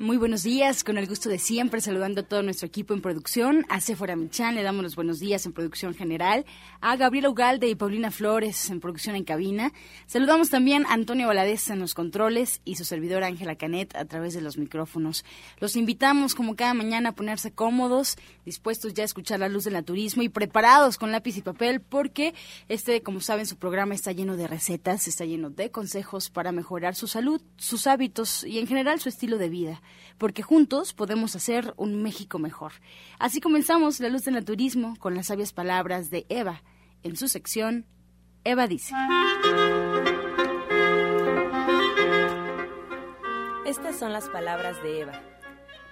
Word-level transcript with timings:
Muy 0.00 0.16
buenos 0.16 0.44
días, 0.44 0.84
con 0.84 0.96
el 0.96 1.08
gusto 1.08 1.28
de 1.28 1.40
siempre, 1.40 1.80
saludando 1.80 2.20
a 2.20 2.24
todo 2.24 2.44
nuestro 2.44 2.68
equipo 2.68 2.94
en 2.94 3.00
producción. 3.00 3.66
A 3.68 3.80
Sephora 3.80 4.14
Michan 4.14 4.54
le 4.54 4.62
damos 4.62 4.84
los 4.84 4.94
buenos 4.94 5.18
días 5.18 5.44
en 5.44 5.52
producción 5.52 5.92
general. 5.92 6.46
A 6.80 6.94
Gabriela 6.94 7.30
Ugalde 7.30 7.68
y 7.68 7.74
Paulina 7.74 8.12
Flores 8.12 8.70
en 8.70 8.78
producción 8.78 9.16
en 9.16 9.24
cabina. 9.24 9.72
Saludamos 10.06 10.50
también 10.50 10.86
a 10.86 10.92
Antonio 10.92 11.26
Valadez 11.26 11.68
en 11.70 11.80
los 11.80 11.94
controles 11.94 12.60
y 12.64 12.76
su 12.76 12.84
servidora 12.84 13.26
Ángela 13.26 13.56
Canet 13.56 13.96
a 13.96 14.04
través 14.04 14.34
de 14.34 14.40
los 14.40 14.56
micrófonos. 14.56 15.24
Los 15.58 15.74
invitamos, 15.74 16.36
como 16.36 16.54
cada 16.54 16.74
mañana, 16.74 17.08
a 17.08 17.14
ponerse 17.16 17.50
cómodos, 17.50 18.18
dispuestos 18.44 18.94
ya 18.94 19.02
a 19.02 19.06
escuchar 19.06 19.40
la 19.40 19.48
luz 19.48 19.64
del 19.64 19.74
naturismo 19.74 20.22
y 20.22 20.28
preparados 20.28 20.96
con 20.96 21.10
lápiz 21.10 21.36
y 21.38 21.42
papel, 21.42 21.80
porque 21.80 22.34
este, 22.68 23.02
como 23.02 23.20
saben, 23.20 23.46
su 23.46 23.56
programa 23.56 23.96
está 23.96 24.12
lleno 24.12 24.36
de 24.36 24.46
recetas, 24.46 25.08
está 25.08 25.24
lleno 25.24 25.50
de 25.50 25.72
consejos 25.72 26.30
para 26.30 26.52
mejorar 26.52 26.94
su 26.94 27.08
salud, 27.08 27.42
sus 27.56 27.88
hábitos 27.88 28.44
y 28.44 28.60
en 28.60 28.68
general 28.68 29.00
su 29.00 29.08
estilo 29.08 29.38
de 29.38 29.48
vida 29.48 29.82
porque 30.18 30.42
juntos 30.42 30.92
podemos 30.92 31.36
hacer 31.36 31.74
un 31.76 32.02
México 32.02 32.38
mejor. 32.38 32.72
Así 33.18 33.40
comenzamos 33.40 34.00
La 34.00 34.08
Luz 34.08 34.24
del 34.24 34.34
Naturismo 34.34 34.96
con 34.98 35.14
las 35.14 35.26
sabias 35.26 35.52
palabras 35.52 36.10
de 36.10 36.26
Eva 36.28 36.62
en 37.02 37.16
su 37.16 37.28
sección 37.28 37.86
Eva 38.44 38.66
dice. 38.66 38.94
Estas 43.66 43.98
son 43.98 44.12
las 44.12 44.28
palabras 44.30 44.82
de 44.82 45.00
Eva. 45.00 45.20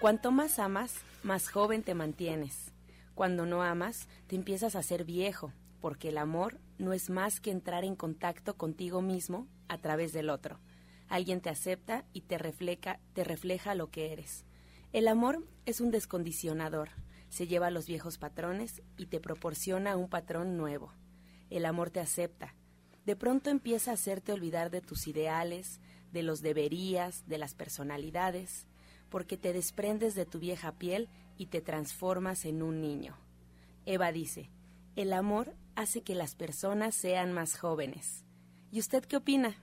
Cuanto 0.00 0.30
más 0.30 0.58
amas, 0.58 0.94
más 1.22 1.50
joven 1.50 1.82
te 1.82 1.94
mantienes. 1.94 2.72
Cuando 3.14 3.44
no 3.44 3.62
amas, 3.62 4.08
te 4.26 4.36
empiezas 4.36 4.76
a 4.76 4.82
ser 4.82 5.04
viejo, 5.04 5.52
porque 5.80 6.08
el 6.08 6.18
amor 6.18 6.58
no 6.78 6.92
es 6.92 7.10
más 7.10 7.40
que 7.40 7.50
entrar 7.50 7.84
en 7.84 7.96
contacto 7.96 8.56
contigo 8.56 9.02
mismo 9.02 9.46
a 9.68 9.78
través 9.78 10.12
del 10.12 10.30
otro. 10.30 10.58
Alguien 11.08 11.40
te 11.40 11.50
acepta 11.50 12.04
y 12.12 12.22
te 12.22 12.38
refleja, 12.38 13.00
te 13.12 13.24
refleja 13.24 13.74
lo 13.74 13.90
que 13.90 14.12
eres. 14.12 14.44
El 14.92 15.08
amor 15.08 15.46
es 15.64 15.80
un 15.80 15.90
descondicionador. 15.90 16.90
Se 17.28 17.46
lleva 17.46 17.68
a 17.68 17.70
los 17.70 17.86
viejos 17.86 18.18
patrones 18.18 18.82
y 18.96 19.06
te 19.06 19.20
proporciona 19.20 19.96
un 19.96 20.08
patrón 20.08 20.56
nuevo. 20.56 20.92
El 21.50 21.66
amor 21.66 21.90
te 21.90 22.00
acepta. 22.00 22.54
De 23.04 23.14
pronto 23.14 23.50
empieza 23.50 23.90
a 23.90 23.94
hacerte 23.94 24.32
olvidar 24.32 24.70
de 24.70 24.80
tus 24.80 25.06
ideales, 25.06 25.80
de 26.12 26.22
los 26.22 26.40
deberías, 26.42 27.28
de 27.28 27.38
las 27.38 27.54
personalidades, 27.54 28.66
porque 29.10 29.36
te 29.36 29.52
desprendes 29.52 30.14
de 30.14 30.26
tu 30.26 30.38
vieja 30.38 30.72
piel 30.72 31.08
y 31.36 31.46
te 31.46 31.60
transformas 31.60 32.44
en 32.44 32.62
un 32.62 32.80
niño. 32.80 33.16
Eva 33.84 34.10
dice, 34.10 34.50
el 34.96 35.12
amor 35.12 35.54
hace 35.76 36.02
que 36.02 36.14
las 36.14 36.34
personas 36.34 36.94
sean 36.94 37.32
más 37.32 37.56
jóvenes. 37.56 38.24
¿Y 38.72 38.80
usted 38.80 39.04
qué 39.04 39.16
opina? 39.16 39.56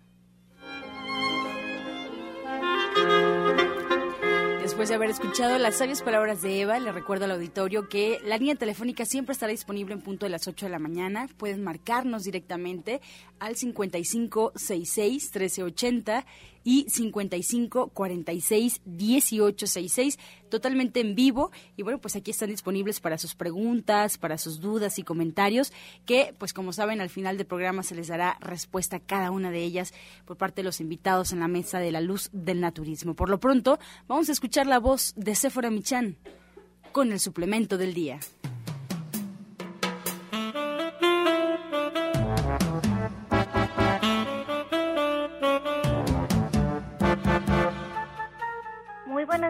Después 4.74 4.90
de 4.90 4.96
haber 4.96 5.12
escuchado 5.12 5.60
las 5.60 5.76
sabias 5.76 6.02
palabras 6.02 6.42
de 6.42 6.62
Eva, 6.62 6.80
le 6.80 6.92
recuerdo 6.92 7.26
al 7.26 7.32
auditorio 7.32 7.88
que 7.88 8.20
la 8.26 8.40
línea 8.40 8.56
telefónica 8.56 9.06
siempre 9.06 9.34
estará 9.34 9.52
disponible 9.52 9.94
en 9.94 10.02
punto 10.02 10.26
de 10.26 10.32
las 10.32 10.48
8 10.48 10.66
de 10.66 10.72
la 10.72 10.80
mañana. 10.80 11.30
Pueden 11.38 11.64
marcarnos 11.64 12.24
directamente 12.24 13.00
al 13.38 13.56
5566 13.56 15.30
1380 15.32 16.26
y 16.64 16.86
55 16.90 17.90
46 17.90 18.82
18 18.86 19.68
66 19.68 20.20
totalmente 20.50 21.00
en 21.00 21.16
vivo. 21.16 21.52
Y 21.76 21.84
bueno 21.84 22.00
pues 22.00 22.16
aquí 22.16 22.32
están 22.32 22.50
disponibles 22.50 23.00
para 23.00 23.18
sus 23.18 23.36
preguntas 23.36 24.18
para 24.18 24.38
sus 24.38 24.60
dudas 24.60 25.00
y 25.00 25.04
comentarios 25.04 25.72
que 26.06 26.36
pues 26.38 26.54
como 26.54 26.74
saben 26.74 27.02
al 27.02 27.10
final 27.10 27.38
del 27.38 27.48
programa 27.48 27.84
se 27.84 27.96
les 27.96 28.08
dará 28.08 28.38
respuesta 28.42 28.98
a 28.98 29.00
cada 29.00 29.32
una 29.32 29.52
de 29.52 29.64
ellas 29.64 29.94
por 30.26 30.38
parte 30.38 30.62
de 30.62 30.66
los 30.66 30.82
invitados 30.82 31.32
en 31.32 31.40
la 31.40 31.48
mesa 31.48 31.80
de 31.80 31.92
la 31.92 32.02
luz 32.02 32.30
del 32.34 32.62
naturismo. 32.62 33.16
Por 33.16 33.30
lo 33.30 33.40
pronto 33.40 33.80
vamos 34.08 34.30
a 34.30 34.32
escuchar 34.32 34.68
la 34.68 34.80
voz 34.80 35.14
de 35.16 35.36
Sephora 35.36 35.70
Michan 35.70 36.18
con 36.92 37.12
el 37.12 37.20
suplemento 37.20 37.78
del 37.78 37.94
día. 37.94 38.20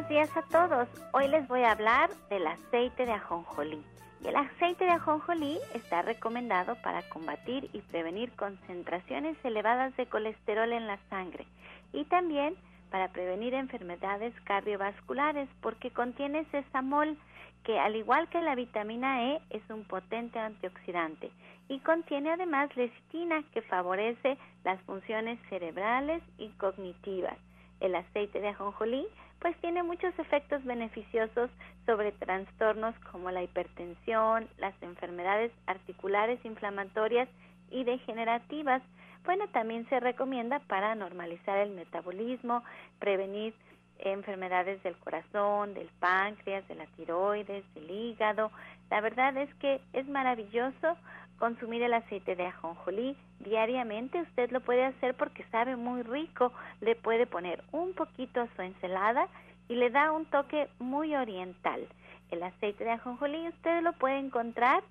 Buenos 0.04 0.10
días 0.10 0.38
a 0.38 0.42
todos. 0.50 0.88
Hoy 1.14 1.28
les 1.30 1.48
voy 1.48 1.62
a 1.62 1.72
hablar 1.72 2.10
del 2.30 2.46
aceite 2.48 3.06
de 3.06 3.14
ajonjolí. 3.14 3.82
Y 4.22 4.28
el 4.28 4.36
aceite 4.36 4.84
de 4.86 4.92
ajonjolí 4.92 5.60
está 5.74 6.02
recomendado 6.02 6.76
para 6.82 7.08
combatir 7.10 7.70
y 7.74 7.80
prevenir 7.80 8.32
concentraciones 8.34 9.38
elevadas 9.44 9.96
de 9.96 10.06
colesterol 10.08 10.72
en 10.74 10.88
la 10.88 10.98
sangre 11.10 11.46
y 11.94 12.04
también 12.06 12.56
para 12.92 13.10
prevenir 13.10 13.54
enfermedades 13.54 14.34
cardiovasculares 14.44 15.48
porque 15.62 15.92
contiene 15.92 16.46
sesamol 16.52 17.18
que 17.64 17.80
al 17.80 17.96
igual 17.96 18.28
que 18.30 18.42
la 18.42 18.56
vitamina 18.56 19.24
E 19.24 19.42
es 19.52 19.64
un 19.70 19.86
potente 19.86 20.38
antioxidante 20.38 21.32
y 21.70 21.80
contiene 21.80 22.32
además 22.32 22.76
lecitina 22.76 23.44
que 23.54 23.62
favorece 23.62 24.38
las 24.66 24.82
funciones 24.82 25.40
cerebrales 25.50 26.22
y 26.38 26.50
cognitivas. 26.58 27.38
El 27.80 27.96
aceite 27.96 28.40
de 28.40 28.50
ajonjolí 28.50 29.08
pues 29.44 29.58
tiene 29.58 29.84
muchos 29.84 30.18
efectos 30.18 30.64
beneficiosos 30.64 31.52
sobre 31.86 32.14
trastornos 32.14 32.96
como 33.12 33.30
la 33.30 33.44
hipertensión, 33.44 34.48
las 34.58 34.74
enfermedades 34.82 35.52
articulares 35.68 36.40
inflamatorias 36.46 37.28
y 37.70 37.84
degenerativas. 37.84 38.82
Bueno, 39.26 39.46
también 39.50 39.86
se 39.90 40.00
recomienda 40.00 40.60
para 40.60 40.96
normalizar 40.96 41.58
el 41.58 41.72
metabolismo, 41.72 42.64
prevenir 43.00 43.54
enfermedades 44.00 44.82
del 44.82 44.96
corazón, 44.96 45.74
del 45.74 45.90
páncreas, 46.00 46.66
de 46.70 46.76
la 46.76 46.86
tiroides, 46.96 47.66
del 47.76 47.92
hígado. 47.92 48.50
La 48.90 49.02
verdad 49.02 49.36
es 49.36 49.54
que 49.56 49.82
es 49.92 50.08
maravilloso 50.08 50.96
consumir 51.40 51.82
el 51.84 51.94
aceite 51.94 52.36
de 52.36 52.48
ajonjolí 52.48 53.16
diariamente. 53.40 54.22
Usted 54.22 54.52
lo 54.52 54.62
puede 54.62 54.86
hacer 54.86 55.16
porque 55.16 55.44
sabe 55.52 55.76
muy 55.76 56.02
rico. 56.04 56.52
Le 56.82 56.96
puede 56.96 57.26
poner 57.28 57.64
un 57.72 57.94
poquito 57.94 58.42
a 58.42 58.48
su 58.56 58.62
ensalada 58.62 59.28
y 59.68 59.76
le 59.76 59.90
da 59.90 60.12
un 60.12 60.26
toque 60.26 60.68
muy 60.80 61.16
oriental. 61.16 61.88
El 62.32 62.44
aceite 62.44 62.84
de 62.84 62.92
ajonjolí 62.92 63.48
usted 63.48 63.82
lo 63.82 63.94
puede 63.94 64.18
encontrar 64.18 64.84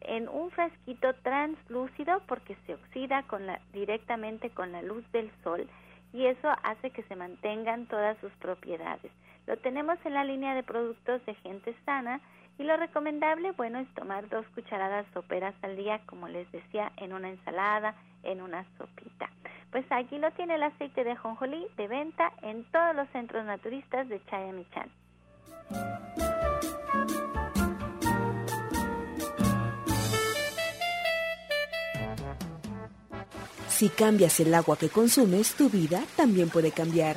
en 0.00 0.28
un 0.28 0.50
frasquito 0.50 1.14
translúcido 1.22 2.20
porque 2.26 2.56
se 2.66 2.74
oxida 2.74 3.22
con 3.24 3.46
la, 3.46 3.60
directamente 3.72 4.50
con 4.50 4.72
la 4.72 4.82
luz 4.82 5.04
del 5.12 5.30
sol 5.42 5.68
y 6.12 6.26
eso 6.26 6.48
hace 6.62 6.90
que 6.90 7.02
se 7.04 7.16
mantengan 7.16 7.86
todas 7.86 8.18
sus 8.18 8.32
propiedades. 8.32 9.10
Lo 9.46 9.56
tenemos 9.56 9.98
en 10.04 10.14
la 10.14 10.24
línea 10.24 10.54
de 10.54 10.62
productos 10.62 11.24
de 11.26 11.34
gente 11.36 11.74
sana 11.84 12.20
y 12.58 12.64
lo 12.64 12.76
recomendable, 12.76 13.52
bueno, 13.52 13.78
es 13.78 13.88
tomar 13.94 14.28
dos 14.28 14.46
cucharadas 14.54 15.06
soperas 15.14 15.54
al 15.62 15.76
día, 15.76 16.00
como 16.06 16.28
les 16.28 16.50
decía, 16.52 16.92
en 16.96 17.12
una 17.12 17.30
ensalada, 17.30 17.94
en 18.22 18.40
una 18.40 18.64
sopita. 18.78 19.30
Pues 19.70 19.84
aquí 19.90 20.18
lo 20.18 20.30
tiene 20.32 20.56
el 20.56 20.62
aceite 20.62 21.02
de 21.02 21.12
ajonjolí 21.12 21.66
de 21.76 21.88
venta 21.88 22.32
en 22.42 22.64
todos 22.64 22.94
los 22.94 23.08
centros 23.10 23.44
naturistas 23.44 24.08
de 24.08 24.22
Chayamichán. 24.26 24.90
Si 33.68 33.88
cambias 33.88 34.38
el 34.38 34.54
agua 34.54 34.76
que 34.76 34.90
consumes, 34.90 35.54
tu 35.56 35.68
vida 35.68 36.02
también 36.16 36.50
puede 36.50 36.70
cambiar. 36.70 37.16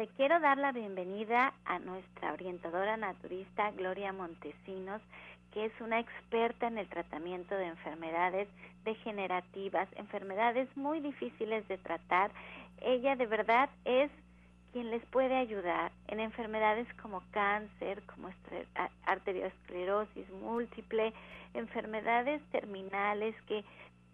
Le 0.00 0.08
quiero 0.16 0.40
dar 0.40 0.56
la 0.56 0.72
bienvenida 0.72 1.52
a 1.66 1.78
nuestra 1.78 2.32
orientadora 2.32 2.96
naturista 2.96 3.70
Gloria 3.72 4.14
Montesinos, 4.14 5.02
que 5.52 5.66
es 5.66 5.72
una 5.78 6.00
experta 6.00 6.68
en 6.68 6.78
el 6.78 6.88
tratamiento 6.88 7.54
de 7.54 7.66
enfermedades 7.66 8.48
degenerativas, 8.86 9.90
enfermedades 9.96 10.74
muy 10.74 11.00
difíciles 11.00 11.68
de 11.68 11.76
tratar. 11.76 12.30
Ella 12.80 13.14
de 13.14 13.26
verdad 13.26 13.68
es 13.84 14.10
quien 14.72 14.88
les 14.88 15.04
puede 15.04 15.36
ayudar 15.36 15.92
en 16.08 16.20
enfermedades 16.20 16.86
como 17.02 17.22
cáncer, 17.30 18.02
como 18.06 18.30
arteriosclerosis 19.04 20.30
múltiple, 20.30 21.12
enfermedades 21.52 22.40
terminales 22.52 23.34
que 23.42 23.66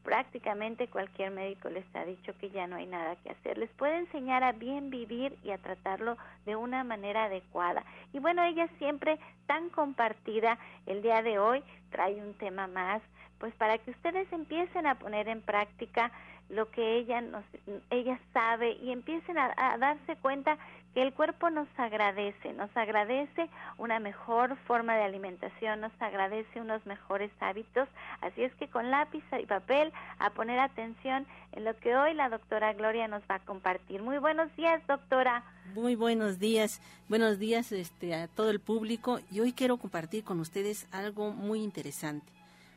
prácticamente 0.06 0.86
cualquier 0.86 1.32
médico 1.32 1.68
les 1.68 1.84
ha 1.96 2.04
dicho 2.04 2.32
que 2.38 2.48
ya 2.50 2.68
no 2.68 2.76
hay 2.76 2.86
nada 2.86 3.16
que 3.16 3.30
hacer. 3.30 3.58
Les 3.58 3.68
puede 3.70 3.98
enseñar 3.98 4.44
a 4.44 4.52
bien 4.52 4.88
vivir 4.88 5.36
y 5.42 5.50
a 5.50 5.58
tratarlo 5.58 6.16
de 6.46 6.54
una 6.54 6.84
manera 6.84 7.24
adecuada. 7.24 7.82
Y 8.12 8.20
bueno, 8.20 8.44
ella 8.44 8.68
siempre 8.78 9.18
tan 9.48 9.68
compartida, 9.68 10.58
el 10.86 11.02
día 11.02 11.22
de 11.22 11.40
hoy 11.40 11.60
trae 11.90 12.14
un 12.22 12.34
tema 12.34 12.68
más, 12.68 13.02
pues 13.40 13.52
para 13.54 13.78
que 13.78 13.90
ustedes 13.90 14.32
empiecen 14.32 14.86
a 14.86 14.94
poner 14.94 15.26
en 15.26 15.42
práctica 15.42 16.12
lo 16.50 16.70
que 16.70 16.98
ella 16.98 17.20
nos, 17.20 17.44
ella 17.90 18.20
sabe 18.32 18.74
y 18.80 18.92
empiecen 18.92 19.36
a, 19.36 19.52
a 19.56 19.76
darse 19.76 20.14
cuenta 20.22 20.56
que 20.96 21.02
el 21.02 21.12
cuerpo 21.12 21.50
nos 21.50 21.68
agradece, 21.76 22.54
nos 22.54 22.74
agradece 22.74 23.50
una 23.76 24.00
mejor 24.00 24.56
forma 24.66 24.96
de 24.96 25.02
alimentación, 25.02 25.82
nos 25.82 25.92
agradece 26.00 26.58
unos 26.58 26.86
mejores 26.86 27.30
hábitos, 27.38 27.86
así 28.22 28.42
es 28.44 28.54
que 28.54 28.68
con 28.68 28.90
lápiz 28.90 29.22
y 29.38 29.44
papel 29.44 29.92
a 30.18 30.30
poner 30.30 30.58
atención 30.58 31.26
en 31.52 31.64
lo 31.64 31.76
que 31.76 31.94
hoy 31.94 32.14
la 32.14 32.30
doctora 32.30 32.72
Gloria 32.72 33.08
nos 33.08 33.22
va 33.30 33.34
a 33.34 33.44
compartir. 33.44 34.00
Muy 34.00 34.16
buenos 34.16 34.48
días, 34.56 34.80
doctora. 34.86 35.44
Muy 35.74 35.96
buenos 35.96 36.38
días, 36.38 36.80
buenos 37.10 37.38
días 37.38 37.72
este, 37.72 38.14
a 38.14 38.26
todo 38.26 38.48
el 38.48 38.60
público 38.60 39.20
y 39.30 39.40
hoy 39.40 39.52
quiero 39.52 39.76
compartir 39.76 40.24
con 40.24 40.40
ustedes 40.40 40.88
algo 40.92 41.30
muy 41.30 41.62
interesante. 41.62 42.32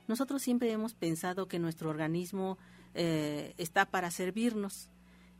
Nosotros 0.09 0.41
siempre 0.41 0.69
hemos 0.73 0.93
pensado 0.93 1.47
que 1.47 1.57
nuestro 1.57 1.89
organismo 1.89 2.57
eh, 2.95 3.53
está 3.57 3.85
para 3.85 4.11
servirnos, 4.11 4.89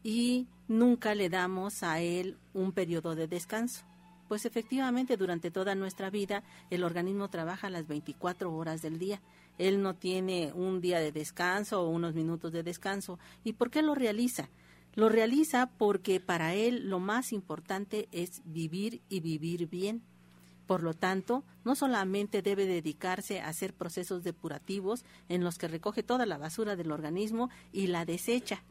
y 0.04 0.48
nunca 0.68 1.16
le 1.16 1.30
damos 1.30 1.84
a 1.84 2.00
él 2.00 2.38
un 2.54 2.72
periodo 2.72 3.16
de 3.16 3.28
descanso. 3.28 3.84
Pues 4.28 4.46
efectivamente 4.46 5.18
durante 5.18 5.50
toda 5.50 5.74
nuestra 5.74 6.10
vida 6.10 6.44
el 6.70 6.84
organismo 6.84 7.30
trabaja 7.30 7.70
las 7.70 7.88
24 7.88 8.54
horas 8.54 8.82
del 8.82 9.00
día. 9.00 9.22
Él 9.58 9.82
no 9.82 9.96
tiene 9.96 10.54
un 10.54 10.82
día 10.82 11.00
de 11.00 11.12
descanso 11.12 11.82
o 11.82 11.90
unos 11.90 12.14
minutos 12.14 12.52
de 12.52 12.64
descanso. 12.64 13.18
¿Y 13.44 13.54
por 13.54 13.72
qué 13.72 13.82
lo 13.82 13.96
realiza? 13.96 14.50
Lo 14.96 15.10
realiza 15.10 15.70
porque 15.78 16.20
para 16.20 16.54
él 16.54 16.90
lo 16.90 17.00
más 17.00 17.34
importante 17.34 18.08
es 18.12 18.42
vivir 18.46 19.02
y 19.10 19.20
vivir 19.20 19.68
bien. 19.68 20.04
Por 20.68 20.84
lo 20.84 20.94
tanto, 20.94 21.44
no 21.66 21.74
solamente 21.74 22.44
debe 22.44 22.68
dedicarse 22.68 23.42
a 23.42 23.48
hacer 23.48 23.74
procesos 23.74 24.24
depurativos 24.24 25.04
en 25.28 25.44
los 25.44 25.58
que 25.58 25.68
recoge 25.68 26.04
toda 26.04 26.28
la 26.28 26.38
basura 26.38 26.76
del 26.76 26.92
organismo 26.92 27.50
y 27.72 27.88
la 27.88 28.06
desecha, 28.06 28.62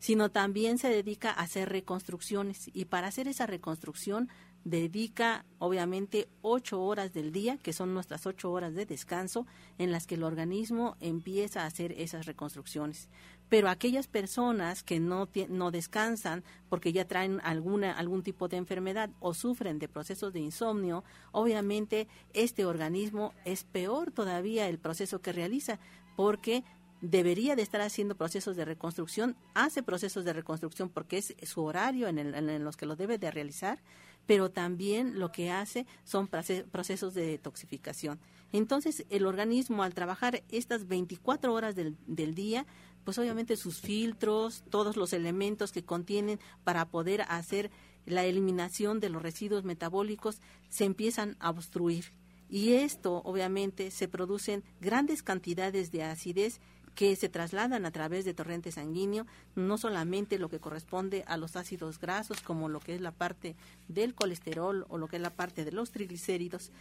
sino 0.00 0.30
también 0.30 0.78
se 0.78 0.88
dedica 0.88 1.30
a 1.30 1.42
hacer 1.42 1.68
reconstrucciones 1.68 2.70
y 2.72 2.86
para 2.86 3.06
hacer 3.06 3.28
esa 3.28 3.46
reconstrucción 3.46 4.28
dedica 4.64 5.44
obviamente 5.58 6.28
ocho 6.42 6.82
horas 6.82 7.12
del 7.12 7.32
día, 7.32 7.56
que 7.58 7.72
son 7.72 7.94
nuestras 7.94 8.26
ocho 8.26 8.50
horas 8.50 8.74
de 8.74 8.86
descanso, 8.86 9.46
en 9.78 9.92
las 9.92 10.06
que 10.06 10.16
el 10.16 10.22
organismo 10.22 10.96
empieza 11.00 11.62
a 11.62 11.66
hacer 11.66 11.92
esas 11.92 12.26
reconstrucciones. 12.26 13.08
Pero 13.48 13.68
aquellas 13.68 14.06
personas 14.06 14.82
que 14.82 15.00
no, 15.00 15.28
no 15.48 15.70
descansan 15.70 16.44
porque 16.68 16.92
ya 16.92 17.06
traen 17.06 17.40
alguna, 17.42 17.92
algún 17.92 18.22
tipo 18.22 18.48
de 18.48 18.58
enfermedad 18.58 19.10
o 19.18 19.34
sufren 19.34 19.78
de 19.78 19.88
procesos 19.88 20.32
de 20.32 20.40
insomnio, 20.40 21.04
obviamente 21.32 22.06
este 22.32 22.64
organismo 22.64 23.32
es 23.44 23.64
peor 23.64 24.12
todavía 24.12 24.68
el 24.68 24.78
proceso 24.78 25.20
que 25.20 25.32
realiza 25.32 25.78
porque 26.16 26.64
debería 27.00 27.56
de 27.56 27.62
estar 27.62 27.80
haciendo 27.80 28.16
procesos 28.16 28.56
de 28.56 28.64
reconstrucción, 28.64 29.36
hace 29.54 29.82
procesos 29.82 30.24
de 30.24 30.32
reconstrucción 30.32 30.88
porque 30.88 31.18
es 31.18 31.34
su 31.42 31.62
horario 31.62 32.08
en, 32.08 32.18
en 32.18 32.64
los 32.64 32.76
que 32.76 32.86
lo 32.86 32.96
debe 32.96 33.18
de 33.18 33.30
realizar, 33.30 33.80
pero 34.26 34.50
también 34.50 35.18
lo 35.18 35.32
que 35.32 35.50
hace 35.50 35.86
son 36.04 36.28
procesos 36.28 37.14
de 37.14 37.26
detoxificación. 37.26 38.20
Entonces, 38.52 39.04
el 39.10 39.26
organismo 39.26 39.82
al 39.82 39.94
trabajar 39.94 40.42
estas 40.50 40.86
24 40.86 41.52
horas 41.52 41.74
del, 41.74 41.96
del 42.06 42.34
día, 42.34 42.66
pues 43.04 43.18
obviamente 43.18 43.56
sus 43.56 43.80
filtros, 43.80 44.62
todos 44.70 44.96
los 44.96 45.12
elementos 45.12 45.72
que 45.72 45.84
contienen 45.84 46.38
para 46.64 46.88
poder 46.90 47.22
hacer 47.22 47.70
la 48.06 48.24
eliminación 48.24 49.00
de 49.00 49.08
los 49.08 49.22
residuos 49.22 49.64
metabólicos 49.64 50.40
se 50.68 50.84
empiezan 50.84 51.36
a 51.40 51.50
obstruir. 51.50 52.12
Y 52.48 52.72
esto, 52.72 53.22
obviamente, 53.24 53.92
se 53.92 54.08
producen 54.08 54.64
grandes 54.80 55.22
cantidades 55.22 55.92
de 55.92 56.02
acidez 56.02 56.60
que 56.94 57.16
se 57.16 57.28
trasladan 57.28 57.86
a 57.86 57.90
través 57.90 58.24
de 58.24 58.34
torrente 58.34 58.72
sanguíneo, 58.72 59.26
no 59.54 59.78
solamente 59.78 60.38
lo 60.38 60.48
que 60.48 60.60
corresponde 60.60 61.24
a 61.26 61.36
los 61.36 61.56
ácidos 61.56 61.98
grasos, 61.98 62.40
como 62.40 62.68
lo 62.68 62.80
que 62.80 62.94
es 62.94 63.00
la 63.00 63.12
parte 63.12 63.56
del 63.88 64.14
colesterol 64.14 64.84
o 64.88 64.98
lo 64.98 65.08
que 65.08 65.16
es 65.16 65.22
la 65.22 65.30
parte 65.30 65.64
de 65.64 65.72
los 65.72 65.90
triglicéridos, 65.90 66.72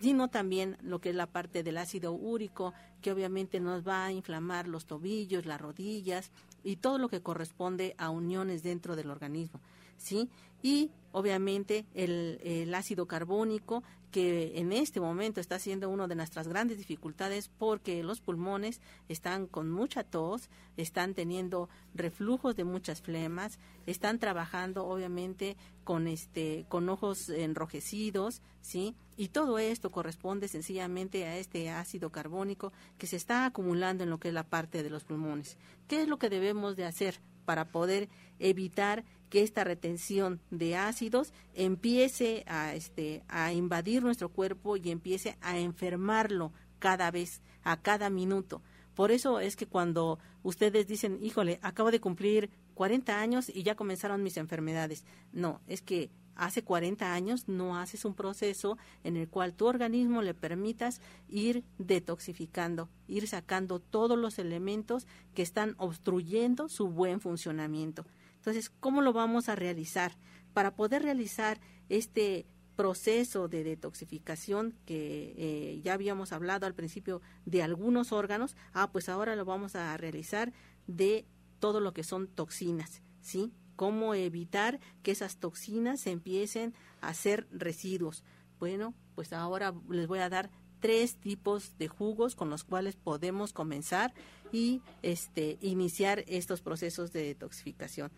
sino 0.00 0.28
también 0.28 0.76
lo 0.82 1.00
que 1.00 1.10
es 1.10 1.14
la 1.14 1.26
parte 1.26 1.62
del 1.62 1.78
ácido 1.78 2.12
úrico, 2.12 2.72
que 3.02 3.12
obviamente 3.12 3.60
nos 3.60 3.86
va 3.86 4.06
a 4.06 4.12
inflamar 4.12 4.66
los 4.66 4.86
tobillos, 4.86 5.46
las 5.46 5.60
rodillas 5.60 6.30
y 6.64 6.76
todo 6.76 6.98
lo 6.98 7.08
que 7.08 7.20
corresponde 7.20 7.94
a 7.98 8.10
uniones 8.10 8.62
dentro 8.62 8.96
del 8.96 9.10
organismo, 9.10 9.60
¿sí? 10.00 10.28
Y 10.62 10.90
obviamente 11.12 11.86
el, 11.94 12.40
el 12.42 12.74
ácido 12.74 13.06
carbónico, 13.06 13.82
que 14.10 14.58
en 14.58 14.72
este 14.72 15.00
momento 15.00 15.40
está 15.40 15.58
siendo 15.58 15.88
una 15.88 16.08
de 16.08 16.16
nuestras 16.16 16.48
grandes 16.48 16.78
dificultades 16.78 17.48
porque 17.48 18.02
los 18.02 18.20
pulmones 18.20 18.80
están 19.08 19.46
con 19.46 19.70
mucha 19.70 20.02
tos, 20.02 20.50
están 20.76 21.14
teniendo 21.14 21.68
reflujos 21.94 22.56
de 22.56 22.64
muchas 22.64 23.02
flemas, 23.02 23.58
están 23.86 24.18
trabajando 24.18 24.84
obviamente 24.86 25.56
con 25.84 26.08
este 26.08 26.66
con 26.68 26.88
ojos 26.88 27.28
enrojecidos, 27.28 28.42
¿sí? 28.60 28.96
Y 29.16 29.28
todo 29.28 29.58
esto 29.58 29.90
corresponde 29.90 30.48
sencillamente 30.48 31.26
a 31.26 31.36
este 31.36 31.70
ácido 31.70 32.10
carbónico 32.10 32.72
que 32.98 33.06
se 33.06 33.16
está 33.16 33.44
acumulando 33.44 34.02
en 34.02 34.10
lo 34.10 34.18
que 34.18 34.28
es 34.28 34.34
la 34.34 34.48
parte 34.48 34.82
de 34.82 34.90
los 34.90 35.04
pulmones. 35.04 35.56
¿Qué 35.86 36.02
es 36.02 36.08
lo 36.08 36.18
que 36.18 36.30
debemos 36.30 36.74
de 36.74 36.86
hacer 36.86 37.20
para 37.44 37.66
poder 37.66 38.08
evitar 38.38 39.04
que 39.30 39.42
esta 39.42 39.64
retención 39.64 40.40
de 40.50 40.76
ácidos 40.76 41.32
empiece 41.54 42.44
a, 42.46 42.74
este, 42.74 43.22
a 43.28 43.52
invadir 43.52 44.02
nuestro 44.02 44.28
cuerpo 44.28 44.76
y 44.76 44.90
empiece 44.90 45.38
a 45.40 45.58
enfermarlo 45.58 46.52
cada 46.78 47.10
vez, 47.10 47.40
a 47.62 47.80
cada 47.80 48.10
minuto. 48.10 48.60
Por 48.94 49.12
eso 49.12 49.40
es 49.40 49.56
que 49.56 49.66
cuando 49.66 50.18
ustedes 50.42 50.86
dicen, 50.86 51.18
híjole, 51.22 51.58
acabo 51.62 51.90
de 51.90 52.00
cumplir 52.00 52.50
40 52.74 53.20
años 53.20 53.48
y 53.48 53.62
ya 53.62 53.76
comenzaron 53.76 54.22
mis 54.22 54.36
enfermedades. 54.36 55.04
No, 55.32 55.60
es 55.66 55.80
que 55.80 56.10
hace 56.34 56.64
40 56.64 57.12
años 57.12 57.48
no 57.48 57.76
haces 57.76 58.04
un 58.04 58.14
proceso 58.14 58.78
en 59.04 59.16
el 59.16 59.28
cual 59.28 59.54
tu 59.54 59.66
organismo 59.66 60.22
le 60.22 60.34
permitas 60.34 61.00
ir 61.28 61.64
detoxificando, 61.78 62.88
ir 63.06 63.28
sacando 63.28 63.78
todos 63.78 64.18
los 64.18 64.38
elementos 64.38 65.06
que 65.34 65.42
están 65.42 65.74
obstruyendo 65.78 66.68
su 66.68 66.88
buen 66.88 67.20
funcionamiento. 67.20 68.06
Entonces, 68.40 68.70
¿cómo 68.80 69.02
lo 69.02 69.12
vamos 69.12 69.50
a 69.50 69.54
realizar? 69.54 70.16
Para 70.54 70.74
poder 70.74 71.02
realizar 71.02 71.60
este 71.90 72.46
proceso 72.74 73.48
de 73.48 73.62
detoxificación 73.62 74.74
que 74.86 75.34
eh, 75.36 75.80
ya 75.84 75.92
habíamos 75.92 76.32
hablado 76.32 76.64
al 76.64 76.74
principio 76.74 77.20
de 77.44 77.62
algunos 77.62 78.12
órganos, 78.12 78.56
ah, 78.72 78.90
pues 78.90 79.10
ahora 79.10 79.36
lo 79.36 79.44
vamos 79.44 79.76
a 79.76 79.94
realizar 79.98 80.54
de 80.86 81.26
todo 81.58 81.80
lo 81.80 81.92
que 81.92 82.02
son 82.02 82.28
toxinas, 82.28 83.02
¿sí? 83.20 83.52
Cómo 83.76 84.14
evitar 84.14 84.80
que 85.02 85.10
esas 85.10 85.36
toxinas 85.36 86.06
empiecen 86.06 86.72
a 87.02 87.12
ser 87.12 87.46
residuos. 87.52 88.24
Bueno, 88.58 88.94
pues 89.14 89.34
ahora 89.34 89.74
les 89.90 90.06
voy 90.06 90.20
a 90.20 90.30
dar 90.30 90.50
tres 90.80 91.16
tipos 91.16 91.76
de 91.76 91.88
jugos 91.88 92.34
con 92.34 92.48
los 92.48 92.64
cuales 92.64 92.96
podemos 92.96 93.52
comenzar 93.52 94.14
y 94.52 94.80
este 95.02 95.58
iniciar 95.60 96.24
estos 96.26 96.62
procesos 96.62 97.12
de 97.12 97.24
detoxificación 97.24 98.10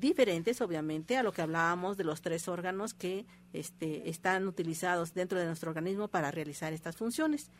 diferentes 0.00 0.60
obviamente 0.60 1.16
a 1.16 1.22
lo 1.22 1.32
que 1.32 1.42
hablábamos 1.42 1.96
de 1.96 2.04
los 2.04 2.22
tres 2.22 2.48
órganos 2.48 2.94
que 2.94 3.26
este, 3.52 4.08
están 4.08 4.48
utilizados 4.48 5.14
dentro 5.14 5.38
de 5.38 5.46
nuestro 5.46 5.70
organismo 5.70 6.08
para 6.08 6.30
realizar 6.30 6.72
estas 6.72 6.96
funciones. 6.96 7.50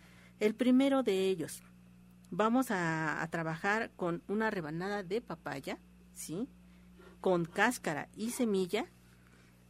El 0.40 0.54
primero 0.54 1.02
de 1.02 1.28
ellos, 1.28 1.62
vamos 2.30 2.70
a, 2.70 3.26
trabajar 3.30 3.90
con 3.96 4.22
una 4.26 4.50
rebanada 4.50 5.02
de 5.02 5.20
papaya, 5.20 5.78
¿sí? 6.14 6.48
Con 7.20 7.44
cáscara 7.44 8.08
y 8.16 8.30
semilla. 8.30 8.86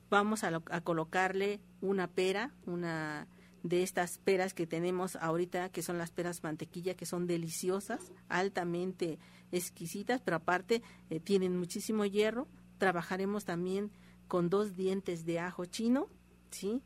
Vamos 0.08 0.44
a, 0.44 0.60
colocarle 0.82 1.60
una 1.80 2.08
pera, 2.08 2.52
una 2.66 3.26
de 3.62 3.82
estas 3.82 4.18
peras 4.18 4.54
que 4.54 4.66
tenemos 4.66 5.16
ahorita, 5.16 5.70
que 5.70 5.82
son 5.82 5.98
las 5.98 6.10
peras 6.10 6.42
mantequilla, 6.42 6.94
que 6.94 7.06
son 7.06 7.26
deliciosas, 7.26 8.12
altamente 8.28 9.18
exquisitas, 9.52 10.20
pero 10.20 10.36
aparte 10.36 10.82
eh, 11.10 11.20
tienen 11.20 11.58
muchísimo 11.58 12.04
hierro 12.04 12.46
trabajaremos 12.80 13.44
también 13.44 13.92
con 14.26 14.50
dos 14.50 14.74
dientes 14.74 15.24
de 15.24 15.38
ajo 15.38 15.66
chino, 15.66 16.08
¿sí? 16.50 16.82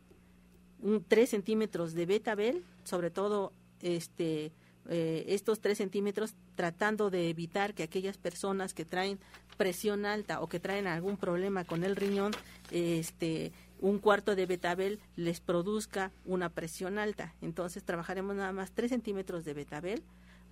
Un, 0.83 1.03
tres 1.03 1.31
centímetros 1.31 1.95
de 1.95 2.05
betabel, 2.05 2.65
sobre 2.83 3.11
todo 3.11 3.53
este, 3.81 4.53
eh, 4.91 5.25
estos 5.29 5.61
tres 5.61 5.79
centímetros 5.79 6.35
tratando 6.57 7.09
de 7.09 7.31
evitar 7.31 7.73
que 7.73 7.85
aquellas 7.85 8.19
personas 8.19 8.75
que 8.75 8.85
traen 8.85 9.19
presión 9.57 10.05
alta 10.05 10.41
o 10.43 10.49
que 10.49 10.61
traen 10.61 10.87
algún 10.87 11.17
problema 11.17 11.65
con 11.65 11.85
el 11.85 11.97
riñón, 11.97 12.33
este, 12.71 13.53
un 13.81 13.99
cuarto 13.99 14.35
de 14.35 14.47
betabel 14.47 14.99
les 15.17 15.41
produzca 15.41 16.11
una 16.25 16.49
presión 16.49 16.99
alta. 16.99 17.35
Entonces 17.41 17.85
trabajaremos 17.85 18.35
nada 18.35 18.53
más 18.53 18.73
tres 18.73 18.91
centímetros 18.91 19.45
de 19.45 19.55
betabel, 19.55 20.03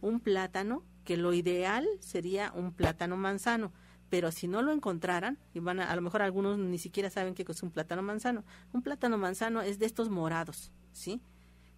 un 0.01 0.21
plátano, 0.21 0.83
que 1.05 1.17
lo 1.17 1.33
ideal 1.33 1.87
sería 2.01 2.53
un 2.55 2.73
plátano 2.73 3.17
manzano, 3.17 3.73
pero 4.13 4.31
si 4.31 4.47
no 4.47 4.61
lo 4.61 4.73
encontraran, 4.73 5.39
y 5.55 5.61
van 5.61 5.81
a, 5.81 5.91
a 5.91 5.97
lo 5.97 6.03
mejor 6.03 6.21
algunos 6.21 6.59
ni 6.59 6.77
siquiera 6.77 7.09
saben 7.09 7.33
qué 7.33 7.47
es 7.49 7.63
un 7.63 7.71
plátano 7.71 8.03
manzano. 8.03 8.45
Un 8.75 8.83
plátano 8.83 9.17
manzano 9.17 9.63
es 9.63 9.79
de 9.79 9.87
estos 9.87 10.11
morados, 10.11 10.71
¿sí? 10.93 11.23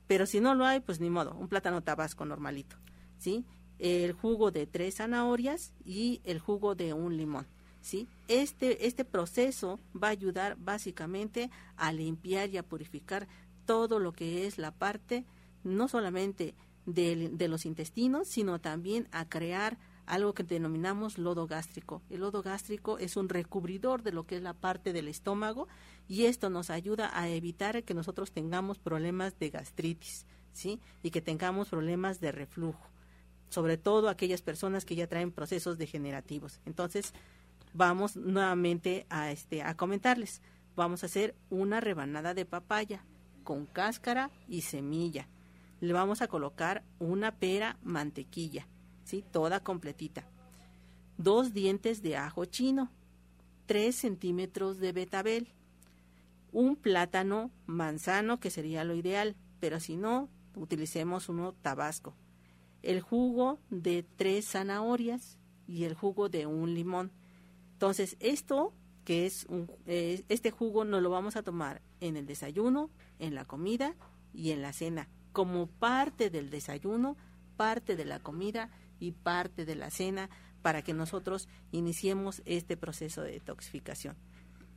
Pero 0.09 0.27
si 0.27 0.41
no 0.41 0.57
lo 0.57 0.65
hay, 0.65 0.81
pues 0.81 0.99
ni 0.99 1.11
modo, 1.11 1.37
un 1.37 1.47
plátano 1.47 1.85
tabasco 1.85 2.25
normalito, 2.25 2.75
¿sí? 3.19 3.45
El 3.79 4.15
jugo 4.15 4.51
de 4.51 4.67
tres 4.67 4.97
zanahorias 4.97 5.75
y 5.85 6.23
el 6.25 6.41
jugo 6.41 6.75
de 6.75 6.93
un 6.93 7.17
limón. 7.17 7.47
¿sí? 7.81 8.09
Este, 8.27 8.89
este 8.89 9.05
proceso 9.05 9.79
va 9.95 10.09
a 10.09 10.11
ayudar 10.11 10.57
básicamente 10.59 11.53
a 11.77 11.93
limpiar 11.93 12.51
y 12.51 12.57
a 12.57 12.65
purificar 12.65 13.29
todo 13.65 14.01
lo 14.01 14.11
que 14.11 14.49
es 14.49 14.59
la 14.59 14.73
parte, 14.73 15.25
no 15.63 15.87
solamente 15.87 16.57
de, 16.85 17.29
de 17.29 17.47
los 17.47 17.65
intestinos, 17.65 18.27
sino 18.27 18.61
también 18.61 19.07
a 19.13 19.29
crear 19.29 19.79
algo 20.07 20.35
que 20.35 20.43
denominamos 20.43 21.19
lodo 21.19 21.47
gástrico. 21.47 22.03
El 22.11 22.21
lodo 22.21 22.43
gástrico 22.43 22.99
es 22.99 23.17
un 23.17 23.29
recubridor 23.29 24.03
de 24.03 24.13
lo 24.13 24.27
que 24.27 24.37
es 24.37 24.43
la 24.43 24.55
parte 24.55 24.93
del 24.93 25.09
estómago 25.09 25.69
y 26.09 26.25
esto 26.25 26.51
nos 26.51 26.71
ayuda 26.71 27.11
a 27.19 27.29
evitar 27.29 27.83
que 27.85 27.95
nosotros 27.95 28.33
tengamos 28.33 28.79
problemas 28.79 29.39
de 29.39 29.51
gastritis, 29.51 30.27
¿sí? 30.53 30.81
Y 31.03 31.11
que 31.11 31.21
tengamos 31.21 31.69
problemas 31.69 32.21
de 32.21 32.33
reflujo, 32.33 32.91
sobre 33.49 33.77
todo 33.77 34.09
aquellas 34.09 34.43
personas 34.43 34.85
que 34.85 34.97
ya 34.97 35.07
traen 35.07 35.33
procesos 35.33 35.79
degenerativos. 35.79 36.61
Entonces, 36.67 37.15
vamos 37.73 38.17
nuevamente 38.17 39.07
a 39.11 39.31
este 39.31 39.63
a 39.63 39.77
comentarles. 39.77 40.43
Vamos 40.77 41.03
a 41.03 41.07
hacer 41.07 41.35
una 41.51 41.81
rebanada 41.81 42.35
de 42.35 42.45
papaya 42.47 43.05
con 43.45 43.67
cáscara 43.67 44.31
y 44.49 44.63
semilla. 44.63 45.29
Le 45.81 45.93
vamos 45.93 46.23
a 46.23 46.29
colocar 46.29 46.83
una 46.99 47.33
pera 47.37 47.77
mantequilla, 47.83 48.67
¿sí? 49.05 49.25
Toda 49.31 49.61
completita. 49.61 50.27
Dos 51.17 51.53
dientes 51.53 52.03
de 52.03 52.17
ajo 52.17 52.45
chino, 52.45 52.91
tres 53.67 53.97
centímetros 53.97 54.79
de 54.79 54.93
betabel, 54.93 55.49
un 56.53 56.77
plátano 56.77 57.51
manzano, 57.67 58.41
que 58.41 58.51
sería 58.51 58.85
lo 58.85 58.95
ideal, 58.95 59.37
pero 59.61 59.81
si 59.81 59.97
no, 59.97 60.29
utilicemos 60.57 61.29
uno 61.29 61.53
tabasco. 61.53 62.15
El 62.83 63.01
jugo 63.01 63.59
de 63.71 64.05
tres 64.17 64.47
zanahorias 64.47 65.39
y 65.67 65.85
el 65.85 65.95
jugo 65.95 66.29
de 66.29 66.47
un 66.47 66.75
limón 66.75 67.13
entonces, 67.75 68.17
esto 68.21 68.73
que 69.05 69.27
es 69.27 69.45
un, 69.51 69.71
eh, 69.87 70.25
este 70.31 70.51
jugo 70.51 70.85
nos 70.87 71.03
lo 71.03 71.11
vamos 71.11 71.37
a 71.37 71.43
tomar 71.43 71.83
en 72.01 72.17
el 72.17 72.25
desayuno, 72.25 72.89
en 73.19 73.35
la 73.35 73.45
comida 73.45 73.95
y 74.33 74.53
en 74.53 74.63
la 74.63 74.73
cena, 74.73 75.11
como 75.33 75.67
parte 75.67 76.31
del 76.31 76.49
desayuno, 76.49 77.19
parte 77.59 77.97
de 77.97 78.07
la 78.07 78.21
comida 78.21 78.71
y 79.01 79.13
parte 79.13 79.65
de 79.65 79.75
la 79.75 79.91
cena 79.91 80.31
para 80.63 80.83
que 80.83 80.95
nosotros 80.95 81.49
iniciemos 81.73 82.43
este 82.47 82.77
proceso 82.77 83.23
de 83.23 83.33
detoxificación. 83.33 84.17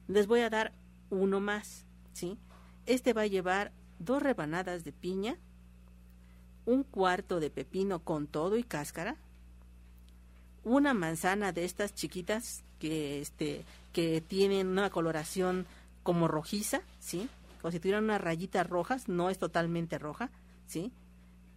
Les 0.08 0.28
voy 0.28 0.42
a 0.42 0.50
dar 0.50 0.74
uno 1.10 1.40
más, 1.40 1.86
¿sí? 2.14 2.38
Este 2.86 3.14
va 3.14 3.22
a 3.22 3.28
llevar 3.28 3.72
dos 4.00 4.22
rebanadas 4.22 4.84
de 4.84 4.92
piña, 4.92 5.38
un 6.66 6.84
cuarto 6.84 7.40
de 7.40 7.50
pepino 7.50 8.00
con 8.00 8.28
todo 8.28 8.58
y 8.58 8.64
cáscara, 8.64 9.16
una 10.64 10.94
manzana 10.94 11.54
de 11.54 11.64
estas 11.64 11.94
chiquitas 11.94 12.64
que 12.80 13.22
este 13.22 13.64
que 13.94 14.22
tienen 14.22 14.68
una 14.68 14.90
coloración 14.90 15.66
como 16.04 16.28
rojiza, 16.28 16.82
¿sí? 17.00 17.30
Como 17.62 17.72
si 17.72 17.80
tuvieran 17.80 18.04
unas 18.04 18.22
rayitas 18.22 18.68
rojas, 18.68 19.08
no 19.08 19.30
es 19.30 19.40
totalmente 19.40 19.98
roja, 19.98 20.30
¿sí? 20.68 20.92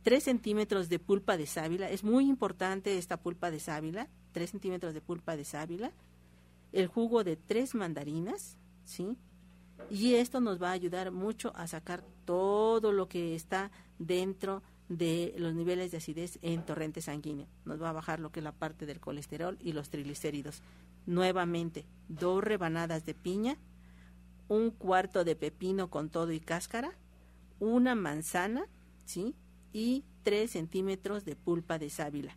Tres 0.03 0.25
centímetros 0.25 0.89
de 0.89 0.99
pulpa 0.99 1.37
de 1.37 1.47
sábila, 1.47 1.91
es 1.91 2.05
muy 2.05 2.27
importante 2.27 2.97
esta 2.97 3.19
pulpa 3.19 3.51
de 3.51 3.61
sábila, 3.61 4.09
tres 4.33 4.51
centímetros 4.51 4.95
de 4.95 5.01
pulpa 5.01 5.37
de 5.37 5.45
sábila, 5.45 5.93
el 6.73 6.87
jugo 6.87 7.25
de 7.25 7.37
tres 7.37 7.75
mandarinas, 7.75 8.57
¿sí? 8.85 9.17
Y 9.91 10.15
esto 10.15 10.41
nos 10.41 10.63
va 10.63 10.71
a 10.71 10.73
ayudar 10.73 11.11
mucho 11.11 11.53
a 11.57 11.67
sacar 11.67 12.05
todo 12.25 12.93
lo 12.93 13.09
que 13.09 13.35
está 13.35 13.71
dentro 13.99 14.63
de 14.89 15.35
los 15.39 15.55
niveles 15.55 15.91
de 15.91 15.99
acidez 15.99 16.39
en 16.43 16.65
torrente 16.65 17.01
sanguíneo. 17.01 17.47
Nos 17.65 17.81
va 17.81 17.91
a 17.91 17.95
bajar 17.95 18.21
lo 18.21 18.33
que 18.33 18.41
es 18.41 18.45
la 18.45 18.53
parte 18.53 18.87
del 18.87 19.01
colesterol 19.01 19.57
y 19.61 19.73
los 19.73 19.89
triglicéridos. 19.89 20.63
Nuevamente, 21.07 21.87
dos 22.09 22.43
rebanadas 22.43 23.05
de 23.05 23.15
piña, 23.15 23.57
un 24.49 24.71
cuarto 24.71 25.25
de 25.25 25.37
pepino 25.37 25.91
con 25.91 26.11
todo 26.11 26.33
y 26.33 26.41
cáscara, 26.41 26.99
una 27.61 27.95
manzana, 27.95 28.67
¿sí? 29.05 29.35
Y 29.73 30.05
tres 30.23 30.53
centímetros 30.53 31.25
de 31.25 31.37
pulpa 31.37 31.79
de 31.79 31.91
sábila, 31.91 32.37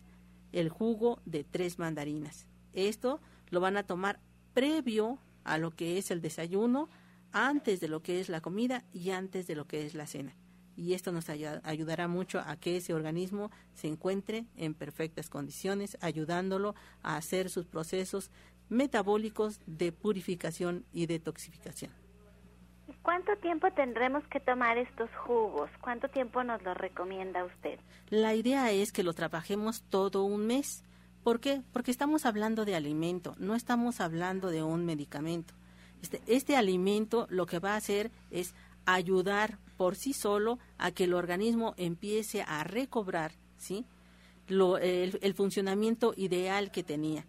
el 0.52 0.68
jugo 0.68 1.20
de 1.24 1.44
tres 1.44 1.78
mandarinas. 1.78 2.46
Esto 2.72 3.20
lo 3.50 3.60
van 3.60 3.76
a 3.76 3.82
tomar 3.84 4.20
previo 4.52 5.18
a 5.44 5.58
lo 5.58 5.70
que 5.70 5.98
es 5.98 6.10
el 6.10 6.20
desayuno, 6.20 6.88
antes 7.32 7.80
de 7.80 7.88
lo 7.88 8.02
que 8.02 8.20
es 8.20 8.28
la 8.28 8.40
comida 8.40 8.84
y 8.92 9.10
antes 9.10 9.46
de 9.46 9.56
lo 9.56 9.66
que 9.66 9.84
es 9.84 9.94
la 9.94 10.06
cena. 10.06 10.34
Y 10.76 10.94
esto 10.94 11.12
nos 11.12 11.28
ayudará 11.28 12.08
mucho 12.08 12.40
a 12.40 12.56
que 12.56 12.76
ese 12.76 12.94
organismo 12.94 13.50
se 13.74 13.86
encuentre 13.86 14.46
en 14.56 14.74
perfectas 14.74 15.30
condiciones, 15.30 15.96
ayudándolo 16.00 16.74
a 17.02 17.16
hacer 17.16 17.50
sus 17.50 17.66
procesos 17.66 18.30
metabólicos 18.68 19.60
de 19.66 19.92
purificación 19.92 20.84
y 20.92 21.06
detoxificación. 21.06 22.03
¿Cuánto 23.02 23.36
tiempo 23.36 23.70
tendremos 23.72 24.24
que 24.28 24.40
tomar 24.40 24.78
estos 24.78 25.10
jugos? 25.26 25.70
¿Cuánto 25.80 26.08
tiempo 26.08 26.42
nos 26.42 26.62
lo 26.62 26.74
recomienda 26.74 27.44
usted? 27.44 27.78
La 28.10 28.34
idea 28.34 28.70
es 28.72 28.92
que 28.92 29.02
lo 29.02 29.12
trabajemos 29.12 29.82
todo 29.88 30.24
un 30.24 30.46
mes. 30.46 30.84
¿Por 31.22 31.40
qué? 31.40 31.62
Porque 31.72 31.90
estamos 31.90 32.26
hablando 32.26 32.64
de 32.64 32.74
alimento, 32.74 33.34
no 33.38 33.54
estamos 33.54 34.00
hablando 34.00 34.50
de 34.50 34.62
un 34.62 34.84
medicamento. 34.84 35.54
Este, 36.02 36.20
este 36.26 36.56
alimento 36.56 37.26
lo 37.30 37.46
que 37.46 37.58
va 37.58 37.72
a 37.72 37.76
hacer 37.76 38.10
es 38.30 38.54
ayudar 38.84 39.58
por 39.78 39.96
sí 39.96 40.12
solo 40.12 40.58
a 40.76 40.90
que 40.90 41.04
el 41.04 41.14
organismo 41.14 41.74
empiece 41.78 42.42
a 42.42 42.64
recobrar 42.64 43.32
¿sí? 43.56 43.86
Lo, 44.46 44.76
el 44.76 45.34
funcionamiento 45.34 46.12
ideal 46.16 46.70
que 46.70 46.82
tenía. 46.82 47.24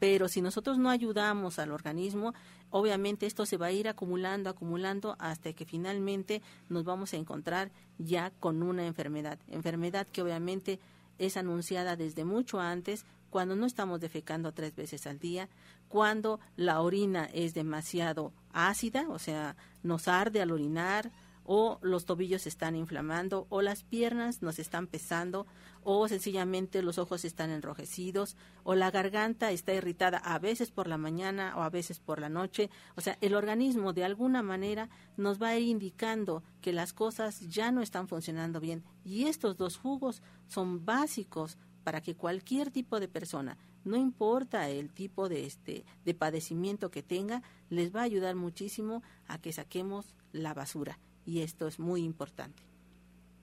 Pero 0.00 0.28
si 0.28 0.40
nosotros 0.40 0.78
no 0.78 0.90
ayudamos 0.90 1.60
al 1.60 1.70
organismo, 1.70 2.34
obviamente 2.70 3.26
esto 3.26 3.46
se 3.46 3.58
va 3.58 3.66
a 3.66 3.72
ir 3.72 3.86
acumulando, 3.86 4.50
acumulando 4.50 5.14
hasta 5.20 5.52
que 5.52 5.64
finalmente 5.64 6.42
nos 6.68 6.84
vamos 6.84 7.12
a 7.12 7.18
encontrar 7.18 7.70
ya 7.98 8.32
con 8.40 8.64
una 8.64 8.86
enfermedad. 8.86 9.38
Enfermedad 9.46 10.08
que 10.10 10.22
obviamente 10.22 10.80
es 11.18 11.36
anunciada 11.36 11.96
desde 11.96 12.24
mucho 12.24 12.60
antes, 12.60 13.04
cuando 13.28 13.54
no 13.54 13.66
estamos 13.66 14.00
defecando 14.00 14.52
tres 14.52 14.74
veces 14.74 15.06
al 15.06 15.18
día, 15.18 15.48
cuando 15.88 16.40
la 16.56 16.80
orina 16.80 17.28
es 17.32 17.54
demasiado 17.54 18.32
ácida, 18.52 19.06
o 19.08 19.18
sea, 19.18 19.54
nos 19.82 20.08
arde 20.08 20.40
al 20.40 20.50
orinar, 20.50 21.12
o 21.44 21.78
los 21.82 22.04
tobillos 22.04 22.46
están 22.46 22.76
inflamando, 22.76 23.46
o 23.48 23.62
las 23.62 23.82
piernas 23.82 24.42
nos 24.42 24.58
están 24.58 24.86
pesando, 24.86 25.46
o 25.82 26.06
sencillamente 26.08 26.82
los 26.82 26.98
ojos 26.98 27.24
están 27.24 27.50
enrojecidos, 27.50 28.36
o 28.62 28.74
la 28.74 28.90
garganta 28.90 29.50
está 29.50 29.72
irritada 29.72 30.18
a 30.18 30.38
veces 30.38 30.70
por 30.70 30.86
la 30.86 30.98
mañana 30.98 31.54
o 31.56 31.62
a 31.62 31.70
veces 31.70 31.98
por 31.98 32.20
la 32.20 32.28
noche. 32.28 32.70
O 32.96 33.00
sea, 33.00 33.16
el 33.20 33.34
organismo 33.34 33.92
de 33.92 34.04
alguna 34.04 34.42
manera 34.42 34.90
nos 35.16 35.40
va 35.40 35.48
a 35.48 35.58
ir 35.58 35.68
indicando 35.68 36.42
que 36.60 36.72
las 36.72 36.92
cosas 36.92 37.40
ya 37.48 37.72
no 37.72 37.82
están 37.82 38.08
funcionando 38.08 38.60
bien. 38.60 38.84
Y 39.04 39.24
estos 39.26 39.56
dos 39.56 39.76
jugos 39.76 40.22
son 40.48 40.84
básicos 40.84 41.58
para 41.84 42.02
que 42.02 42.14
cualquier 42.14 42.70
tipo 42.70 43.00
de 43.00 43.08
persona, 43.08 43.56
no 43.84 43.96
importa 43.96 44.68
el 44.68 44.92
tipo 44.92 45.28
de 45.30 45.46
este 45.46 45.86
de 46.04 46.14
padecimiento 46.14 46.90
que 46.90 47.02
tenga, 47.02 47.42
les 47.70 47.94
va 47.94 48.00
a 48.00 48.04
ayudar 48.04 48.34
muchísimo 48.34 49.02
a 49.26 49.38
que 49.38 49.52
saquemos 49.52 50.14
la 50.32 50.52
basura 50.52 50.98
y 51.26 51.42
esto 51.42 51.66
es 51.66 51.78
muy 51.78 52.02
importante. 52.02 52.62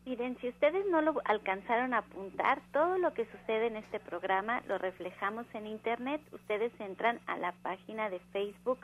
Miren, 0.08 0.38
si 0.40 0.48
ustedes 0.48 0.86
no 0.86 1.02
lo 1.02 1.16
alcanzaron 1.26 1.94
a 1.94 1.98
apuntar, 1.98 2.62
todo 2.72 2.98
lo 2.98 3.14
que 3.14 3.26
sucede 3.26 3.68
en 3.68 3.76
este 3.76 4.00
programa 4.00 4.62
lo 4.66 4.78
reflejamos 4.78 5.46
en 5.54 5.68
Internet. 5.68 6.22
Ustedes 6.32 6.72
entran 6.80 7.20
a 7.28 7.36
la 7.36 7.52
página 7.62 8.10
de 8.10 8.22
Facebook 8.32 8.80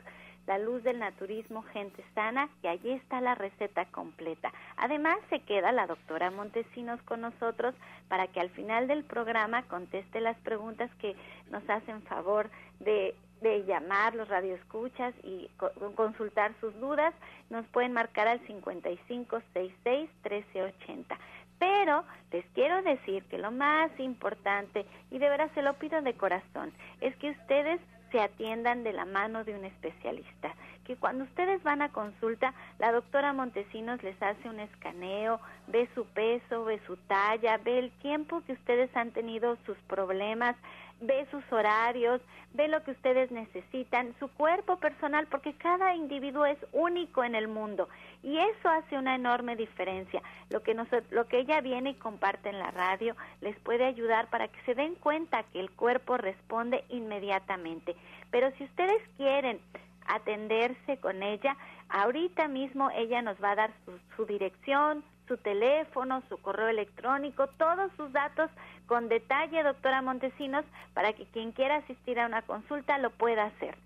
La 0.46 0.58
Luz 0.58 0.82
del 0.82 0.98
Naturismo 0.98 1.62
Gente 1.62 2.04
Sana 2.14 2.50
y 2.62 2.66
allí 2.66 2.90
está 2.90 3.22
la 3.22 3.34
receta 3.34 3.86
completa. 3.86 4.52
Además, 4.76 5.16
se 5.30 5.40
queda 5.40 5.72
la 5.72 5.86
doctora 5.86 6.30
Montesinos 6.30 7.00
con 7.04 7.22
nosotros 7.22 7.74
para 8.08 8.26
que 8.26 8.40
al 8.40 8.50
final 8.50 8.86
del 8.86 9.02
programa 9.02 9.62
conteste 9.62 10.20
las 10.20 10.36
preguntas 10.40 10.90
que 11.00 11.16
nos 11.50 11.66
hacen 11.70 12.02
favor 12.02 12.50
de 12.80 13.14
de 13.40 13.64
llamar 13.64 14.14
los 14.14 14.28
radioescuchas 14.28 15.14
y 15.22 15.50
consultar 15.94 16.52
sus 16.60 16.78
dudas, 16.80 17.14
nos 17.50 17.66
pueden 17.66 17.92
marcar 17.92 18.28
al 18.28 18.40
5566 18.46 20.10
1380. 20.24 21.18
Pero 21.58 22.04
les 22.32 22.44
quiero 22.54 22.82
decir 22.82 23.24
que 23.24 23.38
lo 23.38 23.50
más 23.50 23.90
importante, 23.98 24.86
y 25.10 25.18
de 25.18 25.28
veras 25.28 25.50
se 25.54 25.62
lo 25.62 25.74
pido 25.74 26.00
de 26.02 26.14
corazón, 26.14 26.72
es 27.00 27.14
que 27.16 27.30
ustedes 27.30 27.80
se 28.14 28.20
atiendan 28.20 28.84
de 28.84 28.92
la 28.92 29.04
mano 29.04 29.42
de 29.42 29.56
un 29.56 29.64
especialista. 29.64 30.54
Que 30.84 30.94
cuando 30.94 31.24
ustedes 31.24 31.62
van 31.62 31.82
a 31.82 31.88
consulta, 31.88 32.54
la 32.78 32.92
doctora 32.92 33.32
Montesinos 33.32 34.02
les 34.04 34.20
hace 34.22 34.48
un 34.48 34.60
escaneo, 34.60 35.40
ve 35.66 35.88
su 35.94 36.04
peso, 36.06 36.64
ve 36.64 36.80
su 36.86 36.96
talla, 36.96 37.56
ve 37.58 37.78
el 37.80 37.90
tiempo 37.98 38.42
que 38.46 38.52
ustedes 38.52 38.94
han 38.96 39.10
tenido 39.10 39.56
sus 39.66 39.76
problemas, 39.88 40.54
ve 41.00 41.26
sus 41.30 41.44
horarios, 41.52 42.20
ve 42.52 42.68
lo 42.68 42.82
que 42.84 42.92
ustedes 42.92 43.30
necesitan, 43.30 44.14
su 44.18 44.28
cuerpo 44.28 44.76
personal, 44.76 45.26
porque 45.26 45.54
cada 45.54 45.94
individuo 45.94 46.46
es 46.46 46.58
único 46.72 47.24
en 47.24 47.34
el 47.34 47.48
mundo 47.48 47.88
y 48.22 48.38
eso 48.38 48.68
hace 48.68 48.96
una 48.96 49.14
enorme 49.14 49.56
diferencia. 49.56 50.22
Lo 50.50 50.62
que, 50.62 50.74
lo 51.10 51.26
que 51.26 51.38
ella 51.40 51.60
viene 51.60 51.90
y 51.90 51.94
comparte 51.94 52.48
en 52.48 52.58
la 52.58 52.70
radio 52.70 53.16
les 53.40 53.58
puede 53.60 53.84
ayudar 53.84 54.28
para 54.30 54.48
que 54.48 54.60
se 54.62 54.74
den 54.74 54.94
cuenta 54.94 55.42
que 55.52 55.60
el 55.60 55.70
cuerpo 55.70 56.16
responde 56.16 56.84
inmediatamente. 56.88 57.96
Pero 58.30 58.50
si 58.52 58.64
ustedes 58.64 59.02
quieren 59.16 59.60
atenderse 60.06 60.98
con 60.98 61.22
ella, 61.22 61.56
ahorita 61.88 62.48
mismo 62.48 62.90
ella 62.90 63.22
nos 63.22 63.42
va 63.42 63.52
a 63.52 63.56
dar 63.56 63.70
su 64.16 64.26
dirección, 64.26 65.02
su 65.26 65.36
teléfono, 65.38 66.22
su 66.28 66.36
correo 66.38 66.68
electrónico, 66.68 67.46
todos 67.58 67.90
sus 67.96 68.12
datos 68.12 68.50
con 68.86 69.08
detalle, 69.08 69.62
doctora 69.62 70.02
Montesinos, 70.02 70.64
para 70.92 71.12
que 71.12 71.26
quien 71.26 71.52
quiera 71.52 71.76
asistir 71.76 72.18
a 72.18 72.26
una 72.26 72.42
consulta 72.42 72.98
lo 72.98 73.10
pueda 73.10 73.46
hacer. 73.46 73.76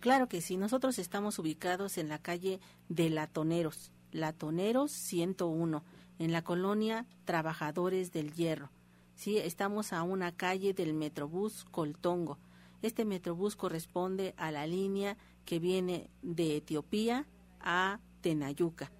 Claro 0.00 0.28
que 0.28 0.40
sí, 0.40 0.56
nosotros 0.56 0.98
estamos 0.98 1.38
ubicados 1.38 1.98
en 1.98 2.08
la 2.08 2.18
calle 2.18 2.60
de 2.88 3.10
Latoneros, 3.10 3.92
Latoneros 4.12 4.92
101, 4.92 5.84
en 6.18 6.32
la 6.32 6.42
colonia 6.42 7.06
Trabajadores 7.24 8.12
del 8.12 8.32
Hierro. 8.32 8.70
Sí, 9.14 9.36
estamos 9.38 9.92
a 9.92 10.02
una 10.02 10.32
calle 10.32 10.72
del 10.72 10.94
Metrobús 10.94 11.64
Coltongo. 11.70 12.38
Este 12.80 13.04
Metrobús 13.04 13.56
corresponde 13.56 14.34
a 14.38 14.50
la 14.50 14.66
línea 14.66 15.18
que 15.44 15.58
viene 15.58 16.08
de 16.22 16.56
Etiopía 16.56 17.26
a 17.60 18.00
Tenayuca 18.22 18.90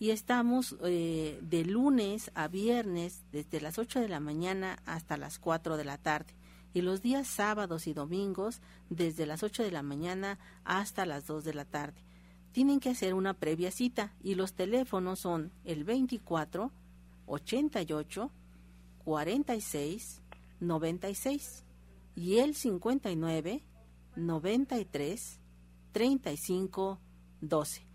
y 0.00 0.12
estamos 0.12 0.76
eh, 0.82 1.38
de 1.42 1.62
lunes 1.66 2.32
a 2.34 2.48
viernes 2.48 3.22
desde 3.32 3.60
las 3.60 3.78
8 3.78 4.00
de 4.00 4.08
la 4.08 4.18
mañana 4.18 4.78
hasta 4.86 5.18
las 5.18 5.38
4 5.38 5.76
de 5.76 5.84
la 5.84 5.98
tarde 5.98 6.34
y 6.72 6.80
los 6.80 7.02
días 7.02 7.28
sábados 7.28 7.86
y 7.86 7.92
domingos 7.92 8.62
desde 8.88 9.26
las 9.26 9.42
8 9.42 9.62
de 9.62 9.70
la 9.70 9.82
mañana 9.82 10.38
hasta 10.64 11.04
las 11.04 11.26
2 11.26 11.44
de 11.44 11.52
la 11.52 11.66
tarde. 11.66 12.02
Tienen 12.52 12.80
que 12.80 12.88
hacer 12.88 13.12
una 13.12 13.34
previa 13.34 13.70
cita 13.70 14.14
y 14.22 14.36
los 14.36 14.54
teléfonos 14.54 15.20
son 15.20 15.52
el 15.64 15.84
24 15.84 16.72
88 17.26 18.30
46 19.04 20.22
96 20.60 21.64
y 22.16 22.38
el 22.38 22.54
59 22.54 23.62
93 24.16 25.40
35 25.92 27.00
12 27.42 27.89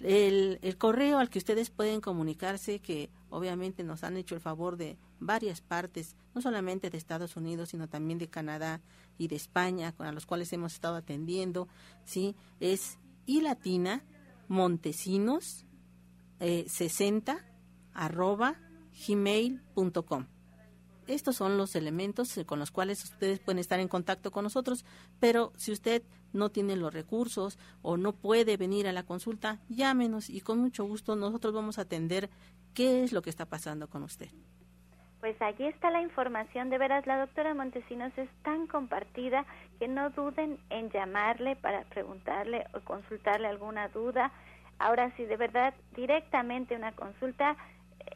el, 0.00 0.58
el, 0.62 0.78
correo 0.78 1.18
al 1.18 1.30
que 1.30 1.38
ustedes 1.38 1.70
pueden 1.70 2.00
comunicarse, 2.00 2.80
que 2.80 3.10
obviamente 3.30 3.82
nos 3.82 4.04
han 4.04 4.16
hecho 4.16 4.34
el 4.34 4.40
favor 4.40 4.76
de 4.76 4.96
varias 5.20 5.60
partes, 5.60 6.16
no 6.34 6.40
solamente 6.40 6.90
de 6.90 6.98
Estados 6.98 7.36
Unidos, 7.36 7.70
sino 7.70 7.88
también 7.88 8.18
de 8.18 8.28
Canadá 8.28 8.80
y 9.18 9.28
de 9.28 9.36
España, 9.36 9.92
con 9.92 10.06
a 10.06 10.12
los 10.12 10.26
cuales 10.26 10.52
hemos 10.52 10.74
estado 10.74 10.96
atendiendo, 10.96 11.68
sí, 12.04 12.36
es 12.60 12.98
y 13.26 13.40
latina 13.42 14.04
montesinos 14.48 15.66
eh, 16.40 16.64
60 16.68 17.44
arroba 17.92 18.56
gmail.com. 19.06 20.26
Estos 21.08 21.36
son 21.36 21.56
los 21.56 21.74
elementos 21.74 22.36
eh, 22.36 22.44
con 22.44 22.58
los 22.58 22.70
cuales 22.70 23.02
ustedes 23.02 23.40
pueden 23.40 23.58
estar 23.58 23.80
en 23.80 23.88
contacto 23.88 24.30
con 24.30 24.44
nosotros, 24.44 24.84
pero 25.18 25.52
si 25.56 25.72
usted 25.72 26.02
no 26.34 26.50
tiene 26.50 26.76
los 26.76 26.92
recursos 26.92 27.58
o 27.80 27.96
no 27.96 28.12
puede 28.12 28.58
venir 28.58 28.86
a 28.86 28.92
la 28.92 29.04
consulta, 29.04 29.58
llámenos 29.70 30.28
y 30.28 30.42
con 30.42 30.58
mucho 30.58 30.84
gusto 30.84 31.16
nosotros 31.16 31.54
vamos 31.54 31.78
a 31.78 31.82
atender 31.82 32.28
qué 32.74 33.02
es 33.04 33.12
lo 33.12 33.22
que 33.22 33.30
está 33.30 33.46
pasando 33.46 33.88
con 33.88 34.02
usted. 34.02 34.28
Pues 35.20 35.40
allí 35.40 35.64
está 35.64 35.90
la 35.90 36.02
información, 36.02 36.68
de 36.68 36.76
veras 36.76 37.06
la 37.06 37.18
doctora 37.18 37.54
Montesinos 37.54 38.12
es 38.18 38.28
tan 38.42 38.66
compartida 38.66 39.46
que 39.78 39.88
no 39.88 40.10
duden 40.10 40.58
en 40.68 40.90
llamarle 40.90 41.56
para 41.56 41.84
preguntarle 41.84 42.66
o 42.74 42.80
consultarle 42.80 43.48
alguna 43.48 43.88
duda. 43.88 44.30
Ahora 44.78 45.10
sí, 45.16 45.24
de 45.24 45.38
verdad, 45.38 45.72
directamente 45.96 46.76
una 46.76 46.92
consulta 46.92 47.56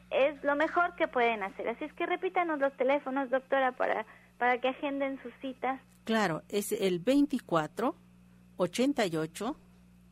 es 0.09 0.43
lo 0.43 0.55
mejor 0.55 0.95
que 0.95 1.07
pueden 1.07 1.43
hacer. 1.43 1.67
Así 1.67 1.85
es 1.85 1.93
que 1.93 2.05
repítanos 2.05 2.59
los 2.59 2.75
teléfonos, 2.77 3.29
doctora, 3.29 3.71
para, 3.73 4.05
para 4.37 4.59
que 4.59 4.69
agenden 4.69 5.21
sus 5.23 5.33
citas. 5.41 5.81
Claro, 6.03 6.43
es 6.49 6.71
el 6.71 6.99
24 6.99 7.95
88 8.57 9.57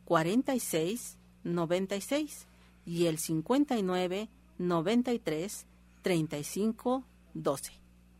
46 0.04 1.18
96 1.44 2.48
y 2.84 3.06
el 3.06 3.18
59 3.18 4.28
93 4.58 5.66
35 6.02 7.04
12. 7.34 7.72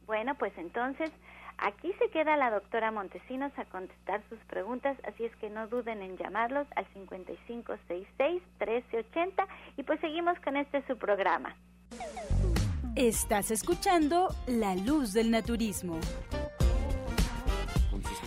Bueno, 0.07 0.35
pues 0.37 0.53
entonces 0.57 1.11
Aquí 1.65 1.93
se 2.01 2.11
queda 2.11 2.37
la 2.37 2.51
doctora 2.51 2.91
Montesinos 2.91 3.53
a 3.57 3.65
contestar 3.67 4.21
sus 4.29 4.41
preguntas, 4.47 4.97
así 5.05 5.25
es 5.25 5.37
que 5.37 5.49
no 5.49 5.69
duden 5.69 6.03
en 6.03 6.19
llamarlos 6.19 6.67
al 6.75 6.85
5566-1380 8.59 9.47
y 9.77 9.85
pues 9.85 10.01
seguimos 10.01 10.37
con 10.41 10.57
este 10.57 10.85
su 10.89 10.99
programa. 10.99 11.55
Estás 12.97 13.53
escuchando 13.53 14.35
La 14.49 14.75
Luz 14.75 15.13
del 15.13 15.31
Naturismo. 15.31 16.01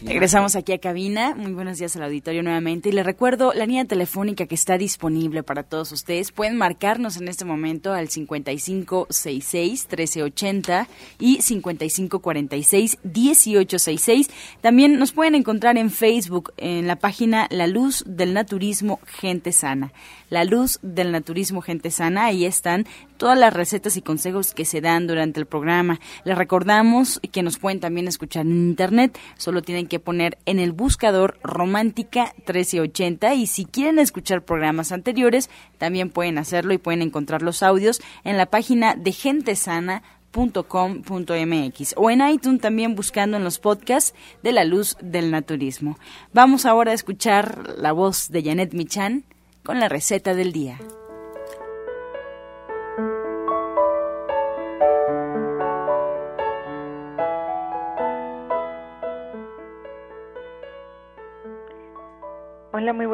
Regresamos 0.06 0.56
aquí 0.56 0.72
a 0.72 0.78
cabina. 0.78 1.34
Muy 1.36 1.52
buenos 1.54 1.80
días 1.80 1.96
al 1.96 2.04
auditorio 2.04 2.44
nuevamente. 2.44 2.90
Y 2.90 2.92
les 2.92 3.04
recuerdo 3.04 3.54
la 3.54 3.66
línea 3.66 3.86
telefónica 3.86 4.46
que 4.46 4.54
está 4.54 4.78
disponible 4.78 5.42
para 5.42 5.64
todos 5.64 5.92
ustedes. 5.92 6.32
Pueden 6.32 6.58
marcarnos 6.58 7.18
en 7.18 7.28
este 7.28 7.44
momento 7.44 7.92
al 7.92 8.10
5566-1380 8.10 10.86
y 11.18 11.40
5546-1866. 11.40 14.30
También 14.62 15.00
nos 15.00 15.12
pueden 15.12 15.34
encontrar 15.34 15.76
en 15.76 15.90
Facebook 15.90 16.54
en 16.58 16.86
la 16.86 16.98
página 16.98 17.48
La 17.50 17.66
Luz 17.66 18.04
del 18.06 18.36
Naturismo 18.36 19.00
Gente 19.08 19.52
Sana. 19.52 19.92
La 20.30 20.46
Luz 20.46 20.78
del 20.84 21.12
Naturismo 21.12 21.62
Gente 21.62 21.90
Sana. 21.90 22.26
Ahí 22.26 22.46
están 22.46 22.86
todas 23.18 23.40
las 23.40 23.54
recetas 23.54 23.98
y 23.98 24.02
consejos 24.02 24.54
que 24.54 24.66
se 24.66 24.82
dan 24.82 25.08
durante 25.08 25.40
el 25.40 25.48
programa. 25.48 26.00
Les 26.26 26.38
recordamos 26.38 27.20
que 27.32 27.42
nos 27.42 27.58
pueden 27.58 27.80
también 27.80 28.08
escuchar 28.08 28.46
en 28.46 28.52
Internet. 28.52 29.18
Solo 29.38 29.64
tienen 29.64 29.88
que 29.88 29.95
poner 30.00 30.38
en 30.46 30.60
el 30.60 30.72
buscador 30.72 31.40
Romántica 31.44 32.34
1380 32.38 33.36
y 33.36 33.48
si 33.48 33.66
quieren 33.66 34.00
escuchar 34.00 34.44
programas 34.44 34.92
anteriores, 34.92 35.50
también 35.78 36.10
pueden 36.10 36.38
hacerlo 36.38 36.74
y 36.74 36.78
pueden 36.78 37.02
encontrar 37.02 37.42
los 37.42 37.64
audios 37.64 38.02
en 38.24 38.38
la 38.38 38.46
página 38.46 38.96
de 38.96 39.12
gentesana.com.mx 39.12 41.94
o 41.98 42.10
en 42.10 42.28
iTunes 42.28 42.62
también 42.62 42.96
buscando 42.96 43.38
en 43.38 43.44
los 43.44 43.60
podcasts 43.60 44.14
de 44.44 44.52
la 44.52 44.64
luz 44.64 44.98
del 45.02 45.32
naturismo. 45.32 45.98
Vamos 46.34 46.66
ahora 46.66 46.92
a 46.92 46.96
escuchar 46.96 47.76
la 47.78 47.92
voz 47.92 48.30
de 48.30 48.44
Janet 48.44 48.74
Michan 48.74 49.24
con 49.64 49.80
la 49.80 49.90
receta 49.90 50.34
del 50.34 50.52
día. 50.52 50.80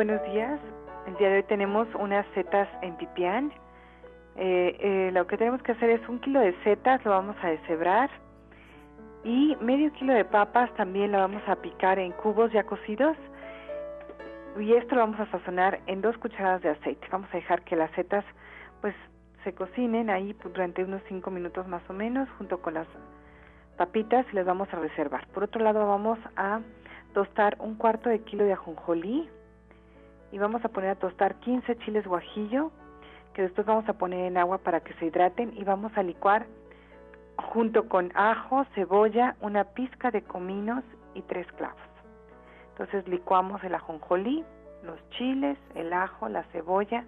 Buenos 0.03 0.23
días. 0.33 0.59
El 1.05 1.15
día 1.17 1.29
de 1.29 1.35
hoy 1.35 1.43
tenemos 1.43 1.87
unas 1.93 2.25
setas 2.33 2.67
en 2.81 2.97
pipián. 2.97 3.53
Eh, 4.35 4.75
eh, 4.79 5.11
lo 5.13 5.27
que 5.27 5.37
tenemos 5.37 5.61
que 5.61 5.73
hacer 5.73 5.91
es 5.91 6.09
un 6.09 6.17
kilo 6.17 6.39
de 6.39 6.55
setas, 6.63 7.05
lo 7.05 7.11
vamos 7.11 7.35
a 7.43 7.49
deshebrar. 7.49 8.09
Y 9.23 9.55
medio 9.61 9.93
kilo 9.93 10.13
de 10.13 10.25
papas 10.25 10.73
también 10.73 11.11
lo 11.11 11.19
vamos 11.19 11.43
a 11.45 11.55
picar 11.55 11.99
en 11.99 12.13
cubos 12.13 12.51
ya 12.51 12.63
cocidos. 12.63 13.15
Y 14.59 14.73
esto 14.73 14.95
lo 14.95 15.01
vamos 15.01 15.19
a 15.19 15.29
sazonar 15.29 15.79
en 15.85 16.01
dos 16.01 16.17
cucharadas 16.17 16.63
de 16.63 16.69
aceite. 16.69 17.07
Vamos 17.11 17.29
a 17.31 17.37
dejar 17.37 17.61
que 17.61 17.75
las 17.75 17.91
setas 17.91 18.25
pues 18.81 18.95
se 19.43 19.53
cocinen 19.53 20.09
ahí 20.09 20.35
durante 20.43 20.83
unos 20.83 21.03
cinco 21.09 21.29
minutos 21.29 21.67
más 21.67 21.87
o 21.91 21.93
menos 21.93 22.27
junto 22.39 22.59
con 22.59 22.73
las 22.73 22.87
papitas 23.77 24.25
y 24.31 24.35
las 24.35 24.47
vamos 24.47 24.67
a 24.73 24.79
reservar. 24.79 25.27
Por 25.27 25.43
otro 25.43 25.63
lado 25.63 25.85
vamos 25.85 26.17
a 26.37 26.59
tostar 27.13 27.55
un 27.59 27.75
cuarto 27.75 28.09
de 28.09 28.21
kilo 28.21 28.45
de 28.45 28.53
ajonjolí 28.53 29.29
y 30.31 30.37
vamos 30.37 30.63
a 30.65 30.69
poner 30.69 30.91
a 30.91 30.95
tostar 30.95 31.35
15 31.35 31.77
chiles 31.79 32.05
guajillo 32.07 32.71
que 33.33 33.43
después 33.43 33.65
vamos 33.65 33.87
a 33.87 33.93
poner 33.93 34.25
en 34.25 34.37
agua 34.37 34.57
para 34.59 34.81
que 34.81 34.93
se 34.95 35.05
hidraten 35.05 35.53
y 35.57 35.63
vamos 35.63 35.91
a 35.97 36.03
licuar 36.03 36.47
junto 37.37 37.87
con 37.87 38.11
ajo, 38.15 38.65
cebolla, 38.75 39.35
una 39.41 39.63
pizca 39.63 40.11
de 40.11 40.21
cominos 40.21 40.83
y 41.13 41.21
tres 41.23 41.47
clavos. 41.53 41.79
Entonces 42.71 43.07
licuamos 43.07 43.63
el 43.63 43.75
ajonjolí, 43.75 44.43
los 44.83 44.97
chiles, 45.11 45.57
el 45.75 45.93
ajo, 45.93 46.29
la 46.29 46.43
cebolla, 46.51 47.05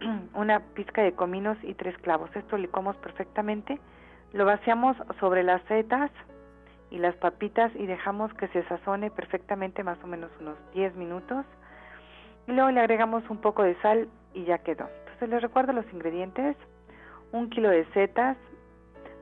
una 0.34 0.60
pizca 0.74 1.02
de 1.02 1.12
cominos 1.12 1.56
y 1.62 1.74
tres 1.74 1.96
clavos. 1.98 2.34
Esto 2.34 2.56
licuamos 2.56 2.96
perfectamente. 2.96 3.80
Lo 4.32 4.44
vaciamos 4.44 4.96
sobre 5.20 5.42
las 5.42 5.62
setas 5.64 6.10
y 6.90 6.98
las 6.98 7.14
papitas 7.16 7.74
y 7.76 7.86
dejamos 7.86 8.32
que 8.34 8.48
se 8.48 8.62
sazone 8.64 9.10
perfectamente 9.10 9.82
más 9.82 10.02
o 10.02 10.06
menos 10.06 10.30
unos 10.40 10.56
10 10.74 10.96
minutos. 10.96 11.44
Y 12.46 12.52
luego 12.52 12.70
le 12.70 12.80
agregamos 12.80 13.28
un 13.30 13.38
poco 13.38 13.62
de 13.62 13.80
sal 13.82 14.08
y 14.34 14.44
ya 14.44 14.58
quedó. 14.58 14.88
Entonces 15.00 15.28
les 15.28 15.42
recuerdo 15.42 15.72
los 15.72 15.90
ingredientes. 15.92 16.56
Un 17.32 17.48
kilo 17.50 17.70
de 17.70 17.84
setas, 17.92 18.36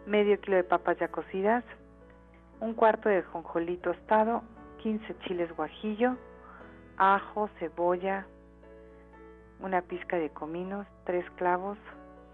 medio 0.06 0.40
kilo 0.40 0.56
de 0.56 0.64
papas 0.64 0.98
ya 0.98 1.09
cocidas, 1.09 1.64
un 2.61 2.74
cuarto 2.74 3.09
de 3.09 3.22
jonjolí 3.22 3.76
tostado, 3.78 4.42
15 4.83 5.16
chiles 5.20 5.54
guajillo, 5.56 6.16
ajo, 6.96 7.48
cebolla, 7.59 8.26
una 9.61 9.83
pizca 9.83 10.16
de 10.16 10.30
cominos, 10.30 10.87
tres 11.04 11.24
clavos, 11.37 11.78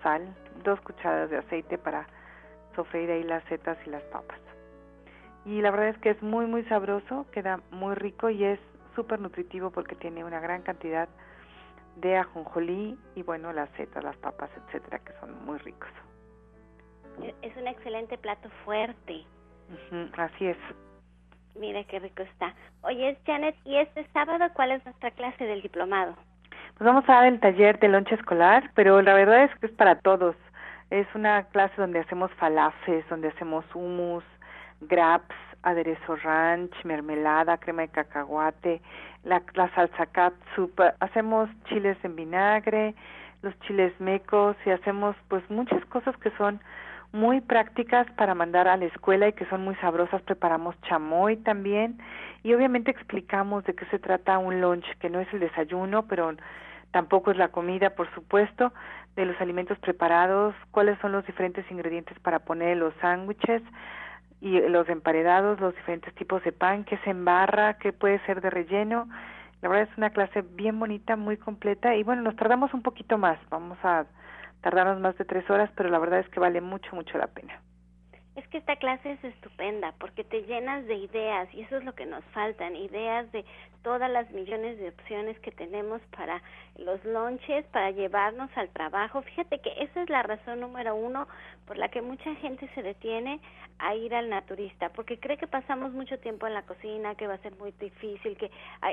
sal, 0.03 0.35
dos 0.65 0.81
cucharadas 0.81 1.31
de 1.31 1.39
aceite 1.39 1.79
para 1.79 2.07
sofreír 2.75 3.11
ahí 3.11 3.23
las 3.25 3.45
setas 3.45 3.79
y 3.87 3.91
las 3.91 4.03
papas. 4.05 4.39
Y 5.45 5.61
la 5.61 5.71
verdad 5.71 5.89
es 5.89 5.99
que 5.99 6.11
es 6.11 6.23
muy 6.23 6.47
muy 6.47 6.65
sabroso, 6.65 7.27
queda 7.33 7.61
muy 7.71 7.95
rico 7.95 8.31
y 8.31 8.45
es 8.45 8.61
súper 8.97 9.21
nutritivo 9.21 9.71
porque 9.71 9.95
tiene 9.95 10.25
una 10.25 10.41
gran 10.41 10.63
cantidad 10.63 11.09
de 11.97 12.17
ajonjolí 12.17 12.99
y 13.15 13.23
bueno, 13.23 13.53
las 13.53 13.71
setas, 13.77 14.03
las 14.03 14.17
papas, 14.17 14.51
etcétera, 14.57 14.99
que 14.99 15.13
son 15.21 15.45
muy 15.45 15.59
ricos. 15.59 15.91
Es 17.43 17.57
un 17.57 17.67
excelente 17.69 18.19
plato 18.19 18.51
fuerte. 18.65 19.25
así 20.17 20.47
es. 20.47 20.59
Mire 21.55 21.85
qué 21.87 21.99
rico 21.99 22.23
está. 22.23 22.55
Oye, 22.83 23.17
Janet, 23.25 23.57
¿y 23.65 23.77
este 23.77 24.07
sábado 24.13 24.45
cuál 24.55 24.73
es 24.73 24.85
nuestra 24.85 25.11
clase 25.13 25.45
del 25.45 25.63
diplomado? 25.63 26.15
Pues 26.77 26.87
vamos 26.87 27.09
a 27.09 27.15
dar 27.15 27.27
el 27.27 27.41
taller 27.41 27.79
de 27.79 27.89
lonche 27.89 28.15
escolar, 28.15 28.71
pero 28.75 29.01
la 29.01 29.15
verdad 29.15 29.45
es 29.45 29.59
que 29.59 29.67
es 29.67 29.73
para 29.73 29.99
todos. 30.01 30.37
Es 30.91 31.07
una 31.15 31.45
clase 31.45 31.75
donde 31.79 32.01
hacemos 32.01 32.31
falafes, 32.35 33.09
donde 33.09 33.29
hacemos 33.29 33.65
hummus, 33.75 34.25
graps, 34.83 35.35
aderezo 35.67 36.15
ranch, 36.17 36.73
mermelada, 36.85 37.59
crema 37.59 37.83
de 37.83 37.89
cacahuate, 37.89 38.81
la, 39.25 39.43
la 39.55 39.69
salsa 39.75 40.07
catsup, 40.07 40.81
hacemos 41.01 41.51
chiles 41.65 41.99
en 42.05 42.15
vinagre, 42.15 42.95
los 43.43 43.59
chiles 43.61 43.93
mecos 44.01 44.57
y 44.65 44.71
hacemos 44.71 45.17
pues 45.29 45.43
muchas 45.51 45.85
cosas 45.87 46.17
que 46.19 46.31
son 46.39 46.61
muy 47.13 47.41
prácticas 47.41 48.07
para 48.13 48.35
mandar 48.35 48.69
a 48.69 48.77
la 48.77 48.85
escuela 48.85 49.27
y 49.27 49.33
que 49.33 49.47
son 49.47 49.65
muy 49.65 49.75
sabrosas. 49.77 50.23
Preparamos 50.23 50.81
chamoy 50.83 51.37
también 51.39 51.99
y 52.45 52.55
obviamente 52.55 52.93
explicamos 52.93 53.65
de 53.65 53.75
qué 53.75 53.87
se 53.87 53.99
trata 53.99 54.39
un 54.39 54.61
lunch, 54.61 54.87
que 55.01 55.11
no 55.11 55.19
es 55.21 55.33
el 55.33 55.41
desayuno, 55.41 56.07
pero 56.07 56.33
tampoco 56.93 57.33
es 57.33 57.37
la 57.37 57.49
comida, 57.49 57.91
por 57.91 58.09
supuesto, 58.15 58.73
de 59.17 59.27
los 59.27 59.41
alimentos 59.41 59.79
preparados, 59.79 60.55
cuáles 60.71 60.99
son 61.01 61.11
los 61.13 61.27
diferentes 61.27 61.69
ingredientes 61.71 62.17
para 62.21 62.39
poner 62.39 62.77
los 62.77 62.95
sándwiches 63.01 63.63
y 64.41 64.61
los 64.69 64.89
emparedados, 64.89 65.61
los 65.61 65.75
diferentes 65.75 66.15
tipos 66.15 66.43
de 66.45 66.53
pan, 66.53 66.85
qué 66.85 66.99
se 66.99 67.11
embarra, 67.11 67.75
qué 67.79 67.93
puede 67.93 68.19
ser 68.27 68.41
de 68.41 68.51
relleno. 68.51 69.09
La 69.63 69.69
verdad 69.69 69.89
es 69.91 69.99
una 69.99 70.11
clase 70.11 70.43
bien 70.43 70.79
bonita, 70.79 71.17
muy 71.17 71.37
completa 71.37 71.95
y 71.95 72.03
bueno, 72.03 72.23
nos 72.23 72.37
tardamos 72.37 72.75
un 72.75 72.83
poquito 72.83 73.19
más, 73.19 73.39
vamos 73.51 73.79
a 73.83 74.05
tardarnos 74.61 75.01
más 75.01 75.17
de 75.17 75.25
tres 75.25 75.49
horas, 75.49 75.71
pero 75.77 75.89
la 75.89 75.99
verdad 75.99 76.21
es 76.21 76.29
que 76.29 76.41
vale 76.41 76.61
mucho, 76.61 76.95
mucho 76.95 77.19
la 77.19 77.29
pena. 77.29 77.61
Es 78.37 78.47
que 78.49 78.59
esta 78.59 78.77
clase 78.77 79.13
es 79.13 79.25
estupenda 79.25 79.95
porque 79.99 80.23
te 80.23 80.43
llenas 80.43 80.87
de 80.87 80.95
ideas 80.95 81.49
y 81.55 81.63
eso 81.63 81.79
es 81.79 81.85
lo 81.85 81.95
que 81.95 82.05
nos 82.05 82.23
faltan, 82.27 82.77
ideas 82.77 83.33
de 83.33 83.47
todas 83.83 84.11
las 84.11 84.31
millones 84.31 84.79
de 84.79 84.91
opciones 84.91 85.39
que 85.41 85.53
tenemos 85.53 86.03
para 86.15 86.43
los 86.77 87.03
lonches, 87.05 87.65
para 87.67 87.93
llevarnos 87.93 88.51
al 88.55 88.69
trabajo. 88.69 89.23
Fíjate 89.23 89.59
que 89.61 89.73
esa 89.83 90.03
es 90.03 90.11
la 90.11 90.23
razón 90.23 90.61
número 90.61 90.95
uno 90.95 91.27
por 91.67 91.79
la 91.79 91.89
que 91.89 92.03
mucha 92.03 92.35
gente 92.37 92.69
se 92.75 92.83
detiene 92.83 93.41
a 93.79 93.95
ir 93.95 94.15
al 94.15 94.29
naturista, 94.29 94.91
porque 94.91 95.19
cree 95.19 95.39
que 95.39 95.47
pasamos 95.47 95.93
mucho 95.93 96.19
tiempo 96.19 96.47
en 96.47 96.55
la 96.55 96.63
cocina, 96.63 97.15
que 97.15 97.27
va 97.27 97.35
a 97.35 97.39
ser 97.39 97.57
muy 97.57 97.73
difícil, 97.73 98.37
que 98.37 98.51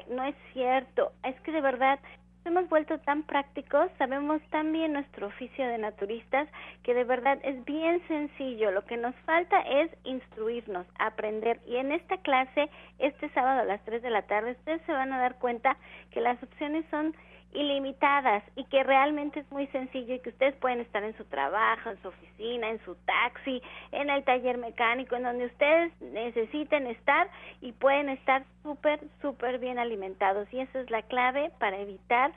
no 0.09 0.23
es 0.23 0.35
cierto, 0.53 1.11
es 1.23 1.39
que 1.41 1.51
de 1.51 1.61
verdad 1.61 1.99
hemos 2.45 2.67
vuelto 2.69 2.97
tan 2.99 3.23
prácticos, 3.23 3.89
sabemos 3.97 4.41
tan 4.49 4.71
bien 4.71 4.93
nuestro 4.93 5.27
oficio 5.27 5.67
de 5.67 5.77
naturistas 5.77 6.47
que 6.83 6.93
de 6.93 7.03
verdad 7.03 7.39
es 7.43 7.63
bien 7.65 8.01
sencillo. 8.07 8.71
Lo 8.71 8.85
que 8.85 8.97
nos 8.97 9.15
falta 9.25 9.59
es 9.61 9.89
instruirnos, 10.03 10.85
aprender. 10.99 11.59
Y 11.65 11.77
en 11.77 11.91
esta 11.91 12.17
clase, 12.17 12.69
este 12.99 13.29
sábado 13.29 13.61
a 13.61 13.65
las 13.65 13.83
3 13.85 14.01
de 14.01 14.09
la 14.09 14.23
tarde, 14.23 14.51
ustedes 14.51 14.81
se 14.85 14.91
van 14.91 15.13
a 15.13 15.19
dar 15.19 15.35
cuenta 15.35 15.77
que 16.11 16.21
las 16.21 16.41
opciones 16.43 16.85
son 16.89 17.15
ilimitadas 17.53 18.43
y 18.55 18.63
que 18.65 18.83
realmente 18.83 19.41
es 19.41 19.51
muy 19.51 19.67
sencillo 19.67 20.15
y 20.15 20.19
que 20.19 20.29
ustedes 20.29 20.55
pueden 20.55 20.79
estar 20.79 21.03
en 21.03 21.15
su 21.17 21.25
trabajo, 21.25 21.89
en 21.89 22.01
su 22.01 22.07
oficina, 22.09 22.69
en 22.69 22.83
su 22.83 22.95
taxi, 23.05 23.61
en 23.91 24.09
el 24.09 24.23
taller 24.23 24.57
mecánico, 24.57 25.15
en 25.15 25.23
donde 25.23 25.45
ustedes 25.45 25.91
necesiten 26.01 26.87
estar 26.87 27.29
y 27.61 27.71
pueden 27.73 28.09
estar 28.09 28.43
súper, 28.63 28.99
súper 29.21 29.59
bien 29.59 29.79
alimentados. 29.79 30.51
Y 30.53 30.59
esa 30.59 30.81
es 30.81 30.89
la 30.89 31.01
clave 31.03 31.51
para 31.59 31.77
evitar 31.77 32.31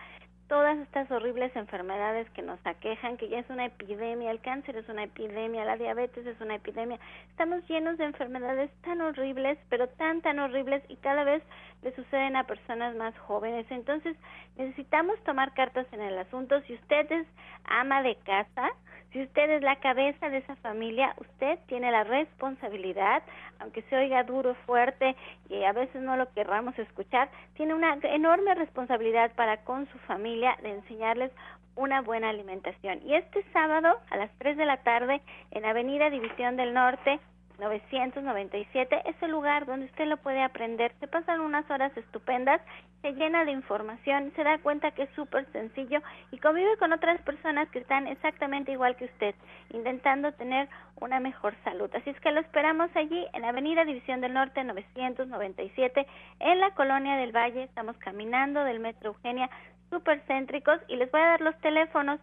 todas 0.49 0.79
estas 0.79 1.11
horribles 1.11 1.55
enfermedades 1.57 2.29
que 2.31 2.43
nos 2.43 2.59
aquejan, 2.65 3.17
que 3.17 3.29
ya 3.29 3.41
es 3.41 3.51
una 3.51 3.67
epidemia, 3.67 4.31
el 4.31 4.41
cáncer 4.41 4.77
es 4.77 4.89
una 4.89 5.05
epidemia, 5.05 5.65
la 5.65 5.77
diabetes 5.77 6.27
es 6.27 6.41
una 6.41 6.57
epidemia. 6.57 6.99
Estamos 7.31 7.67
llenos 7.69 7.99
de 7.99 8.05
enfermedades 8.05 8.71
tan 8.83 9.01
horribles, 9.01 9.59
pero 9.69 9.89
tan, 9.89 10.23
tan 10.23 10.39
horribles 10.39 10.83
y 10.89 10.97
cada 10.97 11.25
vez 11.25 11.43
le 11.83 11.95
suceden 11.95 12.37
a 12.37 12.45
personas 12.45 12.95
más 12.97 13.17
jóvenes. 13.19 13.67
Entonces, 13.71 14.17
necesitamos 14.57 15.19
tomar 15.25 15.53
cartas 15.55 15.87
en 15.93 16.01
el 16.01 16.19
asunto. 16.19 16.61
Si 16.63 16.75
usted 16.75 17.11
es 17.11 17.27
ama 17.65 18.03
de 18.03 18.17
casa, 18.25 18.71
si 19.17 19.23
usted 19.23 19.49
es 19.49 19.63
la 19.63 19.77
cabeza 19.77 20.29
de 20.29 20.39
esa 20.39 20.57
familia, 20.57 21.15
usted 21.17 21.59
tiene 21.69 21.91
la 21.91 22.05
responsabilidad, 22.05 23.23
aunque 23.61 23.81
se 23.89 23.97
oiga 23.97 24.23
duro, 24.25 24.55
fuerte 24.67 25.17
y 25.49 25.65
a 25.65 25.73
veces 25.73 26.03
no 26.03 26.19
lo 26.19 26.31
querramos 26.35 26.79
escuchar, 26.79 27.31
tiene 27.55 27.73
una 27.73 27.97
enorme 28.03 28.55
responsabilidad 28.55 29.33
para 29.35 29.65
con 29.65 29.89
su 29.89 29.99
familia 30.01 30.59
de 30.63 30.73
enseñarles 30.73 31.33
una 31.77 32.03
buena 32.03 32.29
alimentación. 32.29 33.01
Y 33.07 33.15
este 33.15 33.43
sábado 33.55 33.97
a 34.11 34.19
las 34.19 34.31
3 34.37 34.59
de 34.59 34.67
la 34.67 34.77
tarde 34.83 35.23
en 35.51 35.65
Avenida 35.65 36.11
División 36.11 36.59
del 36.59 36.75
Norte, 36.75 37.19
997 37.59 39.03
es 39.07 39.23
el 39.23 39.31
lugar 39.31 39.67
donde 39.67 39.87
usted 39.87 40.07
lo 40.07 40.19
puede 40.19 40.43
aprender. 40.43 40.93
Se 41.01 41.09
pasan 41.09 41.41
unas 41.41 41.69
horas 41.71 41.97
estupendas, 41.97 42.61
se 43.03 43.13
llena 43.13 43.45
de 43.45 43.53
información, 43.53 44.33
se 44.37 44.45
da 44.45 44.59
cuenta 44.59 44.91
que 44.91 45.05
es 45.05 45.11
súper 45.15 45.47
sencillo 45.53 46.01
y 46.31 46.39
convive 46.39 46.77
con 46.79 46.93
otras 46.93 47.21
personas 47.23 47.69
que 47.71 47.79
están 47.79 48.07
exactamente 48.07 48.73
igual 48.73 48.97
que 48.97 49.07
usted, 49.07 49.35
intentando 49.71 50.33
tener 50.33 50.69
una 51.01 51.21
mejor 51.21 51.55
salud. 51.65 51.91
Así 51.95 52.11
es 52.11 52.21
que 52.21 52.33
lo 52.33 52.41
esperamos 52.41 52.91
allí 52.95 53.27
en 53.33 53.45
Avenida 53.45 53.85
División 53.85 54.21
del 54.21 54.35
Norte 54.35 54.63
997 54.65 56.07
en 56.41 56.61
la 56.61 56.73
Colonia 56.73 57.17
del 57.17 57.35
Valle. 57.35 57.63
Estamos 57.63 57.97
caminando 57.99 58.65
del 58.65 58.81
Metro 58.81 59.11
Eugenia, 59.11 59.49
súper 59.91 60.21
céntricos 60.27 60.81
y 60.89 60.97
les 60.97 61.11
voy 61.11 61.21
a 61.21 61.27
dar 61.29 61.41
los 61.41 61.57
teléfonos 61.61 62.21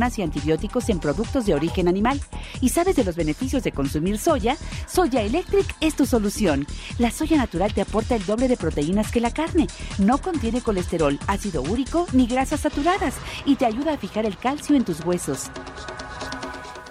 y 0.01 0.23
antibióticos 0.23 0.89
en 0.89 0.99
productos 0.99 1.45
de 1.45 1.53
origen 1.53 1.87
animal 1.87 2.19
y 2.59 2.69
sabes 2.69 2.95
de 2.95 3.03
los 3.03 3.15
beneficios 3.15 3.63
de 3.63 3.71
consumir 3.71 4.17
soya, 4.17 4.57
Soya 4.87 5.21
Electric 5.21 5.65
es 5.79 5.95
tu 5.95 6.05
solución. 6.05 6.65
La 6.97 7.11
soya 7.11 7.37
natural 7.37 7.73
te 7.73 7.81
aporta 7.81 8.15
el 8.15 8.25
doble 8.25 8.47
de 8.47 8.57
proteínas 8.57 9.11
que 9.11 9.21
la 9.21 9.31
carne, 9.31 9.67
no 9.99 10.17
contiene 10.17 10.61
colesterol, 10.61 11.19
ácido 11.27 11.61
úrico 11.61 12.07
ni 12.13 12.25
grasas 12.25 12.61
saturadas 12.61 13.15
y 13.45 13.55
te 13.55 13.65
ayuda 13.65 13.93
a 13.93 13.97
fijar 13.97 14.25
el 14.25 14.37
calcio 14.37 14.75
en 14.75 14.85
tus 14.85 15.05
huesos. 15.05 15.51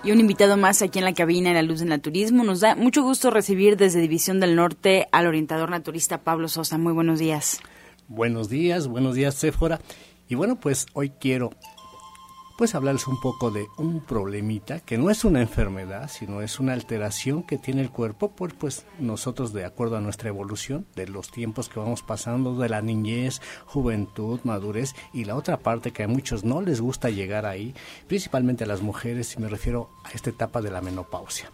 Y 0.02 0.12
un 0.12 0.20
invitado 0.20 0.56
más 0.56 0.80
aquí 0.80 0.98
en 0.98 1.04
la 1.04 1.12
cabina 1.12 1.50
en 1.50 1.56
la 1.56 1.62
luz 1.62 1.80
del 1.80 1.90
naturismo. 1.90 2.42
Nos 2.42 2.60
da 2.60 2.74
mucho 2.74 3.02
gusto 3.02 3.30
recibir 3.30 3.76
desde 3.76 4.00
División 4.00 4.40
del 4.40 4.56
Norte 4.56 5.08
al 5.12 5.26
orientador 5.26 5.68
naturista 5.68 6.18
Pablo 6.18 6.48
Sosa. 6.48 6.78
Muy 6.78 6.94
buenos 6.94 7.18
días. 7.18 7.60
Buenos 8.08 8.48
días, 8.48 8.88
buenos 8.88 9.14
días, 9.14 9.34
Sephora. 9.34 9.78
Y 10.26 10.36
bueno, 10.36 10.58
pues 10.58 10.86
hoy 10.94 11.10
quiero 11.10 11.50
pues 12.60 12.74
hablarles 12.74 13.06
un 13.06 13.18
poco 13.18 13.50
de 13.50 13.68
un 13.78 14.00
problemita 14.00 14.80
que 14.80 14.98
no 14.98 15.08
es 15.08 15.24
una 15.24 15.40
enfermedad, 15.40 16.10
sino 16.10 16.42
es 16.42 16.60
una 16.60 16.74
alteración 16.74 17.42
que 17.42 17.56
tiene 17.56 17.80
el 17.80 17.88
cuerpo, 17.88 18.32
por 18.32 18.54
pues 18.54 18.84
nosotros 18.98 19.54
de 19.54 19.64
acuerdo 19.64 19.96
a 19.96 20.02
nuestra 20.02 20.28
evolución, 20.28 20.84
de 20.94 21.08
los 21.08 21.30
tiempos 21.30 21.70
que 21.70 21.80
vamos 21.80 22.02
pasando, 22.02 22.54
de 22.56 22.68
la 22.68 22.82
niñez, 22.82 23.40
juventud, 23.64 24.40
madurez 24.44 24.94
y 25.14 25.24
la 25.24 25.36
otra 25.36 25.56
parte 25.56 25.92
que 25.92 26.02
a 26.02 26.08
muchos 26.08 26.44
no 26.44 26.60
les 26.60 26.82
gusta 26.82 27.08
llegar 27.08 27.46
ahí, 27.46 27.74
principalmente 28.08 28.64
a 28.64 28.66
las 28.66 28.82
mujeres, 28.82 29.34
y 29.34 29.40
me 29.40 29.48
refiero 29.48 29.88
a 30.04 30.10
esta 30.10 30.28
etapa 30.28 30.60
de 30.60 30.70
la 30.70 30.82
menopausia. 30.82 31.50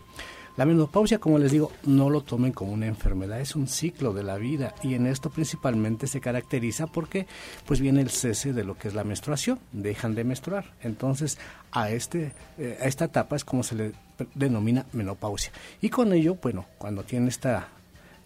La 0.57 0.65
menopausia, 0.65 1.19
como 1.19 1.39
les 1.39 1.53
digo, 1.53 1.71
no 1.85 2.09
lo 2.09 2.23
tomen 2.23 2.53
como 2.53 2.73
una 2.73 2.87
enfermedad, 2.87 3.41
es 3.41 3.55
un 3.57 3.69
ciclo 3.69 4.15
de 4.15 4.23
la 4.23 4.37
vida 4.39 4.75
y 4.83 4.95
en 4.95 5.07
esto 5.07 5.29
principalmente 5.29 6.07
se 6.07 6.21
caracteriza 6.21 6.87
porque 6.87 7.27
pues 7.67 7.81
viene 7.81 8.01
el 8.01 8.09
cese 8.09 8.55
de 8.55 8.65
lo 8.65 8.79
que 8.79 8.89
es 8.89 8.95
la 8.95 9.05
menstruación, 9.05 9.59
dejan 9.73 10.15
de 10.15 10.25
menstruar. 10.25 10.73
Entonces, 10.83 11.39
a 11.73 11.91
este 11.91 12.33
eh, 12.57 12.79
a 12.81 12.87
esta 12.87 13.05
etapa 13.05 13.37
es 13.37 13.45
como 13.45 13.63
se 13.63 13.75
le 13.75 13.93
denomina 14.35 14.87
menopausia. 14.93 15.53
Y 15.83 15.91
con 15.91 16.15
ello, 16.15 16.39
bueno, 16.41 16.65
cuando 16.79 17.03
tiene 17.03 17.29
esta 17.29 17.69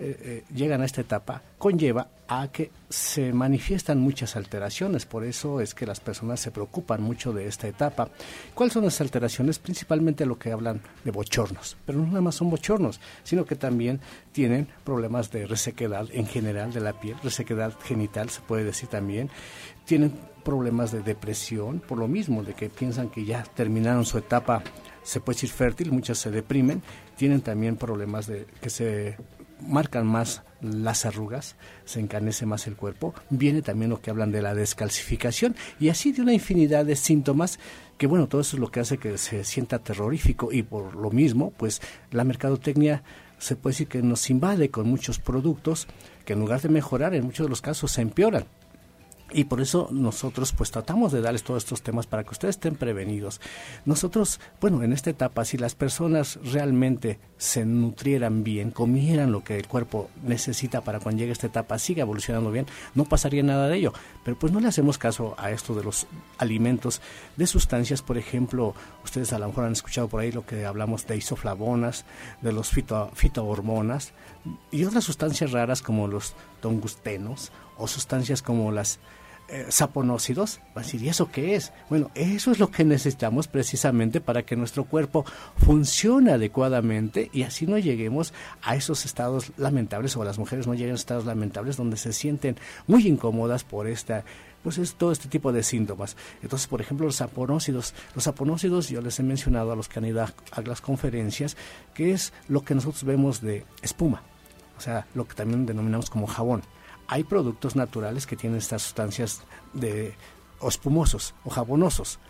eh, 0.03 0.17
eh, 0.23 0.45
llegan 0.55 0.81
a 0.81 0.87
esta 0.87 1.03
etapa 1.03 1.43
conlleva 1.59 2.09
a 2.27 2.49
que 2.49 2.71
se 2.89 3.35
manifiestan 3.35 3.99
muchas 4.01 4.35
alteraciones, 4.35 5.05
por 5.05 5.25
eso 5.25 5.61
es 5.61 5.75
que 5.75 5.85
las 5.85 6.01
personas 6.01 6.41
se 6.41 6.51
preocupan 6.51 7.03
mucho 7.03 7.35
de 7.35 7.47
esta 7.47 7.69
etapa. 7.69 8.09
¿Cuáles 8.55 8.73
son 8.73 8.85
las 8.85 8.99
alteraciones? 9.03 9.59
Principalmente 9.59 10.25
lo 10.25 10.39
que 10.39 10.53
hablan 10.53 10.81
de 11.05 11.11
bochornos, 11.11 11.77
pero 11.85 11.99
no 11.99 12.07
nada 12.07 12.23
más 12.23 12.37
son 12.37 12.49
bochornos, 12.49 12.99
sino 13.25 13.45
que 13.45 13.57
también 13.57 14.01
tienen 14.33 14.69
problemas 14.85 15.31
de 15.31 15.47
resequedad 15.47 16.09
en 16.13 16.27
general 16.27 16.73
de 16.73 16.81
la 16.81 16.99
piel, 16.99 17.17
resequedad 17.23 17.75
genital 17.85 18.31
se 18.31 18.41
puede 18.41 18.65
decir 18.65 18.89
también, 18.89 19.29
tienen 19.85 20.15
problemas 20.45 20.93
de 20.93 21.03
depresión, 21.03 21.81
por 21.81 21.99
lo 21.99 22.09
mismo, 22.09 22.43
de 22.43 22.55
que 22.55 22.71
piensan 22.71 23.11
que 23.11 23.27
ya 23.27 23.43
terminaron 23.43 24.07
su 24.07 24.17
etapa, 24.17 24.63
se 25.03 25.21
puede 25.21 25.37
decir 25.37 25.51
fértil, 25.51 25.93
muchas 25.93 26.17
se 26.17 26.31
deprimen, 26.31 26.83
tienen 27.17 27.43
también 27.43 27.77
problemas 27.77 28.27
de 28.27 28.47
que 28.63 28.71
se 28.71 29.19
marcan 29.63 30.07
más 30.07 30.43
las 30.61 31.07
arrugas, 31.07 31.57
se 31.85 32.01
encanece 32.01 32.47
más 32.47 32.67
el 32.67 32.77
cuerpo, 32.77 33.15
viene 33.31 33.63
también 33.63 33.91
lo 33.91 34.01
que 34.01 34.11
hablan 34.11 34.33
de 34.33 34.43
la 34.43 34.55
descalcificación 34.55 35.57
y 35.79 35.89
así 35.89 36.13
de 36.13 36.23
una 36.23 36.35
infinidad 36.35 36.85
de 36.85 36.97
síntomas 36.97 37.59
que 37.97 38.07
bueno, 38.07 38.29
todo 38.29 38.41
eso 38.41 38.57
es 38.57 38.61
lo 38.61 38.71
que 38.71 38.81
hace 38.81 38.99
que 38.99 39.19
se 39.19 39.45
sienta 39.45 39.79
terrorífico 39.79 40.53
y 40.53 40.63
por 40.63 40.95
lo 40.97 41.11
mismo, 41.11 41.53
pues 41.57 41.81
la 42.11 42.25
mercadotecnia 42.25 43.03
se 43.39 43.57
puede 43.57 43.75
decir 43.75 43.89
que 43.89 44.03
nos 44.03 44.31
invade 44.31 44.71
con 44.71 44.89
muchos 44.89 45.19
productos 45.19 45.87
que 46.25 46.35
en 46.35 46.41
lugar 46.41 46.61
de 46.61 46.69
mejorar, 46.69 47.15
en 47.15 47.25
muchos 47.25 47.47
de 47.47 47.51
los 47.51 47.63
casos 47.63 47.93
se 47.93 48.03
empeoran. 48.03 48.45
Y 49.33 49.45
por 49.45 49.61
eso 49.61 49.89
nosotros 49.93 50.53
pues 50.53 50.71
tratamos 50.71 51.13
de 51.13 51.21
darles 51.21 51.45
todos 51.45 51.65
estos 51.65 51.83
temas 51.83 52.07
para 52.07 52.25
que 52.25 52.31
ustedes 52.31 52.57
estén 52.57 52.75
prevenidos. 52.75 53.41
Nosotros, 53.85 54.41
bueno, 54.61 54.83
en 54.83 54.93
esta 54.93 55.11
etapa, 55.11 55.45
si 55.45 55.57
las 55.57 55.75
personas 55.75 56.39
realmente 56.43 57.19
se 57.39 57.65
nutrieran 57.65 58.43
bien, 58.43 58.71
comieran 58.71 59.33
lo 59.33 59.45
que 59.45 59.57
el 59.57 59.69
cuerpo 59.69 60.11
necesita 60.25 60.81
para 60.81 61.01
cuando 61.01 61.21
llegue 61.21 61.33
esta 61.33 61.47
etapa, 61.47 61.79
siga 61.79 62.03
evolucionando 62.03 62.51
bien, 62.51 62.67
no 62.95 63.05
pasaría 63.05 63.43
nada 63.43 63.69
de 63.69 63.77
ello. 63.77 63.93
Pero 64.25 64.39
pues 64.39 64.53
no 64.53 64.61
le 64.61 64.69
hacemos 64.69 64.99
caso 64.99 65.35
a 65.39 65.51
esto 65.51 65.75
de 65.75 65.85
los 65.85 66.07
alimentos, 66.39 67.01
de 67.37 67.47
sustancias, 67.47 68.03
por 68.03 68.19
ejemplo, 68.19 68.75
ustedes 69.05 69.33
a 69.33 69.39
lo 69.39 69.49
mejor 69.49 69.65
han 69.65 69.73
escuchado 69.73 70.09
por 70.09 70.21
ahí 70.21 70.33
lo 70.33 70.45
que 70.45 70.67
hablamos 70.67 71.07
de 71.07 71.17
isoflavonas, 71.17 72.05
de 72.43 72.53
los 72.53 72.71
fito, 72.71 73.11
fitohormonas 73.15 74.13
y 74.71 74.85
otras 74.85 75.05
sustancias 75.05 75.53
raras 75.53 75.83
como 75.83 76.09
los 76.09 76.35
tongustenos 76.61 77.53
o 77.77 77.87
sustancias 77.87 78.43
como 78.43 78.73
las 78.73 78.99
eh, 79.53 79.67
saponócidos, 79.69 80.61
va 80.77 80.83
a 80.83 80.85
decir, 80.85 81.03
¿y 81.03 81.09
eso 81.09 81.29
qué 81.33 81.57
es? 81.57 81.73
Bueno, 81.89 82.11
eso 82.15 82.53
es 82.53 82.61
lo 82.61 82.71
que 82.71 82.85
necesitamos 82.85 83.49
precisamente 83.49 84.21
para 84.21 84.45
que 84.45 84.55
nuestro 84.55 84.85
cuerpo 84.85 85.25
funcione 85.57 86.31
adecuadamente 86.31 87.31
y 87.33 87.43
así 87.43 87.67
no 87.67 87.77
lleguemos 87.77 88.33
a 88.63 88.77
esos 88.77 89.05
estados 89.05 89.51
lamentables 89.57 90.17
o 90.17 90.23
las 90.23 90.39
mujeres 90.39 90.69
no 90.69 90.75
lleguen 90.75 90.93
a 90.93 90.95
estados 90.95 91.25
lamentables 91.25 91.77
donde 91.77 91.97
se 91.97 92.13
sienten 92.13 92.57
muy 92.87 93.09
incómodas 93.09 93.65
por 93.65 93.89
esta 93.89 94.25
pues 94.63 94.79
es 94.79 94.95
todo 94.95 95.11
este 95.11 95.29
tipo 95.29 95.53
de 95.53 95.65
síntomas. 95.65 96.17
Entonces, 96.43 96.69
por 96.69 96.81
ejemplo, 96.81 97.07
los 97.07 97.17
saponócidos. 97.17 97.95
Los 98.15 98.25
saponócidos, 98.25 98.89
yo 98.89 99.01
les 99.01 99.19
he 99.19 99.23
mencionado 99.23 99.73
a 99.73 99.77
los 99.77 99.89
que 99.89 99.99
han 99.99 100.05
ido 100.05 100.23
a, 100.23 100.33
a 100.53 100.61
las 100.61 100.81
conferencias, 100.81 101.57
que 101.95 102.13
es 102.13 102.33
lo 102.47 102.63
que 102.63 102.75
nosotros 102.75 103.03
vemos 103.05 103.41
de 103.41 103.65
espuma, 103.83 104.23
o 104.77 104.81
sea, 104.81 105.07
lo 105.15 105.27
que 105.27 105.35
también 105.35 105.67
denominamos 105.67 106.09
como 106.09 106.27
jabón 106.27 106.63
hay 107.11 107.25
productos 107.25 107.75
naturales 107.75 108.25
que 108.25 108.37
tienen 108.37 108.59
estas 108.59 108.83
sustancias 108.83 109.43
de 109.73 110.15
espumosos 110.63 111.35
o 111.45 111.51
jabonosos. 111.51 112.21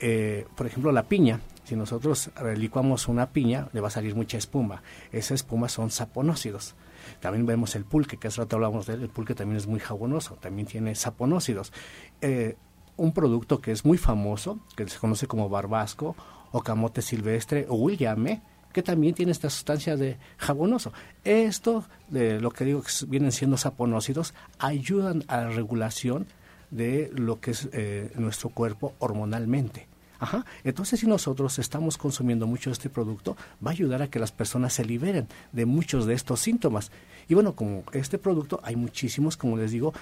Eh, 0.00 0.46
por 0.56 0.66
ejemplo, 0.66 0.90
la 0.90 1.04
piña. 1.04 1.40
Si 1.62 1.76
nosotros 1.76 2.30
licuamos 2.56 3.06
una 3.06 3.30
piña, 3.30 3.68
le 3.72 3.80
va 3.80 3.86
a 3.86 3.92
salir 3.92 4.16
mucha 4.16 4.36
espuma. 4.36 4.82
Esa 5.12 5.34
espuma 5.34 5.68
son 5.68 5.90
saponócidos. 5.90 6.74
También 7.20 7.46
vemos 7.46 7.76
el 7.76 7.84
pulque, 7.84 8.16
que 8.16 8.26
hace 8.26 8.40
rato 8.40 8.56
hablamos 8.56 8.86
de 8.86 8.94
él. 8.94 9.02
El 9.02 9.10
pulque 9.10 9.36
también 9.36 9.58
es 9.58 9.68
muy 9.68 9.78
jabonoso, 9.78 10.34
también 10.34 10.66
tiene 10.66 10.96
saponócidos. 10.96 11.72
Eh, 12.20 12.56
un 12.96 13.12
producto 13.12 13.60
que 13.60 13.70
es 13.70 13.84
muy 13.84 13.96
famoso, 13.96 14.58
que 14.76 14.88
se 14.88 14.98
conoce 14.98 15.28
como 15.28 15.48
barbasco 15.48 16.16
o 16.50 16.62
camote 16.62 17.00
silvestre 17.00 17.66
o 17.68 17.76
williame, 17.76 18.42
que 18.76 18.82
también 18.82 19.14
tiene 19.14 19.32
esta 19.32 19.48
sustancia 19.48 19.96
de 19.96 20.18
jabonoso. 20.36 20.92
Esto, 21.24 21.86
de 22.08 22.42
lo 22.42 22.50
que 22.50 22.66
digo 22.66 22.82
que 22.82 22.90
vienen 23.06 23.32
siendo 23.32 23.56
saponócidos, 23.56 24.34
ayudan 24.58 25.24
a 25.28 25.38
la 25.38 25.48
regulación 25.48 26.26
de 26.70 27.10
lo 27.14 27.40
que 27.40 27.52
es 27.52 27.70
eh, 27.72 28.12
nuestro 28.16 28.50
cuerpo 28.50 28.92
hormonalmente. 28.98 29.88
Ajá. 30.18 30.44
Entonces, 30.62 31.00
si 31.00 31.06
nosotros 31.06 31.58
estamos 31.58 31.96
consumiendo 31.96 32.46
mucho 32.46 32.68
de 32.68 32.74
este 32.74 32.90
producto, 32.90 33.34
va 33.66 33.70
a 33.70 33.72
ayudar 33.72 34.02
a 34.02 34.08
que 34.08 34.18
las 34.18 34.30
personas 34.30 34.74
se 34.74 34.84
liberen 34.84 35.26
de 35.52 35.64
muchos 35.64 36.04
de 36.04 36.12
estos 36.12 36.40
síntomas. 36.40 36.92
Y 37.28 37.34
bueno, 37.34 37.56
como 37.56 37.82
este 37.92 38.18
producto 38.18 38.60
hay 38.62 38.76
muchísimos, 38.76 39.38
como 39.38 39.56
les 39.56 39.70
digo, 39.70 39.94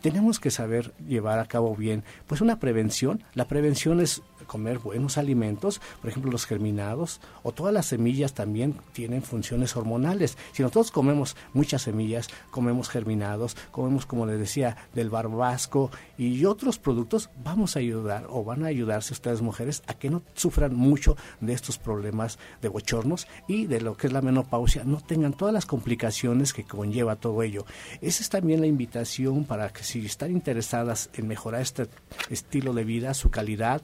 tenemos 0.00 0.38
que 0.38 0.52
saber 0.52 0.92
llevar 1.08 1.40
a 1.40 1.46
cabo 1.46 1.74
bien, 1.74 2.04
pues 2.28 2.40
una 2.40 2.60
prevención. 2.60 3.24
La 3.34 3.48
prevención 3.48 4.00
es 4.00 4.22
comer 4.46 4.78
buenos 4.78 5.18
alimentos, 5.18 5.80
por 6.00 6.10
ejemplo 6.10 6.30
los 6.30 6.46
germinados 6.46 7.20
o 7.42 7.52
todas 7.52 7.72
las 7.72 7.86
semillas 7.86 8.34
también 8.34 8.74
tienen 8.92 9.22
funciones 9.22 9.76
hormonales. 9.76 10.36
Si 10.52 10.62
nosotros 10.62 10.90
comemos 10.90 11.36
muchas 11.52 11.82
semillas, 11.82 12.28
comemos 12.50 12.88
germinados, 12.88 13.56
comemos 13.70 14.06
como 14.06 14.26
les 14.26 14.38
decía 14.38 14.76
del 14.94 15.10
barbasco 15.10 15.90
y 16.18 16.44
otros 16.44 16.78
productos, 16.78 17.30
vamos 17.42 17.76
a 17.76 17.80
ayudar 17.80 18.26
o 18.28 18.44
van 18.44 18.64
a 18.64 18.68
ayudarse 18.68 19.12
ustedes 19.12 19.42
mujeres 19.42 19.82
a 19.86 19.94
que 19.94 20.10
no 20.10 20.22
sufran 20.34 20.74
mucho 20.74 21.16
de 21.40 21.52
estos 21.52 21.78
problemas 21.78 22.38
de 22.60 22.68
bochornos 22.68 23.26
y 23.48 23.66
de 23.66 23.80
lo 23.80 23.96
que 23.96 24.06
es 24.06 24.12
la 24.12 24.22
menopausia, 24.22 24.84
no 24.84 25.00
tengan 25.00 25.32
todas 25.32 25.54
las 25.54 25.66
complicaciones 25.66 26.52
que 26.52 26.64
conlleva 26.64 27.16
todo 27.16 27.42
ello. 27.42 27.64
Esa 28.00 28.22
es 28.22 28.28
también 28.28 28.60
la 28.60 28.66
invitación 28.66 29.44
para 29.44 29.70
que 29.70 29.84
si 29.84 30.04
están 30.04 30.30
interesadas 30.30 31.10
en 31.14 31.28
mejorar 31.28 31.62
este 31.62 31.88
estilo 32.30 32.72
de 32.72 32.84
vida, 32.84 33.14
su 33.14 33.30
calidad 33.30 33.82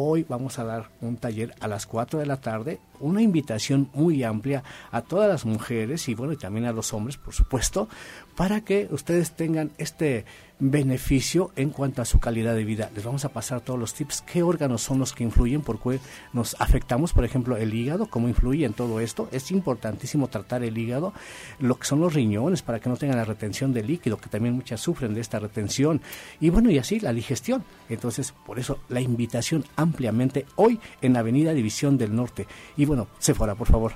Hoy 0.00 0.24
vamos 0.28 0.60
a 0.60 0.64
dar 0.64 0.90
un 1.00 1.16
taller 1.16 1.56
a 1.58 1.66
las 1.66 1.84
4 1.86 2.20
de 2.20 2.26
la 2.26 2.36
tarde, 2.36 2.78
una 3.00 3.22
invitación 3.22 3.88
muy 3.94 4.22
amplia 4.22 4.62
a 4.90 5.02
todas 5.02 5.28
las 5.28 5.44
mujeres 5.44 6.08
y 6.08 6.14
bueno, 6.14 6.32
y 6.32 6.36
también 6.36 6.66
a 6.66 6.72
los 6.72 6.92
hombres, 6.92 7.16
por 7.16 7.34
supuesto, 7.34 7.88
para 8.36 8.60
que 8.60 8.88
ustedes 8.90 9.32
tengan 9.32 9.72
este 9.78 10.24
beneficio 10.60 11.52
en 11.56 11.70
cuanto 11.70 12.02
a 12.02 12.04
su 12.04 12.18
calidad 12.18 12.54
de 12.54 12.64
vida. 12.64 12.90
Les 12.94 13.04
vamos 13.04 13.24
a 13.24 13.28
pasar 13.28 13.60
todos 13.60 13.78
los 13.78 13.94
tips, 13.94 14.22
qué 14.22 14.42
órganos 14.42 14.82
son 14.82 14.98
los 14.98 15.12
que 15.12 15.22
influyen, 15.22 15.62
por 15.62 15.80
qué 15.80 16.00
nos 16.32 16.56
afectamos, 16.58 17.12
por 17.12 17.24
ejemplo, 17.24 17.56
el 17.56 17.72
hígado, 17.72 18.06
cómo 18.06 18.28
influye 18.28 18.64
en 18.64 18.72
todo 18.72 19.00
esto. 19.00 19.28
Es 19.30 19.50
importantísimo 19.50 20.28
tratar 20.28 20.64
el 20.64 20.76
hígado, 20.76 21.12
lo 21.60 21.78
que 21.78 21.86
son 21.86 22.00
los 22.00 22.14
riñones 22.14 22.62
para 22.62 22.80
que 22.80 22.88
no 22.88 22.96
tengan 22.96 23.18
la 23.18 23.24
retención 23.24 23.72
de 23.72 23.84
líquido, 23.84 24.18
que 24.18 24.28
también 24.28 24.54
muchas 24.54 24.80
sufren 24.80 25.14
de 25.14 25.20
esta 25.20 25.38
retención. 25.38 26.00
Y 26.40 26.50
bueno, 26.50 26.70
y 26.70 26.78
así 26.78 26.98
la 26.98 27.12
digestión. 27.12 27.64
Entonces, 27.88 28.32
por 28.44 28.58
eso 28.58 28.80
la 28.88 29.00
invitación 29.00 29.64
ampliamente 29.76 30.44
hoy 30.56 30.80
en 31.02 31.16
Avenida 31.16 31.54
División 31.54 31.98
del 31.98 32.14
Norte. 32.14 32.46
Y 32.76 32.84
bueno, 32.88 33.06
fuera 33.20 33.54
por 33.54 33.68
favor. 33.68 33.92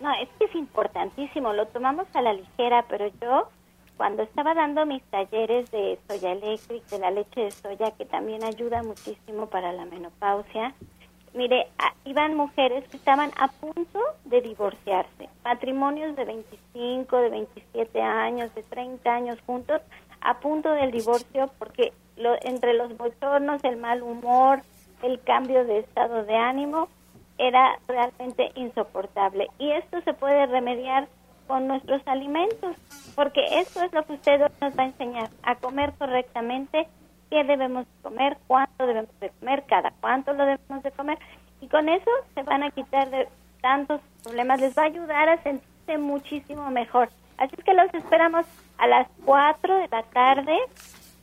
No, 0.00 0.12
es 0.14 0.28
que 0.38 0.44
es 0.44 0.54
importantísimo, 0.54 1.52
lo 1.52 1.66
tomamos 1.66 2.06
a 2.14 2.22
la 2.22 2.32
ligera, 2.32 2.84
pero 2.88 3.08
yo 3.20 3.48
cuando 3.96 4.22
estaba 4.22 4.54
dando 4.54 4.86
mis 4.86 5.02
talleres 5.04 5.70
de 5.72 5.98
soya 6.06 6.32
electric, 6.32 6.84
de 6.86 6.98
la 7.00 7.10
leche 7.10 7.40
de 7.40 7.50
soya, 7.50 7.90
que 7.92 8.04
también 8.04 8.44
ayuda 8.44 8.82
muchísimo 8.82 9.46
para 9.46 9.72
la 9.72 9.86
menopausia, 9.86 10.72
mire, 11.34 11.66
iban 12.04 12.36
mujeres 12.36 12.86
que 12.88 12.96
estaban 12.96 13.32
a 13.36 13.48
punto 13.48 14.00
de 14.24 14.40
divorciarse, 14.40 15.28
matrimonios 15.44 16.14
de 16.14 16.24
25, 16.24 17.16
de 17.16 17.30
27 17.30 18.00
años, 18.00 18.54
de 18.54 18.62
30 18.62 19.10
años 19.12 19.38
juntos, 19.46 19.82
a 20.20 20.38
punto 20.38 20.70
del 20.70 20.92
divorcio 20.92 21.50
porque 21.58 21.92
lo, 22.16 22.36
entre 22.42 22.74
los 22.74 22.96
bochornos, 22.96 23.62
el 23.64 23.76
mal 23.78 24.02
humor, 24.02 24.62
el 25.02 25.20
cambio 25.22 25.64
de 25.64 25.80
estado 25.80 26.24
de 26.24 26.36
ánimo, 26.36 26.88
era 27.38 27.78
realmente 27.86 28.52
insoportable. 28.54 29.48
Y 29.58 29.70
esto 29.72 30.00
se 30.02 30.12
puede 30.12 30.46
remediar 30.46 31.08
con 31.46 31.66
nuestros 31.66 32.06
alimentos, 32.06 32.76
porque 33.14 33.40
eso 33.58 33.82
es 33.82 33.92
lo 33.92 34.04
que 34.04 34.12
usted 34.12 34.38
nos 34.60 34.78
va 34.78 34.82
a 34.82 34.86
enseñar, 34.86 35.30
a 35.42 35.54
comer 35.54 35.94
correctamente, 35.98 36.86
qué 37.30 37.42
debemos 37.44 37.86
comer, 38.02 38.36
cuánto 38.46 38.86
debemos 38.86 39.18
de 39.20 39.30
comer, 39.30 39.64
cada 39.66 39.92
cuánto 40.00 40.34
lo 40.34 40.44
debemos 40.44 40.82
de 40.82 40.92
comer, 40.92 41.18
y 41.60 41.68
con 41.68 41.88
eso 41.88 42.10
se 42.34 42.42
van 42.42 42.62
a 42.62 42.70
quitar 42.70 43.08
de 43.10 43.28
tantos 43.62 44.00
problemas, 44.22 44.60
les 44.60 44.76
va 44.76 44.82
a 44.82 44.86
ayudar 44.86 45.28
a 45.30 45.42
sentirse 45.42 45.98
muchísimo 45.98 46.70
mejor. 46.70 47.08
Así 47.38 47.56
que 47.56 47.72
los 47.72 47.92
esperamos 47.94 48.46
a 48.76 48.86
las 48.86 49.08
4 49.24 49.78
de 49.78 49.88
la 49.88 50.02
tarde, 50.02 50.56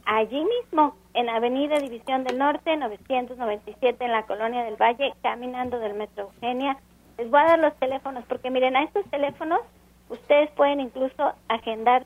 allí 0.05 0.43
mismo, 0.43 0.95
en 1.13 1.29
Avenida 1.29 1.79
División 1.79 2.23
del 2.23 2.37
Norte, 2.37 2.75
997, 2.77 4.03
en 4.03 4.11
la 4.11 4.23
Colonia 4.23 4.63
del 4.63 4.75
Valle, 4.75 5.13
caminando 5.21 5.79
del 5.79 5.93
Metro 5.93 6.25
Eugenia. 6.25 6.77
Les 7.17 7.29
voy 7.29 7.39
a 7.39 7.45
dar 7.45 7.59
los 7.59 7.75
teléfonos, 7.75 8.23
porque 8.25 8.49
miren, 8.49 8.75
a 8.75 8.83
estos 8.83 9.05
teléfonos 9.09 9.61
Ustedes 10.09 10.51
pueden 10.51 10.79
incluso 10.79 11.33
agendar 11.47 12.05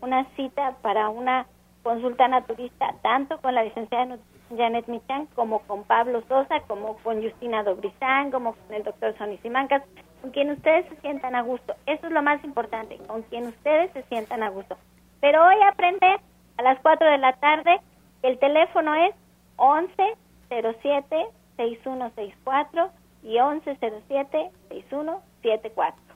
una 0.00 0.24
cita 0.36 0.76
para 0.80 1.08
una 1.08 1.46
consulta 1.82 2.28
naturista, 2.28 2.94
tanto 3.02 3.38
con 3.40 3.54
la 3.54 3.64
licenciada 3.64 4.16
Janet 4.56 4.86
Michan, 4.86 5.26
como 5.34 5.58
con 5.60 5.84
Pablo 5.84 6.22
Sosa, 6.28 6.60
como 6.60 6.96
con 6.98 7.22
Justina 7.22 7.62
Dobrizán, 7.62 8.30
como 8.30 8.54
con 8.54 8.74
el 8.74 8.84
doctor 8.84 9.16
Sonny 9.18 9.38
Simancas, 9.38 9.82
con 10.22 10.30
quien 10.30 10.50
ustedes 10.52 10.88
se 10.88 10.96
sientan 11.00 11.34
a 11.34 11.42
gusto. 11.42 11.74
Eso 11.86 12.06
es 12.06 12.12
lo 12.12 12.22
más 12.22 12.42
importante, 12.44 12.96
con 13.06 13.22
quien 13.22 13.48
ustedes 13.48 13.92
se 13.92 14.02
sientan 14.04 14.42
a 14.42 14.50
gusto. 14.50 14.76
Pero 15.20 15.44
hoy 15.44 15.56
aprende 15.66 16.20
a 16.58 16.62
las 16.62 16.78
4 16.80 17.10
de 17.10 17.18
la 17.18 17.32
tarde, 17.34 17.80
el 18.22 18.38
teléfono 18.38 18.94
es 18.94 19.14
1107 19.58 21.26
6164 21.56 22.90
y 23.22 23.38
1107 23.40 24.50
6174. 24.68 26.08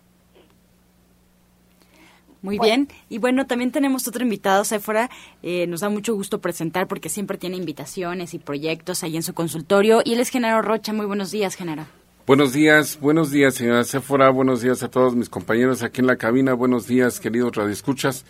Muy 2.43 2.59
bien. 2.59 2.89
Y 3.09 3.19
bueno, 3.19 3.47
también 3.47 3.71
tenemos 3.71 4.09
otro 4.09 4.25
invitado, 4.25 4.65
Sephora. 4.65 5.11
Eh, 5.45 5.69
nos 5.69 5.81
da 5.81 5.89
mucho 5.89 6.13
gusto 6.15 6.41
presentar 6.41 6.89
porque 6.89 7.09
siempre 7.09 7.39
tiene 7.39 7.57
invitaciones 7.57 8.35
y 8.35 8.41
proyectos 8.41 9.05
ahí 9.05 9.15
en 9.15 9.23
su 9.23 9.33
consultorio. 9.33 10.03
Y 10.05 10.15
él 10.15 10.21
es 10.21 10.29
Genaro 10.29 10.61
Rocha. 10.61 10.93
Muy 10.93 11.07
buenos 11.07 11.31
días, 11.31 11.55
Genaro. 11.55 11.87
Buenos 12.27 12.53
días, 12.53 12.99
buenos 13.01 13.31
días, 13.31 13.55
señora 13.55 13.85
Sephora. 13.85 14.31
Buenos 14.31 14.61
días 14.61 14.83
a 14.83 14.91
todos 14.91 15.15
mis 15.15 15.29
compañeros 15.29 15.85
aquí 15.85 16.01
en 16.01 16.09
la 16.09 16.17
cabina. 16.17 16.55
Buenos 16.55 16.89
días, 16.89 17.21
queridos 17.21 17.55
radioescuchas. 17.55 18.25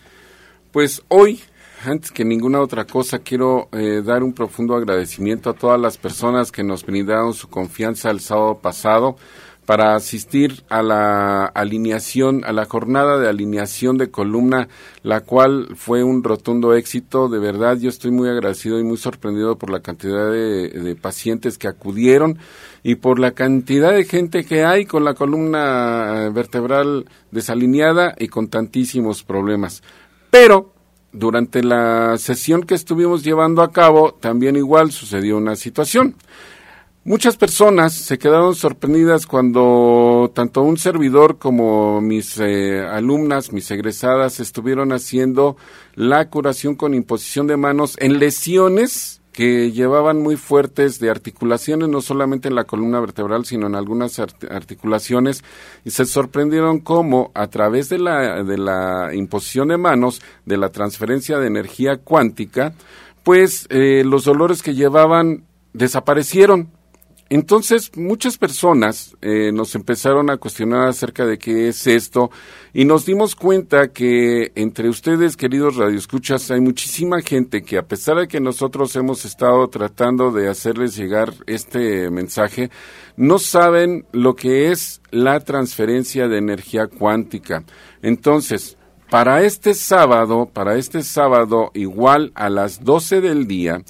Pues 0.72 1.03
hoy, 1.09 1.40
antes 1.85 2.11
que 2.11 2.25
ninguna 2.25 2.61
otra 2.61 2.87
cosa, 2.87 3.18
quiero 3.21 3.68
eh, 3.73 4.03
dar 4.05 4.23
un 4.23 4.33
profundo 4.33 4.75
agradecimiento 4.75 5.51
a 5.51 5.55
todas 5.55 5.81
las 5.81 5.99
personas 5.99 6.53
que 6.53 6.62
nos 6.62 6.85
brindaron 6.85 7.35
su 7.35 7.49
confianza 7.49 8.11
el 8.11 8.21
sábado 8.21 8.59
pasado 8.59 9.16
para 9.66 9.95
asistir 9.95 10.64
a 10.68 10.83
la 10.83 11.45
alineación, 11.45 12.45
a 12.45 12.53
la 12.53 12.64
jornada 12.64 13.18
de 13.18 13.29
alineación 13.29 13.97
de 13.97 14.11
columna, 14.11 14.68
la 15.03 15.21
cual 15.21 15.68
fue 15.77 16.03
un 16.03 16.25
rotundo 16.25 16.75
éxito. 16.75 17.29
De 17.29 17.38
verdad, 17.38 17.77
yo 17.79 17.88
estoy 17.88 18.11
muy 18.11 18.29
agradecido 18.29 18.81
y 18.81 18.85
muy 18.85 18.97
sorprendido 18.97 19.57
por 19.57 19.71
la 19.71 19.81
cantidad 19.81 20.31
de, 20.31 20.97
pacientes 21.01 21.59
que 21.59 21.68
acudieron 21.68 22.38
y 22.83 22.97
por 22.97 23.18
la 23.18 23.33
cantidad 23.33 23.92
de 23.92 24.05
gente 24.05 24.45
que 24.45 24.64
hay 24.64 24.85
con 24.85 25.05
la 25.05 25.14
columna 25.14 26.31
vertebral 26.35 27.07
desalineada 27.31 28.14
y 28.18 28.29
con 28.29 28.49
tantísimos 28.49 29.23
problemas. 29.23 29.83
Pero 30.31 30.73
durante 31.12 31.62
la 31.62 32.16
sesión 32.18 32.62
que 32.62 32.75
estuvimos 32.75 33.22
llevando 33.22 33.62
a 33.62 33.72
cabo, 33.72 34.12
también 34.14 34.57
igual 34.57 34.92
sucedió 34.92 35.37
una 35.37 35.57
situación. 35.57 36.16
Muchas 37.05 37.37
personas 37.37 37.94
se 37.94 38.16
quedaron 38.16 38.55
sorprendidas 38.55 39.27
cuando 39.27 40.31
tanto 40.35 40.62
un 40.62 40.77
servidor 40.77 41.38
como 41.38 42.01
mis 42.01 42.38
eh, 42.38 42.81
alumnas, 42.81 43.53
mis 43.53 43.68
egresadas, 43.72 44.38
estuvieron 44.38 44.92
haciendo 44.92 45.57
la 45.94 46.29
curación 46.31 46.77
con 46.77 46.94
imposición 46.94 47.48
de 47.48 47.57
manos 47.57 47.96
en 47.98 48.20
lesiones 48.20 49.21
que 49.33 49.73
llevaban 49.73 50.21
muy 50.21 50.37
fuertes 50.37 51.01
de 51.01 51.11
articulaciones, 51.11 51.88
no 51.88 52.03
solamente 52.03 52.49
en 52.49 52.55
la 52.55 52.64
columna 52.64 53.01
vertebral, 53.01 53.47
sino 53.47 53.66
en 53.66 53.75
algunas 53.75 54.18
articulaciones, 54.18 55.42
y 55.85 55.90
se 55.90 56.05
sorprendieron 56.05 56.81
cómo 56.81 57.31
a 57.35 57.47
través 57.47 57.88
de 57.88 57.99
la, 57.99 58.42
de 58.45 58.59
la 58.59 59.11
imposición 59.14 59.68
de 59.68 59.79
manos, 59.79 60.21
de 60.45 60.59
la 60.59 60.68
transferencia 60.68 61.38
de 61.38 61.47
energía 61.47 61.97
cuántica, 61.97 62.75
pues 63.23 63.66
eh, 63.71 64.03
los 64.05 64.25
dolores 64.25 64.62
que 64.62 64.75
llevaban 64.75 65.45
desaparecieron 65.73 66.68
entonces, 67.35 67.90
muchas 67.97 68.37
personas 68.37 69.16
eh, 69.23 69.53
nos 69.53 69.75
empezaron 69.75 70.29
a 70.29 70.37
cuestionar 70.37 70.87
acerca 70.87 71.25
de 71.25 71.38
qué 71.38 71.68
es 71.68 71.87
esto 71.87 72.31
y 72.75 72.85
nos 72.85 73.07
dimos 73.07 73.35
cuenta 73.35 73.88
que 73.88 74.53
entre 74.55 74.90
ustedes, 74.90 75.38
queridos 75.38 75.77
radioescuchas, 75.77 76.51
hay 76.51 76.61
muchísima 76.61 77.23
gente 77.23 77.62
que 77.62 77.79
a 77.79 77.87
pesar 77.87 78.18
de 78.18 78.29
que 78.29 78.38
nosotros 78.38 78.95
hemos 78.97 79.25
estado 79.25 79.66
tratando 79.68 80.31
de 80.31 80.51
hacerles 80.51 80.95
llegar 80.95 81.33
este 81.47 82.11
mensaje, 82.11 82.68
no 83.16 83.38
saben 83.38 84.05
lo 84.12 84.37
que 84.37 84.71
es 84.71 85.01
la 85.11 85.40
transferencia 85.40 86.29
de 86.29 86.37
energía 86.37 86.87
cuántica. 86.87 87.64
Entonces, 88.03 88.77
para 89.09 89.42
este 89.42 89.73
sábado, 89.73 90.51
para 90.53 90.77
este 90.77 91.03
sábado 91.03 91.71
igual 91.73 92.31
a 92.35 92.51
las 92.51 92.85
12 92.85 93.23
del 93.23 93.47
día, 93.47 93.83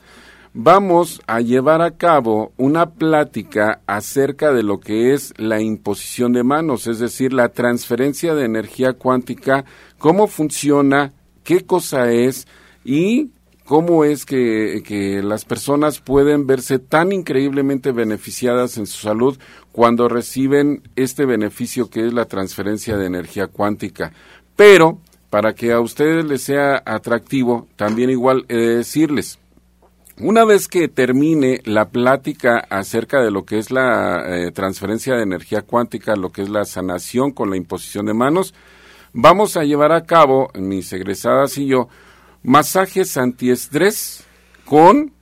vamos 0.55 1.23
a 1.27 1.41
llevar 1.41 1.81
a 1.81 1.93
cabo 1.93 2.53
una 2.57 2.91
plática 2.91 3.81
acerca 3.87 4.53
de 4.53 4.63
lo 4.63 4.81
que 4.81 5.15
es 5.15 5.33
la 5.37 5.61
imposición 5.61 6.33
de 6.33 6.43
manos, 6.43 6.87
es 6.87 6.99
decir, 6.99 7.33
la 7.33 7.51
transferencia 7.51 8.35
de 8.35 8.45
energía 8.45 8.93
cuántica, 8.93 9.65
cómo 9.99 10.27
funciona, 10.27 11.13
qué 11.43 11.65
cosa 11.65 12.13
es 12.13 12.47
y 12.85 13.31
cómo 13.65 14.05
es 14.05 14.27
que, 14.27 15.21
las 15.25 15.45
personas 15.45 16.01
pueden 16.01 16.47
verse 16.47 16.79
tan 16.79 17.13
increíblemente 17.13 17.93
beneficiadas 17.93 18.77
en 18.77 18.87
su 18.87 18.99
salud 18.99 19.39
cuando 19.71 20.09
reciben 20.09 20.83
este 20.97 21.25
beneficio 21.25 21.89
que 21.89 22.07
es 22.07 22.13
la 22.13 22.27
transferencia 22.27 22.97
de 22.99 23.07
energía 23.07 23.47
cuántica. 23.47 24.13
Pero, 24.57 24.99
para 25.31 25.55
que 25.55 25.73
a 25.73 25.81
ustedes 25.81 26.27
les 26.27 26.43
sea 26.43 26.83
atractivo, 26.85 27.67
también 27.77 28.11
igual 28.11 28.45
he 28.49 28.57
de 28.57 28.77
decirles, 28.77 29.39
una 30.19 30.45
vez 30.45 30.69
que 30.69 30.89
termine 30.89 31.61
la 31.65 31.89
plática 31.89 32.59
acerca 32.71 33.23
de 33.23 33.31
lo 33.31 33.45
que 33.45 33.59
es 33.59 33.71
la 33.71 34.25
eh, 34.27 34.51
transferencia 34.53 35.15
de 35.15 35.23
energía 35.23 35.63
cuántica, 35.63 36.17
lo 36.17 36.31
que 36.31 36.43
es 36.43 36.49
la 36.49 36.65
sanación 36.65 37.33
con 37.33 37.51
la 37.51 37.57
imposición 37.57 38.07
de 38.07 38.15
manos, 38.15 38.55
vamos 39.13 39.57
a 39.57 39.65
llevar 39.65 39.93
a 39.93 40.05
cabo, 40.05 40.51
mis 40.55 40.93
egresadas 40.93 41.57
y 41.59 41.67
yo, 41.67 41.89
masajes 42.43 43.17
antiestrés 43.17 44.25
con 44.65 45.13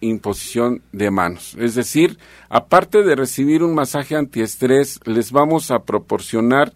imposición 0.00 0.82
de 0.92 1.10
manos. 1.10 1.56
Es 1.58 1.74
decir, 1.74 2.18
aparte 2.48 3.02
de 3.02 3.16
recibir 3.16 3.62
un 3.62 3.74
masaje 3.74 4.16
antiestrés, 4.16 5.00
les 5.04 5.32
vamos 5.32 5.70
a 5.70 5.84
proporcionar 5.84 6.72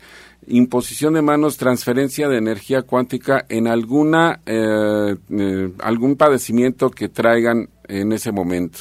imposición 0.49 1.15
de 1.15 1.23
manos, 1.23 1.57
transferencia 1.57 2.29
de 2.29 2.39
energía 2.39 2.83
cuántica 2.83 3.45
en 3.49 3.67
alguna 3.67 4.41
eh, 4.47 5.17
eh, 5.31 5.73
algún 5.81 6.17
padecimiento 6.17 6.91
que 6.91 7.09
traigan 7.09 7.69
en 7.89 8.13
ese 8.13 8.33
momento. 8.33 8.81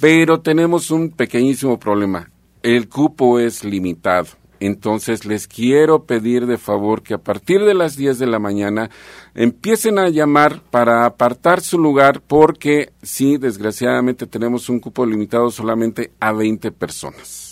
Pero 0.00 0.40
tenemos 0.40 0.90
un 0.90 1.10
pequeñísimo 1.10 1.78
problema. 1.78 2.30
El 2.62 2.88
cupo 2.88 3.38
es 3.38 3.64
limitado. 3.64 4.28
Entonces 4.60 5.24
les 5.24 5.48
quiero 5.48 6.04
pedir 6.04 6.46
de 6.46 6.58
favor 6.58 7.02
que 7.02 7.14
a 7.14 7.18
partir 7.18 7.64
de 7.64 7.72
las 7.72 7.96
10 7.96 8.18
de 8.18 8.26
la 8.26 8.38
mañana 8.38 8.90
empiecen 9.34 9.98
a 9.98 10.10
llamar 10.10 10.60
para 10.70 11.06
apartar 11.06 11.62
su 11.62 11.78
lugar 11.78 12.20
porque 12.20 12.92
sí, 13.02 13.38
desgraciadamente 13.38 14.26
tenemos 14.26 14.68
un 14.68 14.78
cupo 14.78 15.06
limitado 15.06 15.50
solamente 15.50 16.12
a 16.20 16.32
20 16.32 16.72
personas. 16.72 17.49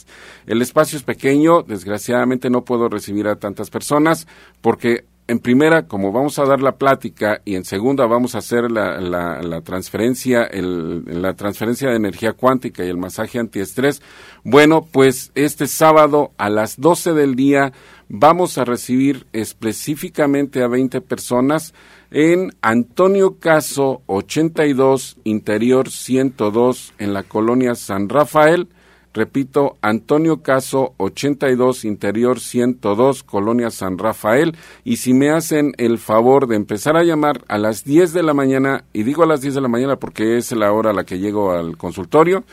El 0.49 0.63
espacio 0.63 0.97
es 0.97 1.05
pequeño, 1.05 1.63
desgraciadamente 1.63 2.49
no 2.49 2.65
puedo 2.65 2.89
recibir 2.89 3.29
a 3.29 3.37
tantas 3.37 3.69
personas 3.69 4.27
porque 4.63 5.05
en 5.27 5.41
primera, 5.41 5.87
como 5.87 6.11
vamos 6.11 6.39
a 6.39 6.47
dar 6.47 6.63
la 6.63 6.77
plática 6.77 7.43
y 7.45 7.55
en 7.55 7.67
segunda 7.67 8.07
vamos 8.07 8.35
a 8.35 8.39
hacer 8.39 8.71
la, 8.71 9.61
transferencia, 9.61 10.45
el, 10.45 11.05
la 11.05 11.35
transferencia 11.35 11.91
de 11.91 11.97
energía 11.97 12.33
cuántica 12.33 12.83
y 12.83 12.89
el 12.89 12.97
masaje 12.97 13.39
antiestrés, 13.39 14.01
bueno, 14.43 14.89
pues 14.91 15.31
este 15.35 15.67
sábado 15.67 16.33
a 16.39 16.49
las 16.49 16.81
12 16.81 17.13
del 17.13 17.35
día 17.35 17.75
vamos 18.09 18.57
a 18.57 18.65
recibir 18.65 19.27
específicamente 19.35 20.63
a 20.63 20.67
20 20.67 21.03
personas 21.03 21.75
en 22.11 22.55
Antonio 22.63 23.37
Caso 23.39 24.01
82, 24.07 25.19
Interior 25.25 25.91
102, 25.91 26.95
en 26.99 27.13
la 27.13 27.23
colonia 27.23 27.75
San 27.75 28.09
Rafael. 28.09 28.69
Repito, 29.15 29.77
Antonio 29.81 30.43
Caso 30.43 30.95
82, 30.99 31.85
Interior 31.85 32.41
102, 32.41 33.23
Colonia 33.23 33.71
San 33.71 33.99
Rafael. 33.99 34.57
Y 34.85 34.97
si 34.99 35.15
me 35.15 35.31
hacen 35.31 35.73
el 35.79 35.99
favor 35.99 36.47
de 36.47 36.57
empezar 36.57 36.97
a 36.97 37.05
llamar 37.05 37.45
a 37.49 37.59
las 37.59 37.85
10 37.85 38.13
de 38.13 38.23
la 38.23 38.35
mañana, 38.35 38.85
y 38.93 39.03
digo 39.03 39.23
a 39.23 39.27
las 39.27 39.41
10 39.41 39.55
de 39.55 39.61
la 39.61 39.69
mañana 39.69 39.97
porque 39.97 40.37
es 40.37 40.53
la 40.53 40.73
hora 40.73 40.91
a 40.91 40.95
la 40.95 41.05
que 41.05 41.19
llego 41.19 41.53
al 41.53 41.77
consultorio, 41.77 42.45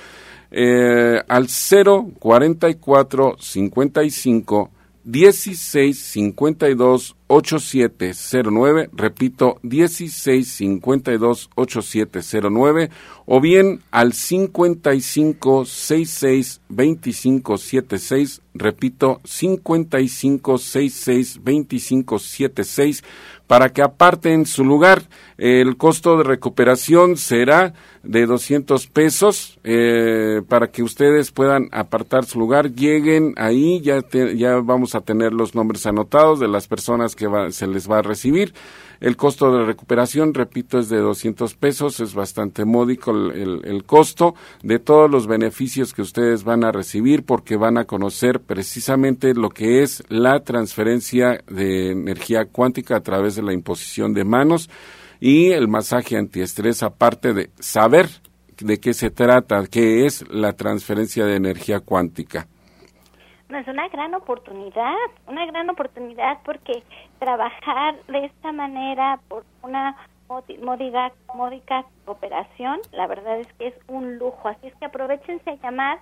eh, 0.52 1.22
al 1.28 1.48
044 1.48 3.36
55 3.40 4.70
16 5.06 5.98
52 6.00 7.16
8709, 7.28 8.90
repito, 8.94 9.60
16 9.64 10.50
52 10.50 11.50
8709 11.56 12.90
o 13.26 13.40
bien 13.40 13.82
al 13.92 14.14
55 14.14 15.66
66 15.66 16.62
25 16.70 17.58
76, 17.58 18.42
repito, 18.54 19.22
55 19.24 20.58
66 20.58 21.40
25 21.44 22.20
76 22.20 23.04
para 23.48 23.70
que 23.70 23.82
aparten 23.82 24.46
su 24.46 24.64
lugar. 24.64 25.04
El 25.38 25.78
costo 25.78 26.18
de 26.18 26.24
recuperación 26.24 27.18
será 27.18 27.74
de 28.04 28.26
200 28.26 28.88
pesos 28.88 29.60
eh, 29.64 30.42
para 30.48 30.68
que 30.68 30.84
ustedes 30.84 31.32
puedan 31.32 31.70
apartar 31.72 32.26
su 32.26 32.40
lugar. 32.40 32.72
Lleguen 32.72 33.34
ahí, 33.38 33.82
ya, 33.82 34.02
ya 34.36 34.56
vamos 34.58 34.96
a 34.96 35.02
tener 35.02 35.34
los 35.34 35.56
nombres 35.56 35.86
anotados 35.86 36.40
de 36.40 36.48
las 36.48 36.68
personas 36.68 37.16
que 37.16 37.28
se 37.52 37.68
les 37.68 37.90
va 37.90 38.00
a 38.00 38.04
recibir. 38.04 38.54
El 39.00 39.18
costo 39.18 39.52
de 39.52 39.66
recuperación, 39.66 40.34
repito, 40.34 40.80
es 40.80 40.90
de 40.90 40.98
200 40.98 41.54
pesos, 41.56 42.00
es 42.00 42.14
bastante 42.14 42.66
módico 42.66 43.12
el, 43.12 43.62
el, 43.64 43.84
costo 43.84 44.36
de 44.64 44.80
todos 44.80 45.10
los 45.10 45.28
beneficios 45.28 45.94
que 45.94 46.02
ustedes 46.02 46.44
van 46.44 46.64
a 46.64 46.72
recibir 46.72 47.24
porque 47.24 47.56
van 47.58 47.78
a 47.78 47.86
conocer 47.86 48.40
precisamente 48.40 49.34
lo 49.34 49.50
que 49.50 49.84
es 49.84 50.04
la 50.10 50.40
transferencia 50.42 51.44
de 51.48 51.92
energía 51.92 52.46
cuántica 52.46 52.98
a 52.98 53.04
través 53.04 53.36
de 53.36 53.44
la 53.44 53.54
imposición 53.54 54.14
de 54.14 54.24
manos 54.24 54.70
y 55.20 55.52
el 55.52 55.68
masaje 55.68 56.18
antiestrés, 56.18 56.84
aparte 56.84 57.34
de 57.34 57.50
saber 57.60 58.10
de 58.60 58.80
qué 58.80 58.94
se 58.94 59.10
trata, 59.10 59.66
qué 59.68 60.06
es 60.06 60.24
la 60.30 60.54
transferencia 60.54 61.26
de 61.26 61.36
energía 61.36 61.80
cuántica. 61.80 62.48
No, 63.50 63.60
es 63.60 63.68
una 63.68 63.88
gran 63.90 64.14
oportunidad, 64.16 64.96
una 65.28 65.46
gran 65.46 65.70
oportunidad 65.70 66.40
porque 66.44 66.84
trabajar 67.20 67.96
de 68.08 68.26
esta 68.26 68.52
manera 68.52 69.20
por 69.28 69.46
una 69.62 69.96
módica, 70.28 71.12
módica 71.34 71.86
cooperación, 72.06 72.80
la 72.92 73.06
verdad 73.06 73.40
es 73.40 73.54
que 73.54 73.68
es 73.68 73.76
un 73.88 74.18
lujo. 74.18 74.48
Así 74.48 74.68
es 74.68 74.76
que 74.76 74.86
aprovechense 74.86 75.50
a 75.50 75.56
llamar, 75.56 76.00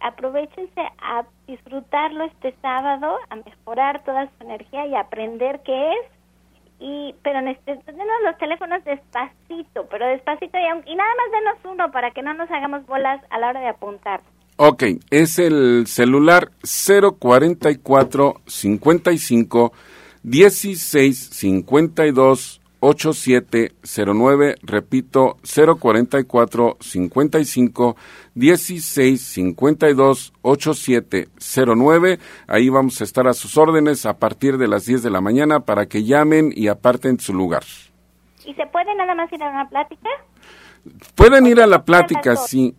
aprovechense 0.00 0.80
a 1.02 1.24
disfrutarlo 1.46 2.24
este 2.24 2.54
sábado, 2.62 3.18
a 3.28 3.36
mejorar 3.36 4.02
toda 4.04 4.26
su 4.26 4.44
energía 4.44 4.86
y 4.86 4.94
aprender 4.94 5.60
qué 5.64 5.92
es 5.92 6.18
y 6.80 7.14
pero 7.22 7.40
necesitamos 7.40 8.06
los 8.24 8.38
teléfonos 8.38 8.84
despacito, 8.84 9.86
pero 9.90 10.06
despacito 10.06 10.56
y, 10.58 10.90
y 10.92 10.94
nada 10.94 11.10
más 11.16 11.32
denos 11.32 11.74
uno 11.74 11.90
para 11.90 12.12
que 12.12 12.22
no 12.22 12.34
nos 12.34 12.50
hagamos 12.50 12.86
bolas 12.86 13.20
a 13.30 13.38
la 13.38 13.48
hora 13.48 13.60
de 13.60 13.68
apuntar. 13.68 14.20
Ok, 14.60 14.82
es 15.10 15.38
el 15.38 15.86
celular 15.86 16.50
044 16.62 18.40
55 18.44 19.72
16 20.24 21.28
52 21.30 22.60
8709, 22.80 24.56
repito, 24.62 25.36
044 25.44 26.76
55 26.80 27.96
16 28.34 29.22
52 29.22 30.32
8709. 30.42 32.18
Ahí 32.48 32.68
vamos 32.68 33.00
a 33.00 33.04
estar 33.04 33.28
a 33.28 33.34
sus 33.34 33.56
órdenes 33.56 34.06
a 34.06 34.18
partir 34.18 34.58
de 34.58 34.66
las 34.66 34.86
10 34.86 35.04
de 35.04 35.10
la 35.10 35.20
mañana 35.20 35.60
para 35.60 35.86
que 35.86 36.02
llamen 36.02 36.52
y 36.52 36.66
aparten 36.66 37.20
su 37.20 37.32
lugar. 37.32 37.62
¿Y 38.44 38.54
se 38.54 38.66
puede 38.66 38.92
nada 38.96 39.14
más 39.14 39.32
ir 39.32 39.40
a 39.40 39.50
una 39.50 39.68
plática? 39.68 40.08
Pueden 41.14 41.46
ir 41.46 41.60
a 41.60 41.66
la 41.68 41.84
plática, 41.84 42.34
sí. 42.34 42.74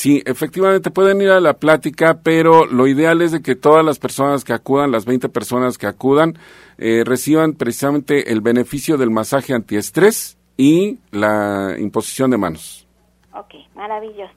Sí, 0.00 0.22
efectivamente 0.24 0.90
pueden 0.90 1.20
ir 1.20 1.28
a 1.28 1.40
la 1.40 1.58
plática, 1.58 2.20
pero 2.22 2.64
lo 2.64 2.86
ideal 2.86 3.20
es 3.20 3.32
de 3.32 3.42
que 3.42 3.54
todas 3.54 3.84
las 3.84 3.98
personas 3.98 4.44
que 4.44 4.54
acudan, 4.54 4.90
las 4.90 5.04
20 5.04 5.28
personas 5.28 5.76
que 5.76 5.86
acudan, 5.86 6.38
eh, 6.78 7.02
reciban 7.04 7.52
precisamente 7.52 8.32
el 8.32 8.40
beneficio 8.40 8.96
del 8.96 9.10
masaje 9.10 9.52
antiestrés 9.52 10.38
y 10.56 11.00
la 11.10 11.76
imposición 11.78 12.30
de 12.30 12.38
manos. 12.38 12.86
Ok, 13.34 13.56
maravilloso. 13.74 14.32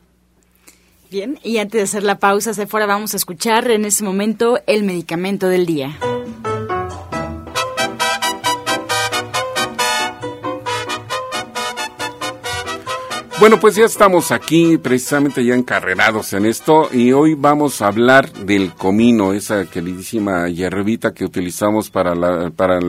Bien, 1.09 1.39
y 1.43 1.59
antes 1.59 1.79
de 1.79 1.83
hacer 1.83 2.03
la 2.03 2.19
pausa, 2.19 2.53
Sephora, 2.53 2.85
vamos 2.85 3.13
a 3.13 3.15
escuchar 3.15 3.71
en 3.71 3.85
este 3.85 4.03
momento 4.03 4.59
el 4.67 4.83
medicamento 4.83 5.47
del 5.47 5.65
día. 5.65 5.97
Bueno, 13.43 13.59
pues 13.59 13.75
ya 13.75 13.83
estamos 13.83 14.31
aquí 14.31 14.77
precisamente 14.77 15.43
ya 15.43 15.53
encarrerados 15.53 16.31
en 16.31 16.45
esto 16.45 16.87
y 16.93 17.11
hoy 17.11 17.33
vamos 17.33 17.81
a 17.81 17.87
hablar 17.87 18.31
del 18.31 18.73
comino, 18.73 19.33
esa 19.33 19.65
queridísima 19.65 20.47
hierbita 20.47 21.13
que 21.13 21.25
utilizamos 21.25 21.89
para, 21.89 22.15
la, 22.15 22.51
para 22.51 22.79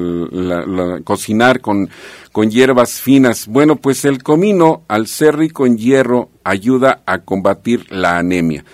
cocinar 1.02 1.60
con, 1.60 1.90
con 2.30 2.52
hierbas 2.52 3.00
finas. 3.00 3.48
Bueno, 3.48 3.74
pues 3.74 4.04
el 4.04 4.22
comino, 4.22 4.84
al 4.86 5.08
ser 5.08 5.38
rico 5.38 5.66
en 5.66 5.76
hierro, 5.76 6.30
ayuda 6.44 7.02
a 7.04 7.24
combatir 7.24 7.90
la 7.90 8.18
anemia 8.18 8.64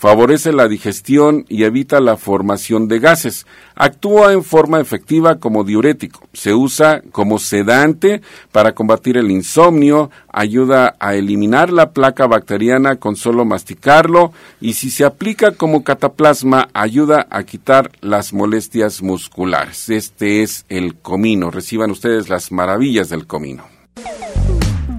favorece 0.00 0.54
la 0.54 0.66
digestión 0.66 1.44
y 1.50 1.64
evita 1.64 2.00
la 2.00 2.16
formación 2.16 2.88
de 2.88 3.00
gases. 3.00 3.46
Actúa 3.74 4.32
en 4.32 4.42
forma 4.42 4.80
efectiva 4.80 5.38
como 5.38 5.62
diurético. 5.62 6.26
Se 6.32 6.54
usa 6.54 7.02
como 7.12 7.38
sedante 7.38 8.22
para 8.50 8.72
combatir 8.72 9.18
el 9.18 9.30
insomnio, 9.30 10.10
ayuda 10.32 10.96
a 11.00 11.16
eliminar 11.16 11.70
la 11.70 11.90
placa 11.90 12.26
bacteriana 12.26 12.96
con 12.96 13.14
solo 13.14 13.44
masticarlo 13.44 14.32
y 14.58 14.72
si 14.72 14.88
se 14.88 15.04
aplica 15.04 15.50
como 15.50 15.84
cataplasma 15.84 16.70
ayuda 16.72 17.26
a 17.28 17.42
quitar 17.42 17.92
las 18.00 18.32
molestias 18.32 19.02
musculares. 19.02 19.90
Este 19.90 20.42
es 20.42 20.64
el 20.70 20.94
comino. 20.94 21.50
Reciban 21.50 21.90
ustedes 21.90 22.30
las 22.30 22.52
maravillas 22.52 23.10
del 23.10 23.26
comino. 23.26 23.64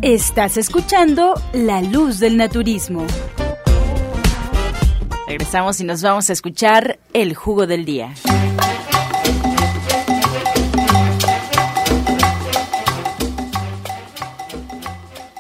Estás 0.04 0.58
escuchando 0.58 1.34
La 1.54 1.82
Luz 1.82 2.20
del 2.20 2.38
Naturismo. 2.38 3.08
Regresamos 5.32 5.80
y 5.80 5.86
nos 5.86 6.02
vamos 6.02 6.30
a 6.30 6.34
escuchar 6.34 7.00
el 7.14 7.36
jugo 7.36 7.66
del 7.66 7.86
día. 7.86 8.14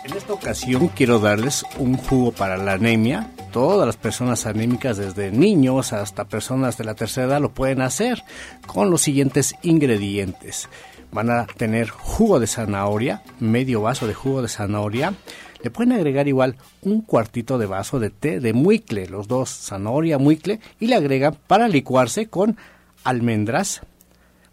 En 0.05 0.13
esta 0.15 0.31
ocasión 0.31 0.87
quiero 0.95 1.19
darles 1.19 1.65
un 1.77 1.97
jugo 1.97 2.31
para 2.31 2.55
la 2.55 2.71
anemia. 2.71 3.31
Todas 3.51 3.85
las 3.85 3.97
personas 3.97 4.45
anémicas, 4.45 4.95
desde 4.95 5.29
niños 5.29 5.91
hasta 5.91 6.23
personas 6.23 6.77
de 6.77 6.85
la 6.85 6.95
tercera 6.95 7.27
edad, 7.27 7.41
lo 7.41 7.51
pueden 7.51 7.81
hacer 7.81 8.23
con 8.65 8.91
los 8.91 9.01
siguientes 9.01 9.55
ingredientes. 9.61 10.69
Van 11.11 11.29
a 11.29 11.47
tener 11.47 11.89
jugo 11.89 12.39
de 12.39 12.47
zanahoria, 12.47 13.23
medio 13.41 13.81
vaso 13.81 14.07
de 14.07 14.13
jugo 14.13 14.41
de 14.41 14.47
zanahoria, 14.47 15.15
le 15.63 15.69
pueden 15.69 15.93
agregar 15.93 16.27
igual 16.27 16.55
un 16.81 17.01
cuartito 17.01 17.57
de 17.57 17.65
vaso 17.65 17.99
de 17.99 18.09
té 18.09 18.39
de 18.39 18.53
muicle, 18.53 19.07
los 19.07 19.27
dos, 19.27 19.49
zanahoria, 19.49 20.17
muicle, 20.17 20.59
y 20.79 20.87
le 20.87 20.95
agregan 20.95 21.37
para 21.47 21.67
licuarse 21.67 22.27
con 22.27 22.57
almendras, 23.03 23.81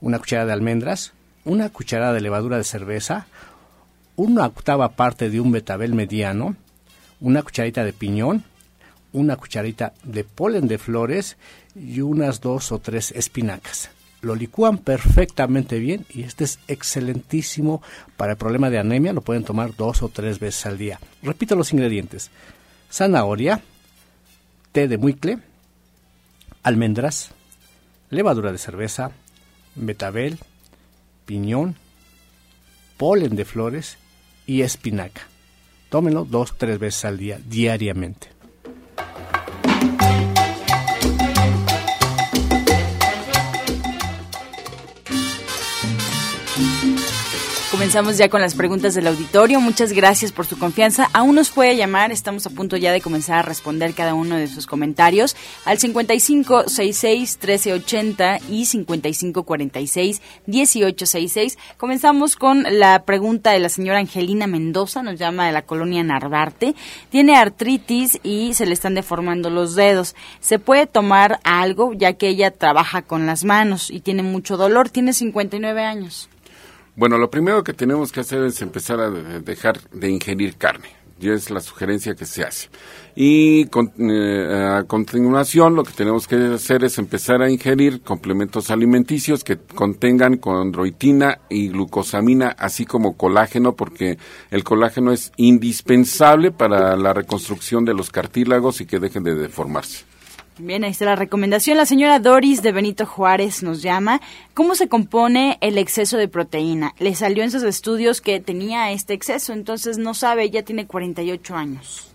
una 0.00 0.18
cucharada 0.18 0.48
de 0.48 0.52
almendras, 0.52 1.12
una 1.44 1.70
cucharada 1.70 2.12
de 2.12 2.20
levadura 2.20 2.56
de 2.58 2.64
cerveza, 2.64 3.26
una 4.16 4.46
octava 4.46 4.90
parte 4.90 5.30
de 5.30 5.40
un 5.40 5.52
betabel 5.52 5.94
mediano, 5.94 6.56
una 7.20 7.42
cucharita 7.42 7.84
de 7.84 7.92
piñón, 7.92 8.44
una 9.12 9.36
cucharita 9.36 9.94
de 10.04 10.24
polen 10.24 10.68
de 10.68 10.78
flores 10.78 11.36
y 11.74 12.00
unas 12.00 12.40
dos 12.40 12.72
o 12.72 12.78
tres 12.78 13.12
espinacas 13.12 13.90
lo 14.20 14.34
licúan 14.34 14.78
perfectamente 14.78 15.78
bien 15.78 16.04
y 16.10 16.22
este 16.22 16.44
es 16.44 16.58
excelentísimo 16.68 17.82
para 18.16 18.32
el 18.32 18.38
problema 18.38 18.70
de 18.70 18.78
anemia, 18.78 19.12
lo 19.12 19.20
pueden 19.20 19.44
tomar 19.44 19.76
dos 19.76 20.02
o 20.02 20.08
tres 20.08 20.38
veces 20.40 20.66
al 20.66 20.78
día. 20.78 21.00
Repito 21.22 21.54
los 21.54 21.72
ingredientes, 21.72 22.30
zanahoria, 22.90 23.62
té 24.72 24.88
de 24.88 24.98
muicle, 24.98 25.38
almendras, 26.62 27.30
levadura 28.10 28.52
de 28.52 28.58
cerveza, 28.58 29.12
betabel, 29.74 30.38
piñón, 31.24 31.76
polen 32.96 33.36
de 33.36 33.44
flores 33.44 33.98
y 34.46 34.62
espinaca. 34.62 35.22
Tómenlo 35.90 36.24
dos 36.24 36.52
o 36.52 36.54
tres 36.56 36.78
veces 36.78 37.04
al 37.04 37.18
día, 37.18 37.38
diariamente. 37.46 38.37
Comenzamos 47.78 48.18
ya 48.18 48.28
con 48.28 48.40
las 48.40 48.56
preguntas 48.56 48.96
del 48.96 49.06
auditorio. 49.06 49.60
Muchas 49.60 49.92
gracias 49.92 50.32
por 50.32 50.46
su 50.46 50.58
confianza. 50.58 51.08
Aún 51.12 51.36
nos 51.36 51.50
puede 51.50 51.76
llamar. 51.76 52.10
Estamos 52.10 52.44
a 52.44 52.50
punto 52.50 52.76
ya 52.76 52.90
de 52.90 53.00
comenzar 53.00 53.38
a 53.38 53.42
responder 53.42 53.94
cada 53.94 54.14
uno 54.14 54.34
de 54.34 54.48
sus 54.48 54.66
comentarios 54.66 55.36
al 55.64 55.78
5566 55.78 57.38
1380 57.40 58.38
y 58.50 58.66
5546 58.66 60.20
1866. 60.46 61.56
Comenzamos 61.76 62.34
con 62.34 62.64
la 62.68 63.04
pregunta 63.04 63.52
de 63.52 63.60
la 63.60 63.68
señora 63.68 64.00
Angelina 64.00 64.48
Mendoza. 64.48 65.04
Nos 65.04 65.16
llama 65.16 65.46
de 65.46 65.52
la 65.52 65.62
colonia 65.62 66.02
Narvarte. 66.02 66.74
Tiene 67.10 67.36
artritis 67.36 68.18
y 68.24 68.54
se 68.54 68.66
le 68.66 68.72
están 68.74 68.96
deformando 68.96 69.50
los 69.50 69.76
dedos. 69.76 70.16
¿Se 70.40 70.58
puede 70.58 70.88
tomar 70.88 71.38
algo 71.44 71.92
ya 71.92 72.14
que 72.14 72.26
ella 72.26 72.50
trabaja 72.50 73.02
con 73.02 73.26
las 73.26 73.44
manos 73.44 73.88
y 73.88 74.00
tiene 74.00 74.24
mucho 74.24 74.56
dolor? 74.56 74.90
Tiene 74.90 75.12
59 75.12 75.84
años. 75.84 76.28
Bueno, 76.98 77.16
lo 77.16 77.30
primero 77.30 77.62
que 77.62 77.74
tenemos 77.74 78.10
que 78.10 78.18
hacer 78.18 78.42
es 78.42 78.60
empezar 78.60 78.98
a 78.98 79.08
dejar 79.08 79.78
de 79.92 80.10
ingerir 80.10 80.56
carne. 80.56 80.88
Y 81.20 81.30
es 81.30 81.48
la 81.48 81.60
sugerencia 81.60 82.16
que 82.16 82.26
se 82.26 82.42
hace. 82.42 82.68
Y 83.14 83.62
eh, 83.62 84.68
a 84.68 84.82
continuación 84.82 85.76
lo 85.76 85.84
que 85.84 85.92
tenemos 85.92 86.26
que 86.26 86.34
hacer 86.54 86.82
es 86.82 86.98
empezar 86.98 87.40
a 87.40 87.48
ingerir 87.48 88.00
complementos 88.00 88.72
alimenticios 88.72 89.44
que 89.44 89.58
contengan 89.58 90.38
condroitina 90.38 91.38
y 91.48 91.68
glucosamina, 91.68 92.48
así 92.58 92.84
como 92.84 93.16
colágeno, 93.16 93.76
porque 93.76 94.18
el 94.50 94.64
colágeno 94.64 95.12
es 95.12 95.30
indispensable 95.36 96.50
para 96.50 96.96
la 96.96 97.14
reconstrucción 97.14 97.84
de 97.84 97.94
los 97.94 98.10
cartílagos 98.10 98.80
y 98.80 98.86
que 98.86 98.98
dejen 98.98 99.22
de 99.22 99.36
deformarse. 99.36 100.07
Bien, 100.60 100.82
ahí 100.82 100.90
está 100.90 101.04
la 101.04 101.14
recomendación. 101.14 101.76
La 101.76 101.86
señora 101.86 102.18
Doris 102.18 102.62
de 102.62 102.72
Benito 102.72 103.06
Juárez 103.06 103.62
nos 103.62 103.80
llama. 103.80 104.20
¿Cómo 104.54 104.74
se 104.74 104.88
compone 104.88 105.56
el 105.60 105.78
exceso 105.78 106.16
de 106.16 106.26
proteína? 106.26 106.94
Le 106.98 107.14
salió 107.14 107.44
en 107.44 107.52
sus 107.52 107.62
estudios 107.62 108.20
que 108.20 108.40
tenía 108.40 108.90
este 108.90 109.14
exceso, 109.14 109.52
entonces 109.52 109.98
no 109.98 110.14
sabe, 110.14 110.42
ella 110.42 110.64
tiene 110.64 110.88
48 110.88 111.54
años. 111.54 112.10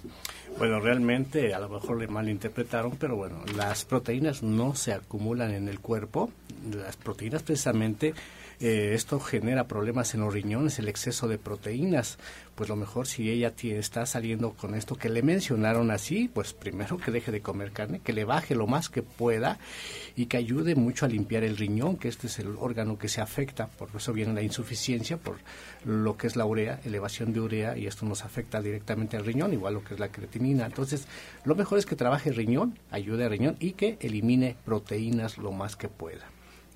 Bueno, 0.57 0.81
realmente 0.81 1.53
a 1.53 1.59
lo 1.59 1.69
mejor 1.69 1.97
le 1.97 2.07
malinterpretaron, 2.07 2.97
pero 2.99 3.15
bueno, 3.15 3.37
las 3.55 3.85
proteínas 3.85 4.43
no 4.43 4.75
se 4.75 4.91
acumulan 4.91 5.53
en 5.53 5.69
el 5.69 5.79
cuerpo. 5.79 6.29
Las 6.69 6.97
proteínas 6.97 7.43
precisamente 7.43 8.13
eh, 8.65 8.93
esto 8.93 9.19
genera 9.19 9.67
problemas 9.67 10.13
en 10.13 10.21
los 10.21 10.33
riñones, 10.33 10.79
el 10.79 10.87
exceso 10.87 11.27
de 11.27 11.37
proteínas. 11.37 12.17
Pues 12.55 12.69
lo 12.69 12.77
mejor 12.77 13.07
si 13.07 13.29
ella 13.29 13.51
está 13.61 14.05
saliendo 14.05 14.51
con 14.51 14.73
esto 14.73 14.95
que 14.95 15.09
le 15.09 15.21
mencionaron 15.21 15.91
así, 15.91 16.29
pues 16.33 16.53
primero 16.53 16.97
que 16.97 17.11
deje 17.11 17.33
de 17.33 17.41
comer 17.41 17.73
carne, 17.73 17.99
que 17.99 18.13
le 18.13 18.23
baje 18.23 18.55
lo 18.55 18.65
más 18.65 18.87
que 18.87 19.01
pueda 19.01 19.57
y 20.15 20.27
que 20.27 20.37
ayude 20.37 20.75
mucho 20.75 21.03
a 21.03 21.09
limpiar 21.09 21.43
el 21.43 21.57
riñón, 21.57 21.97
que 21.97 22.07
este 22.07 22.27
es 22.27 22.39
el 22.39 22.55
órgano 22.57 22.97
que 22.97 23.09
se 23.09 23.19
afecta, 23.19 23.67
por 23.67 23.89
eso 23.93 24.13
viene 24.13 24.33
la 24.33 24.43
insuficiencia, 24.43 25.17
por 25.17 25.39
lo 25.83 26.15
que 26.15 26.27
es 26.27 26.37
la 26.37 26.45
urea, 26.45 26.79
elevación 26.85 27.33
de 27.33 27.41
urea, 27.41 27.77
y 27.77 27.87
esto 27.87 28.05
nos 28.05 28.23
afecta 28.23 28.61
directamente 28.61 29.17
al 29.17 29.25
riñón, 29.25 29.51
igual 29.51 29.73
lo 29.73 29.83
que 29.83 29.95
es 29.95 29.99
la 29.99 30.07
creatinina. 30.07 30.65
Entonces, 30.67 31.05
lo 31.43 31.55
mejor 31.55 31.79
es 31.79 31.85
que 31.85 31.97
trabaje 31.97 32.29
el 32.29 32.35
riñón, 32.37 32.79
ayude 32.91 33.25
al 33.25 33.31
riñón 33.31 33.57
y 33.59 33.73
que 33.73 33.97
elimine 33.99 34.55
proteínas 34.63 35.37
lo 35.37 35.51
más 35.51 35.75
que 35.75 35.89
pueda. 35.89 36.32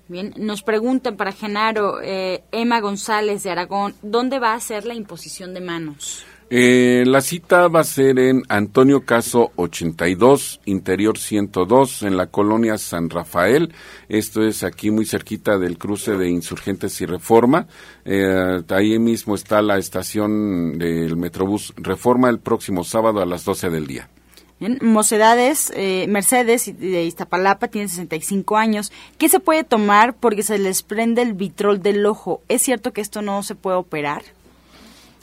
Bien, 0.08 0.32
nos 0.38 0.62
preguntan 0.62 1.16
para 1.16 1.32
Genaro, 1.32 2.00
eh, 2.02 2.42
Emma 2.50 2.80
González 2.80 3.42
de 3.42 3.50
Aragón, 3.50 3.94
¿dónde 4.00 4.38
va 4.38 4.54
a 4.54 4.60
ser 4.60 4.86
la 4.86 4.94
imposición 4.94 5.52
de 5.52 5.60
manos? 5.60 6.24
Eh, 6.50 7.04
la 7.06 7.20
cita 7.20 7.68
va 7.68 7.80
a 7.80 7.84
ser 7.84 8.18
en 8.18 8.42
Antonio 8.48 9.04
Caso 9.04 9.52
82, 9.56 10.60
Interior 10.64 11.18
102, 11.18 12.04
en 12.04 12.16
la 12.16 12.28
colonia 12.28 12.78
San 12.78 13.10
Rafael. 13.10 13.74
Esto 14.08 14.42
es 14.42 14.64
aquí 14.64 14.90
muy 14.90 15.04
cerquita 15.04 15.58
del 15.58 15.76
cruce 15.76 16.16
de 16.16 16.30
Insurgentes 16.30 16.98
y 17.02 17.06
Reforma. 17.06 17.66
Eh, 18.06 18.62
ahí 18.70 18.98
mismo 18.98 19.34
está 19.34 19.60
la 19.60 19.76
estación 19.76 20.78
del 20.78 21.18
Metrobús 21.18 21.74
Reforma 21.76 22.30
el 22.30 22.38
próximo 22.38 22.82
sábado 22.82 23.20
a 23.20 23.26
las 23.26 23.44
12 23.44 23.68
del 23.68 23.86
día. 23.86 24.08
Bien, 24.60 24.78
Mocedades, 24.82 25.72
eh, 25.76 26.06
Mercedes 26.08 26.66
de 26.78 27.04
Iztapalapa 27.04 27.68
tiene 27.68 27.88
65 27.88 28.56
años. 28.56 28.90
¿Qué 29.16 29.28
se 29.28 29.38
puede 29.38 29.62
tomar 29.62 30.14
porque 30.14 30.42
se 30.42 30.58
les 30.58 30.82
prende 30.82 31.22
el 31.22 31.34
vitrol 31.34 31.80
del 31.80 32.04
ojo? 32.06 32.42
¿Es 32.48 32.62
cierto 32.62 32.92
que 32.92 33.00
esto 33.00 33.22
no 33.22 33.42
se 33.44 33.54
puede 33.54 33.76
operar? 33.76 34.22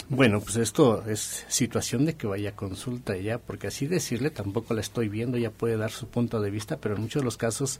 Bueno, 0.07 0.39
pues 0.39 0.55
esto 0.57 1.03
es 1.07 1.45
situación 1.47 2.05
de 2.05 2.13
que 2.13 2.27
vaya 2.27 2.51
a 2.51 2.55
consulta 2.55 3.17
ya, 3.17 3.39
porque 3.39 3.67
así 3.67 3.87
decirle 3.87 4.29
tampoco 4.29 4.75
la 4.75 4.81
estoy 4.81 5.09
viendo, 5.09 5.39
ya 5.39 5.49
puede 5.49 5.77
dar 5.77 5.89
su 5.89 6.07
punto 6.07 6.39
de 6.41 6.51
vista, 6.51 6.77
pero 6.77 6.95
en 6.95 7.01
muchos 7.01 7.23
de 7.23 7.25
los 7.25 7.37
casos, 7.37 7.79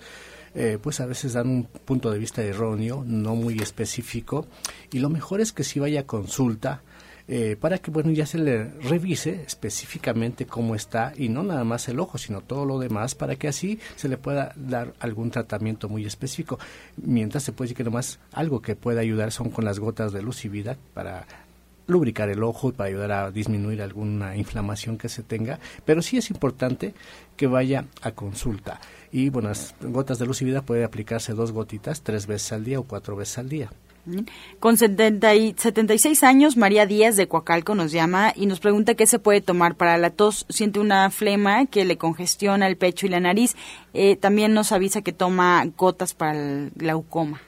eh, 0.55 0.79
pues 0.81 0.99
a 1.01 1.05
veces 1.05 1.33
dan 1.33 1.47
un 1.47 1.63
punto 1.65 2.09
de 2.09 2.17
vista 2.17 2.41
erróneo, 2.41 3.03
no 3.05 3.35
muy 3.35 3.59
específico, 3.59 4.47
y 4.91 4.99
lo 4.99 5.09
mejor 5.09 5.39
es 5.39 5.51
que 5.51 5.63
si 5.63 5.79
vaya 5.79 5.99
a 5.99 6.07
consulta, 6.07 6.81
eh, 7.27 7.55
para 7.59 7.79
que 7.79 7.91
bueno 7.91 8.11
ya 8.11 8.25
se 8.25 8.37
le 8.37 8.65
revise 8.81 9.43
específicamente 9.45 10.45
cómo 10.45 10.75
está 10.75 11.13
y 11.17 11.29
no 11.29 11.43
nada 11.43 11.63
más 11.63 11.87
el 11.87 11.99
ojo 11.99 12.17
sino 12.17 12.41
todo 12.41 12.65
lo 12.65 12.79
demás 12.79 13.15
para 13.15 13.35
que 13.35 13.47
así 13.47 13.79
se 13.95 14.07
le 14.09 14.17
pueda 14.17 14.53
dar 14.55 14.93
algún 14.99 15.31
tratamiento 15.31 15.89
muy 15.89 16.05
específico 16.05 16.59
mientras 16.97 17.43
se 17.43 17.51
puede 17.51 17.69
decir 17.69 17.77
que 17.77 17.83
nomás 17.83 18.19
algo 18.31 18.61
que 18.61 18.75
puede 18.75 18.99
ayudar 18.99 19.31
son 19.31 19.49
con 19.49 19.65
las 19.65 19.79
gotas 19.79 20.13
de 20.13 20.21
luz 20.21 20.45
y 20.45 20.49
vida 20.49 20.77
para 20.93 21.25
lubricar 21.87 22.29
el 22.29 22.43
ojo 22.43 22.69
y 22.69 22.71
para 22.71 22.89
ayudar 22.89 23.11
a 23.11 23.31
disminuir 23.31 23.81
alguna 23.81 24.35
inflamación 24.35 24.97
que 24.97 25.09
se 25.09 25.23
tenga, 25.23 25.59
pero 25.85 26.01
sí 26.01 26.17
es 26.17 26.29
importante 26.29 26.93
que 27.37 27.47
vaya 27.47 27.85
a 28.01 28.11
consulta. 28.11 28.79
Y 29.11 29.29
bueno, 29.29 29.49
las 29.49 29.75
gotas 29.81 30.19
de 30.19 30.25
luz 30.25 30.41
y 30.41 30.45
vida 30.45 30.61
puede 30.61 30.83
aplicarse 30.83 31.33
dos 31.33 31.51
gotitas 31.51 32.01
tres 32.01 32.27
veces 32.27 32.53
al 32.53 32.65
día 32.65 32.79
o 32.79 32.83
cuatro 32.83 33.15
veces 33.15 33.37
al 33.37 33.49
día. 33.49 33.69
Con 34.59 34.77
70 34.77 35.35
y 35.35 35.55
76 35.57 36.23
años, 36.23 36.57
María 36.57 36.85
Díaz 36.85 37.15
de 37.15 37.27
Coacalco 37.27 37.75
nos 37.75 37.91
llama 37.91 38.33
y 38.35 38.45
nos 38.45 38.59
pregunta 38.59 38.95
qué 38.95 39.07
se 39.07 39.19
puede 39.19 39.41
tomar 39.41 39.75
para 39.75 39.97
la 39.97 40.09
tos. 40.09 40.45
Siente 40.49 40.79
una 40.79 41.09
flema 41.09 41.65
que 41.65 41.85
le 41.85 41.97
congestiona 41.97 42.67
el 42.67 42.77
pecho 42.77 43.05
y 43.05 43.09
la 43.09 43.19
nariz. 43.19 43.55
Eh, 43.93 44.15
también 44.15 44.53
nos 44.53 44.71
avisa 44.71 45.01
que 45.01 45.13
toma 45.13 45.65
gotas 45.77 46.13
para 46.13 46.33
el 46.39 46.71
glaucoma. 46.75 47.41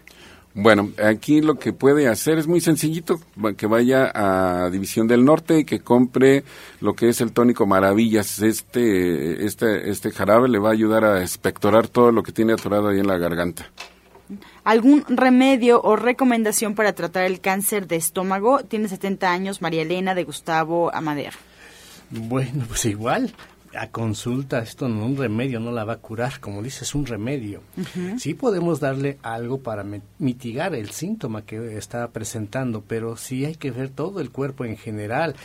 Bueno, 0.59 0.89
aquí 1.03 1.41
lo 1.41 1.59
que 1.59 1.71
puede 1.71 2.07
hacer 2.07 2.39
es 2.39 2.47
muy 2.47 2.61
sencillito, 2.61 3.19
que 3.55 3.67
vaya 3.67 4.11
a 4.11 4.71
División 4.71 5.07
del 5.07 5.23
Norte 5.23 5.59
y 5.59 5.65
que 5.65 5.81
compre 5.81 6.43
lo 6.81 6.95
que 6.95 7.09
es 7.09 7.21
el 7.21 7.31
tónico 7.31 7.67
Maravillas. 7.67 8.41
Este, 8.41 9.45
este, 9.45 9.91
este 9.91 10.09
jarabe 10.09 10.49
le 10.49 10.57
va 10.57 10.69
a 10.69 10.73
ayudar 10.73 11.05
a 11.05 11.21
espectorar 11.21 11.87
todo 11.87 12.11
lo 12.11 12.23
que 12.23 12.31
tiene 12.31 12.53
atorado 12.53 12.87
ahí 12.87 12.97
en 12.97 13.05
la 13.05 13.19
garganta. 13.19 13.69
¿Algún 14.67 15.05
remedio 15.07 15.81
o 15.81 15.95
recomendación 15.95 16.75
para 16.75 16.91
tratar 16.91 17.23
el 17.23 17.39
cáncer 17.39 17.87
de 17.87 17.95
estómago? 17.95 18.65
Tiene 18.65 18.89
70 18.89 19.31
años 19.31 19.61
María 19.61 19.83
Elena 19.83 20.13
de 20.13 20.25
Gustavo 20.25 20.93
Amadero. 20.93 21.37
Bueno, 22.09 22.65
pues 22.67 22.83
igual, 22.83 23.33
a 23.73 23.87
consulta, 23.87 24.59
esto 24.59 24.89
no 24.89 25.05
un 25.05 25.15
remedio, 25.15 25.61
no 25.61 25.71
la 25.71 25.85
va 25.85 25.93
a 25.93 25.97
curar, 25.99 26.41
como 26.41 26.61
dices, 26.61 26.95
un 26.95 27.05
remedio. 27.05 27.61
Sí 28.17 28.33
podemos 28.33 28.81
darle 28.81 29.17
algo 29.23 29.59
para 29.59 29.85
mitigar 30.19 30.75
el 30.75 30.89
síntoma 30.89 31.43
que 31.43 31.77
está 31.77 32.05
presentando, 32.09 32.83
pero 32.85 33.15
sí 33.15 33.45
hay 33.45 33.55
que 33.55 33.71
ver 33.71 33.87
todo 33.87 34.19
el 34.19 34.31
cuerpo 34.31 34.65
en 34.65 34.75
general, 34.75 35.35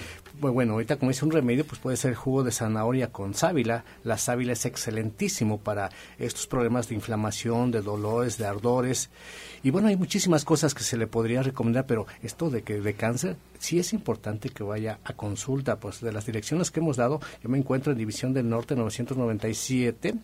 bueno, 0.40 0.74
ahorita 0.74 0.96
como 0.96 1.10
dice 1.10 1.24
un 1.24 1.30
remedio, 1.30 1.64
pues 1.64 1.80
puede 1.80 1.96
ser 1.96 2.14
jugo 2.14 2.42
de 2.42 2.52
zanahoria 2.52 3.12
con 3.12 3.34
sábila. 3.34 3.84
La 4.04 4.18
sábila 4.18 4.52
es 4.52 4.64
excelentísimo 4.66 5.58
para 5.58 5.90
estos 6.18 6.46
problemas 6.46 6.88
de 6.88 6.94
inflamación, 6.94 7.70
de 7.70 7.82
dolores, 7.82 8.38
de 8.38 8.46
ardores. 8.46 9.10
Y 9.62 9.70
bueno, 9.70 9.88
hay 9.88 9.96
muchísimas 9.96 10.44
cosas 10.44 10.74
que 10.74 10.82
se 10.82 10.96
le 10.96 11.06
podría 11.06 11.42
recomendar, 11.42 11.86
pero 11.86 12.06
esto 12.22 12.50
de 12.50 12.62
que 12.62 12.80
de 12.80 12.94
cáncer, 12.94 13.36
sí 13.58 13.78
es 13.78 13.92
importante 13.92 14.48
que 14.48 14.64
vaya 14.64 14.98
a 15.04 15.12
consulta, 15.12 15.78
pues 15.78 16.00
de 16.00 16.12
las 16.12 16.26
direcciones 16.26 16.70
que 16.70 16.80
hemos 16.80 16.96
dado, 16.96 17.20
yo 17.42 17.48
me 17.48 17.58
encuentro 17.58 17.92
en 17.92 17.98
División 17.98 18.32
del 18.32 18.48
Norte 18.48 18.74
997 18.74 20.14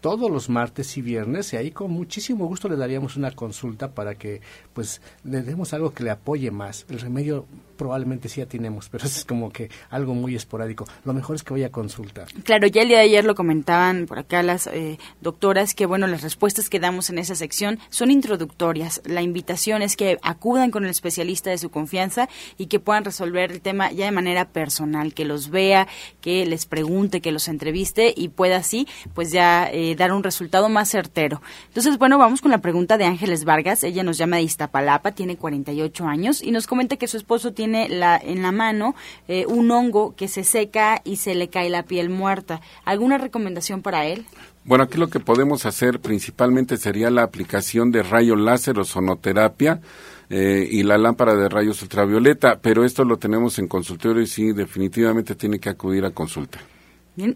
todos 0.00 0.30
los 0.30 0.48
martes 0.48 0.96
y 0.96 1.02
viernes 1.02 1.52
y 1.52 1.56
ahí 1.56 1.70
con 1.70 1.90
muchísimo 1.90 2.46
gusto 2.46 2.68
le 2.68 2.76
daríamos 2.76 3.16
una 3.16 3.30
consulta 3.30 3.92
para 3.92 4.14
que 4.14 4.40
pues 4.72 5.00
le 5.24 5.42
demos 5.42 5.72
algo 5.72 5.92
que 5.92 6.04
le 6.04 6.10
apoye 6.10 6.50
más. 6.50 6.86
El 6.88 7.00
remedio 7.00 7.46
probablemente 7.76 8.28
sí 8.28 8.40
ya 8.40 8.46
tenemos, 8.46 8.90
pero 8.90 9.06
es 9.06 9.24
como 9.24 9.50
que 9.50 9.70
algo 9.88 10.12
muy 10.14 10.34
esporádico. 10.36 10.86
Lo 11.04 11.14
mejor 11.14 11.36
es 11.36 11.42
que 11.42 11.54
vaya 11.54 11.68
a 11.68 11.70
consulta. 11.70 12.26
Claro, 12.44 12.66
ya 12.66 12.82
el 12.82 12.88
día 12.88 12.98
de 12.98 13.04
ayer 13.04 13.24
lo 13.24 13.34
comentaban 13.34 14.04
por 14.06 14.18
acá 14.18 14.42
las 14.42 14.66
eh, 14.66 14.98
doctoras 15.22 15.74
que 15.74 15.86
bueno, 15.86 16.06
las 16.06 16.20
respuestas 16.20 16.68
que 16.68 16.78
damos 16.78 17.08
en 17.08 17.18
esa 17.18 17.34
sección 17.34 17.78
son 17.88 18.10
introductorias. 18.10 19.00
La 19.06 19.22
invitación 19.22 19.80
es 19.80 19.96
que 19.96 20.18
acudan 20.22 20.70
con 20.70 20.84
el 20.84 20.90
especialista 20.90 21.48
de 21.48 21.56
su 21.56 21.70
confianza 21.70 22.28
y 22.58 22.66
que 22.66 22.80
puedan 22.80 23.04
resolver 23.04 23.50
el 23.50 23.62
tema 23.62 23.90
ya 23.92 24.04
de 24.04 24.12
manera 24.12 24.48
personal, 24.48 25.14
que 25.14 25.24
los 25.24 25.48
vea, 25.48 25.88
que 26.20 26.44
les 26.44 26.66
pregunte, 26.66 27.22
que 27.22 27.32
los 27.32 27.48
entreviste 27.48 28.12
y 28.14 28.28
pueda 28.28 28.58
así 28.58 28.86
pues 29.14 29.32
ya 29.32 29.70
eh, 29.72 29.89
dar 29.94 30.12
un 30.12 30.22
resultado 30.22 30.68
más 30.68 30.90
certero. 30.90 31.40
Entonces, 31.68 31.98
bueno, 31.98 32.18
vamos 32.18 32.40
con 32.40 32.50
la 32.50 32.58
pregunta 32.58 32.98
de 32.98 33.04
Ángeles 33.04 33.44
Vargas. 33.44 33.84
Ella 33.84 34.02
nos 34.02 34.18
llama 34.18 34.36
de 34.36 34.42
Iztapalapa, 34.42 35.12
tiene 35.12 35.36
48 35.36 36.06
años 36.06 36.42
y 36.42 36.50
nos 36.50 36.66
comenta 36.66 36.96
que 36.96 37.08
su 37.08 37.16
esposo 37.16 37.52
tiene 37.52 37.88
la, 37.88 38.16
en 38.16 38.42
la 38.42 38.52
mano 38.52 38.94
eh, 39.28 39.46
un 39.46 39.70
hongo 39.70 40.14
que 40.16 40.28
se 40.28 40.44
seca 40.44 41.00
y 41.04 41.16
se 41.16 41.34
le 41.34 41.48
cae 41.48 41.70
la 41.70 41.84
piel 41.84 42.10
muerta. 42.10 42.60
¿Alguna 42.84 43.18
recomendación 43.18 43.82
para 43.82 44.06
él? 44.06 44.24
Bueno, 44.64 44.84
aquí 44.84 44.98
lo 44.98 45.08
que 45.08 45.20
podemos 45.20 45.64
hacer 45.64 46.00
principalmente 46.00 46.76
sería 46.76 47.10
la 47.10 47.22
aplicación 47.22 47.90
de 47.90 48.02
rayo 48.02 48.36
láser 48.36 48.78
o 48.78 48.84
sonoterapia 48.84 49.80
eh, 50.28 50.68
y 50.70 50.82
la 50.82 50.98
lámpara 50.98 51.34
de 51.34 51.48
rayos 51.48 51.82
ultravioleta, 51.82 52.60
pero 52.60 52.84
esto 52.84 53.04
lo 53.04 53.16
tenemos 53.16 53.58
en 53.58 53.66
consultorio 53.66 54.22
y 54.22 54.26
sí, 54.26 54.52
definitivamente 54.52 55.34
tiene 55.34 55.58
que 55.58 55.70
acudir 55.70 56.04
a 56.04 56.10
consulta. 56.10 56.60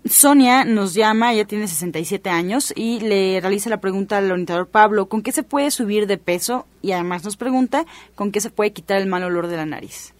Sonia 0.04 0.64
nos 0.64 0.94
llama, 0.94 1.32
ella 1.32 1.44
tiene 1.44 1.68
67 1.68 2.30
años 2.30 2.72
y 2.76 3.00
le 3.00 3.40
realiza 3.40 3.70
la 3.70 3.80
pregunta 3.80 4.18
al 4.18 4.30
orientador 4.30 4.68
Pablo, 4.68 5.08
¿con 5.08 5.22
qué 5.22 5.32
se 5.32 5.42
puede 5.42 5.70
subir 5.70 6.06
de 6.06 6.16
peso? 6.16 6.66
Y 6.80 6.92
además 6.92 7.24
nos 7.24 7.36
pregunta, 7.36 7.84
¿con 8.14 8.32
qué 8.32 8.40
se 8.40 8.50
puede 8.50 8.72
quitar 8.72 9.00
el 9.00 9.06
mal 9.06 9.24
olor 9.24 9.48
de 9.48 9.56
la 9.56 9.66
nariz? 9.66 10.14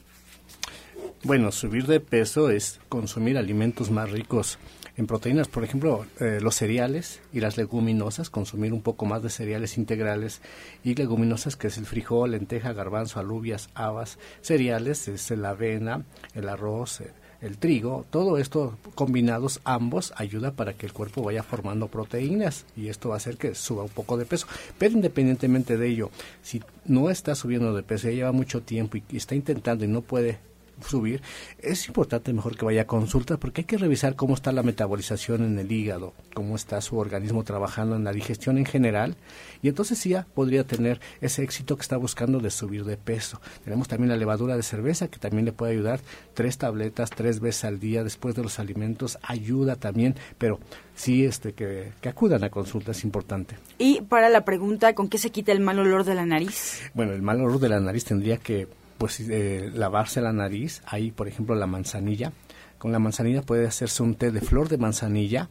Bueno, 1.22 1.52
subir 1.52 1.86
de 1.86 2.00
peso 2.00 2.50
es 2.50 2.80
consumir 2.88 3.38
alimentos 3.38 3.90
más 3.90 4.10
ricos 4.10 4.58
en 4.96 5.06
proteínas, 5.06 5.48
por 5.48 5.64
ejemplo, 5.64 6.06
eh, 6.20 6.38
los 6.40 6.54
cereales 6.54 7.20
y 7.32 7.40
las 7.40 7.56
leguminosas, 7.56 8.30
consumir 8.30 8.72
un 8.72 8.82
poco 8.82 9.06
más 9.06 9.22
de 9.22 9.30
cereales 9.30 9.76
integrales 9.76 10.40
y 10.84 10.94
leguminosas, 10.94 11.56
que 11.56 11.68
es 11.68 11.78
el 11.78 11.86
frijol, 11.86 12.32
lenteja, 12.32 12.72
garbanzo, 12.72 13.18
alubias, 13.18 13.70
habas, 13.74 14.18
cereales, 14.40 15.08
es 15.08 15.30
la 15.30 15.50
avena, 15.50 16.04
el 16.34 16.48
arroz, 16.48 17.00
eh, 17.00 17.12
el 17.44 17.58
trigo, 17.58 18.06
todo 18.10 18.38
esto 18.38 18.78
combinados 18.94 19.60
ambos 19.64 20.14
ayuda 20.16 20.52
para 20.52 20.72
que 20.72 20.86
el 20.86 20.92
cuerpo 20.92 21.22
vaya 21.22 21.42
formando 21.42 21.88
proteínas 21.88 22.64
y 22.74 22.88
esto 22.88 23.10
va 23.10 23.16
a 23.16 23.18
hacer 23.18 23.36
que 23.36 23.54
suba 23.54 23.82
un 23.82 23.90
poco 23.90 24.16
de 24.16 24.24
peso. 24.24 24.46
Pero 24.78 24.94
independientemente 24.94 25.76
de 25.76 25.88
ello, 25.88 26.10
si 26.42 26.62
no 26.86 27.10
está 27.10 27.34
subiendo 27.34 27.74
de 27.74 27.82
peso, 27.82 28.08
ya 28.08 28.14
lleva 28.14 28.32
mucho 28.32 28.62
tiempo 28.62 28.96
y 28.96 29.16
está 29.16 29.34
intentando 29.34 29.84
y 29.84 29.88
no 29.88 30.00
puede 30.00 30.38
subir, 30.86 31.22
es 31.58 31.86
importante 31.88 32.32
mejor 32.32 32.56
que 32.56 32.64
vaya 32.64 32.82
a 32.82 32.86
consulta 32.86 33.36
porque 33.36 33.62
hay 33.62 33.66
que 33.66 33.78
revisar 33.78 34.16
cómo 34.16 34.34
está 34.34 34.52
la 34.52 34.62
metabolización 34.62 35.44
en 35.44 35.58
el 35.58 35.70
hígado, 35.70 36.14
cómo 36.34 36.56
está 36.56 36.80
su 36.80 36.98
organismo 36.98 37.44
trabajando 37.44 37.96
en 37.96 38.04
la 38.04 38.12
digestión 38.12 38.58
en 38.58 38.66
general 38.66 39.16
y 39.62 39.68
entonces 39.68 39.98
sí 39.98 40.10
ya 40.10 40.26
podría 40.34 40.64
tener 40.64 41.00
ese 41.20 41.42
éxito 41.42 41.76
que 41.76 41.82
está 41.82 41.96
buscando 41.96 42.40
de 42.40 42.50
subir 42.50 42.84
de 42.84 42.96
peso. 42.96 43.40
Tenemos 43.64 43.88
también 43.88 44.10
la 44.10 44.16
levadura 44.16 44.56
de 44.56 44.62
cerveza 44.62 45.08
que 45.08 45.18
también 45.18 45.44
le 45.44 45.52
puede 45.52 45.72
ayudar, 45.72 46.00
tres 46.34 46.58
tabletas 46.58 47.10
tres 47.10 47.40
veces 47.40 47.64
al 47.64 47.80
día 47.80 48.04
después 48.04 48.34
de 48.34 48.42
los 48.42 48.58
alimentos 48.58 49.18
ayuda 49.22 49.76
también, 49.76 50.14
pero 50.38 50.58
sí 50.94 51.24
este 51.24 51.52
que, 51.52 51.92
que 52.00 52.08
acudan 52.08 52.44
a 52.44 52.50
consulta 52.50 52.92
es 52.92 53.04
importante. 53.04 53.56
Y 53.78 54.02
para 54.02 54.28
la 54.28 54.44
pregunta, 54.44 54.94
¿con 54.94 55.08
qué 55.08 55.18
se 55.18 55.30
quita 55.30 55.52
el 55.52 55.60
mal 55.60 55.78
olor 55.78 56.04
de 56.04 56.14
la 56.14 56.26
nariz? 56.26 56.80
Bueno, 56.94 57.12
el 57.12 57.22
mal 57.22 57.40
olor 57.40 57.58
de 57.60 57.68
la 57.68 57.80
nariz 57.80 58.04
tendría 58.04 58.36
que 58.36 58.68
pues 58.98 59.20
eh, 59.20 59.70
lavarse 59.74 60.20
la 60.20 60.32
nariz, 60.32 60.82
hay 60.86 61.10
por 61.10 61.28
ejemplo 61.28 61.54
la 61.54 61.66
manzanilla, 61.66 62.32
con 62.78 62.92
la 62.92 62.98
manzanilla 62.98 63.42
puede 63.42 63.66
hacerse 63.66 64.02
un 64.02 64.14
té 64.14 64.30
de 64.30 64.40
flor 64.40 64.68
de 64.68 64.78
manzanilla, 64.78 65.48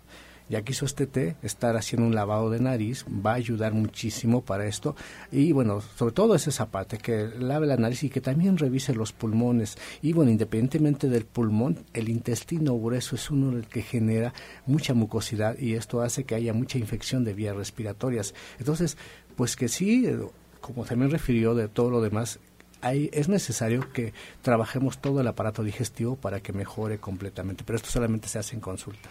ya 0.49 0.61
que 0.61 0.73
hizo 0.73 0.85
este 0.85 1.07
té, 1.07 1.35
estar 1.41 1.75
haciendo 1.77 2.07
un 2.07 2.15
lavado 2.15 2.49
de 2.49 2.59
nariz 2.59 3.05
va 3.07 3.31
a 3.31 3.35
ayudar 3.35 3.73
muchísimo 3.73 4.41
para 4.41 4.67
esto. 4.67 4.95
Y 5.31 5.51
bueno, 5.51 5.81
sobre 5.81 6.13
todo 6.13 6.35
ese 6.35 6.51
zapate, 6.51 6.97
que 6.97 7.29
lave 7.39 7.65
la 7.65 7.77
nariz 7.77 8.03
y 8.03 8.09
que 8.09 8.21
también 8.21 8.57
revise 8.57 8.93
los 8.93 9.13
pulmones. 9.13 9.77
Y 10.01 10.13
bueno, 10.13 10.31
independientemente 10.31 11.07
del 11.07 11.25
pulmón, 11.25 11.79
el 11.93 12.09
intestino 12.09 12.77
grueso 12.77 13.15
es 13.15 13.31
uno 13.31 13.57
el 13.57 13.67
que 13.67 13.81
genera 13.81 14.33
mucha 14.65 14.93
mucosidad 14.93 15.57
y 15.57 15.73
esto 15.73 16.01
hace 16.01 16.25
que 16.25 16.35
haya 16.35 16.53
mucha 16.53 16.77
infección 16.77 17.23
de 17.23 17.33
vías 17.33 17.55
respiratorias. 17.55 18.33
Entonces, 18.59 18.97
pues 19.35 19.55
que 19.55 19.69
sí, 19.69 20.07
como 20.61 20.85
también 20.85 21.09
refirió 21.09 21.55
de 21.55 21.67
todo 21.67 21.89
lo 21.89 22.01
demás, 22.01 22.39
es 22.84 23.29
necesario 23.29 23.91
que 23.93 24.13
trabajemos 24.41 24.99
todo 24.99 25.21
el 25.21 25.27
aparato 25.27 25.63
digestivo 25.63 26.15
para 26.15 26.41
que 26.41 26.53
mejore 26.53 26.97
completamente, 26.99 27.63
pero 27.65 27.77
esto 27.77 27.89
solamente 27.89 28.27
se 28.27 28.39
hace 28.39 28.55
en 28.55 28.61
consulta. 28.61 29.09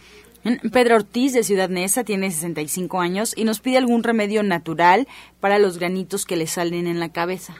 Pedro 0.73 0.97
Ortiz 0.97 1.33
de 1.33 1.45
Ciudad 1.45 1.69
Neza 1.69 2.03
tiene 2.03 2.31
65 2.31 3.01
años 3.01 3.33
y 3.37 3.45
nos 3.45 3.61
pide 3.61 3.79
algún 3.79 4.03
remedio 4.03 4.43
natural 4.43 5.07
para 5.41 5.59
los 5.59 5.79
granitos 5.79 6.25
que 6.25 6.37
le 6.37 6.47
salen 6.47 6.87
en 6.87 6.99
la 6.99 7.11
cabeza. 7.11 7.55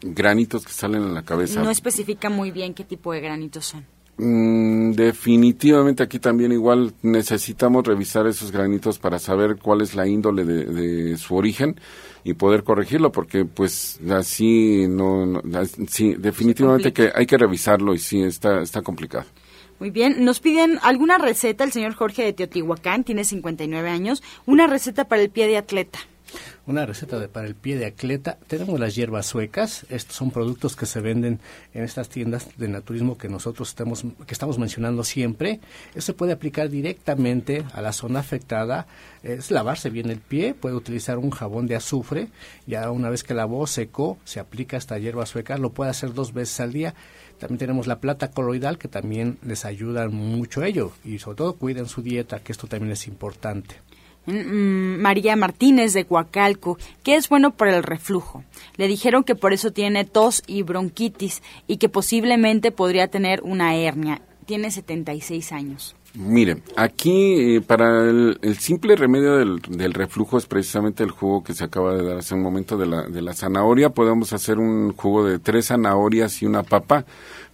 Granitos 0.00 0.64
que 0.64 0.72
salen 0.72 1.02
en 1.02 1.14
la 1.14 1.22
cabeza. 1.22 1.62
No 1.62 1.70
especifica 1.70 2.30
muy 2.30 2.50
bien 2.50 2.74
qué 2.74 2.84
tipo 2.84 3.12
de 3.12 3.20
granitos 3.20 3.66
son. 3.66 3.86
Mm, 4.16 4.92
definitivamente 4.92 6.04
aquí 6.04 6.20
también 6.20 6.52
igual 6.52 6.94
necesitamos 7.02 7.84
revisar 7.84 8.28
esos 8.28 8.52
granitos 8.52 9.00
para 9.00 9.18
saber 9.18 9.56
cuál 9.56 9.80
es 9.80 9.96
la 9.96 10.06
índole 10.06 10.44
de 10.44 11.16
su 11.16 11.34
origen 11.34 11.80
y 12.22 12.34
poder 12.34 12.62
corregirlo 12.62 13.10
porque 13.10 13.44
pues 13.44 13.98
así 14.10 14.86
no, 14.88 15.42
sí 15.88 16.14
definitivamente 16.16 16.92
que 16.92 17.10
hay 17.12 17.26
que 17.26 17.36
revisarlo 17.36 17.92
y 17.92 17.98
sí 17.98 18.22
está 18.22 18.62
está 18.62 18.82
complicado. 18.82 19.26
Muy 19.80 19.90
bien, 19.90 20.24
nos 20.24 20.38
piden 20.38 20.78
alguna 20.82 21.18
receta, 21.18 21.64
el 21.64 21.72
señor 21.72 21.94
Jorge 21.94 22.22
de 22.22 22.32
Teotihuacán, 22.32 23.02
tiene 23.02 23.24
59 23.24 23.90
años, 23.90 24.22
una 24.46 24.68
receta 24.68 25.06
para 25.06 25.22
el 25.22 25.30
pie 25.30 25.48
de 25.48 25.56
atleta 25.56 25.98
una 26.66 26.86
receta 26.86 27.18
de, 27.18 27.28
para 27.28 27.46
el 27.46 27.54
pie 27.54 27.76
de 27.76 27.86
atleta. 27.86 28.38
Tenemos 28.46 28.78
las 28.80 28.94
hierbas 28.94 29.26
suecas. 29.26 29.86
Estos 29.90 30.16
son 30.16 30.30
productos 30.30 30.76
que 30.76 30.86
se 30.86 31.00
venden 31.00 31.40
en 31.72 31.84
estas 31.84 32.08
tiendas 32.08 32.48
de 32.56 32.68
naturismo 32.68 33.18
que 33.18 33.28
nosotros 33.28 33.68
estamos, 33.68 34.58
mencionando 34.58 35.04
siempre. 35.04 35.60
Eso 35.94 36.06
se 36.06 36.14
puede 36.14 36.32
aplicar 36.32 36.70
directamente 36.70 37.64
a 37.72 37.82
la 37.82 37.92
zona 37.92 38.20
afectada. 38.20 38.86
Es 39.22 39.50
lavarse 39.50 39.90
bien 39.90 40.10
el 40.10 40.20
pie. 40.20 40.54
Puede 40.54 40.74
utilizar 40.74 41.18
un 41.18 41.30
jabón 41.30 41.66
de 41.66 41.76
azufre. 41.76 42.28
Ya 42.66 42.90
una 42.90 43.10
vez 43.10 43.24
que 43.24 43.34
lavó, 43.34 43.66
secó, 43.66 44.18
se 44.24 44.40
aplica 44.40 44.76
esta 44.76 44.98
hierba 44.98 45.26
sueca. 45.26 45.58
Lo 45.58 45.70
puede 45.70 45.90
hacer 45.90 46.14
dos 46.14 46.32
veces 46.32 46.60
al 46.60 46.72
día. 46.72 46.94
También 47.38 47.58
tenemos 47.58 47.86
la 47.86 48.00
plata 48.00 48.30
coloidal 48.30 48.78
que 48.78 48.88
también 48.88 49.38
les 49.42 49.64
ayuda 49.64 50.08
mucho 50.08 50.62
ello. 50.62 50.92
Y 51.04 51.18
sobre 51.18 51.36
todo 51.36 51.56
cuiden 51.56 51.86
su 51.86 52.02
dieta, 52.02 52.40
que 52.40 52.52
esto 52.52 52.66
también 52.66 52.92
es 52.92 53.06
importante. 53.06 53.76
Mm, 54.26 55.00
María 55.00 55.36
Martínez 55.36 55.92
de 55.92 56.06
Coacalco, 56.06 56.78
que 57.02 57.16
es 57.16 57.28
bueno 57.28 57.56
para 57.56 57.76
el 57.76 57.82
reflujo. 57.82 58.44
Le 58.76 58.88
dijeron 58.88 59.24
que 59.24 59.34
por 59.34 59.52
eso 59.52 59.72
tiene 59.72 60.04
tos 60.04 60.42
y 60.46 60.62
bronquitis 60.62 61.42
y 61.66 61.76
que 61.76 61.88
posiblemente 61.88 62.72
podría 62.72 63.08
tener 63.08 63.42
una 63.42 63.74
hernia. 63.76 64.22
Tiene 64.46 64.70
76 64.70 65.52
años. 65.52 65.96
Mire, 66.16 66.62
aquí 66.76 67.56
eh, 67.56 67.60
para 67.60 68.08
el, 68.08 68.38
simple 68.60 68.94
remedio 68.94 69.36
del, 69.36 69.92
reflujo 69.92 70.38
es 70.38 70.46
precisamente 70.46 71.02
el 71.02 71.10
jugo 71.10 71.42
que 71.42 71.54
se 71.54 71.64
acaba 71.64 71.92
de 71.92 72.06
dar 72.06 72.18
hace 72.18 72.34
un 72.34 72.42
momento 72.42 72.78
de 72.78 72.86
la, 72.86 73.02
de 73.02 73.20
la 73.20 73.34
zanahoria. 73.34 73.90
Podemos 73.90 74.32
hacer 74.32 74.58
un 74.58 74.92
jugo 74.92 75.24
de 75.24 75.40
tres 75.40 75.66
zanahorias 75.66 76.40
y 76.40 76.46
una 76.46 76.62
papa 76.62 77.04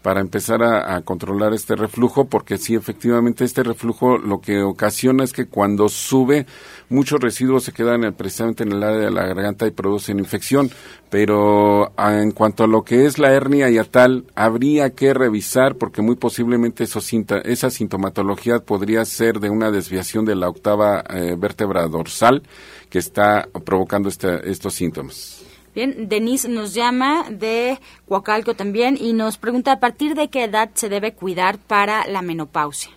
para 0.02 0.20
empezar 0.20 0.62
a, 0.62 1.00
controlar 1.02 1.52
este 1.52 1.76
reflujo, 1.76 2.26
porque 2.26 2.56
sí, 2.56 2.74
efectivamente, 2.74 3.44
este 3.44 3.62
reflujo 3.62 4.16
lo 4.16 4.40
que 4.40 4.62
ocasiona 4.62 5.24
es 5.24 5.32
que 5.32 5.46
cuando 5.46 5.88
sube, 5.88 6.46
muchos 6.91 7.20
residuos 7.20 7.64
se 7.64 7.72
quedan 7.72 8.12
precisamente 8.12 8.64
en 8.64 8.72
el 8.72 8.82
área 8.82 8.99
de 8.99 9.11
la 9.11 9.26
garganta 9.26 9.66
y 9.66 9.70
producen 9.70 10.18
infección. 10.18 10.70
Pero 11.09 11.93
en 11.99 12.32
cuanto 12.32 12.64
a 12.64 12.66
lo 12.66 12.82
que 12.82 13.07
es 13.07 13.18
la 13.18 13.32
hernia 13.32 13.70
y 13.70 13.78
a 13.78 13.84
tal, 13.84 14.26
habría 14.34 14.91
que 14.91 15.14
revisar, 15.14 15.76
porque 15.76 16.03
muy 16.03 16.16
posiblemente 16.16 16.84
eso, 16.84 17.01
esa 17.45 17.70
sintomatología 17.70 18.59
podría 18.59 19.05
ser 19.07 19.41
de 19.41 19.49
una 19.49 19.70
desviación 19.70 20.24
de 20.24 20.34
la 20.34 20.49
octava 20.49 21.03
eh, 21.09 21.34
vértebra 21.38 21.86
dorsal 21.88 22.43
que 22.91 22.99
está 22.99 23.49
provocando 23.64 24.09
este, 24.09 24.51
estos 24.51 24.74
síntomas. 24.74 25.43
Bien, 25.74 26.09
Denise 26.09 26.49
nos 26.49 26.74
llama 26.74 27.26
de 27.30 27.78
Coacalco 28.09 28.55
también 28.55 28.99
y 29.01 29.12
nos 29.12 29.38
pregunta 29.38 29.72
a 29.72 29.80
partir 29.80 30.16
de 30.16 30.28
qué 30.28 30.45
edad 30.45 30.70
se 30.74 30.88
debe 30.88 31.14
cuidar 31.14 31.59
para 31.59 32.07
la 32.09 32.22
menopausia. 32.22 32.91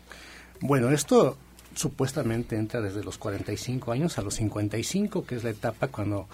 Bueno, 0.60 0.90
esto 0.90 1.38
supuestamente 1.76 2.56
entra 2.56 2.82
desde 2.82 3.04
los 3.04 3.18
45 3.18 3.92
años 3.92 4.18
a 4.18 4.22
los 4.22 4.36
55, 4.36 5.26
que 5.26 5.36
es 5.36 5.44
la 5.44 5.50
etapa 5.50 5.88
cuando 5.88 6.28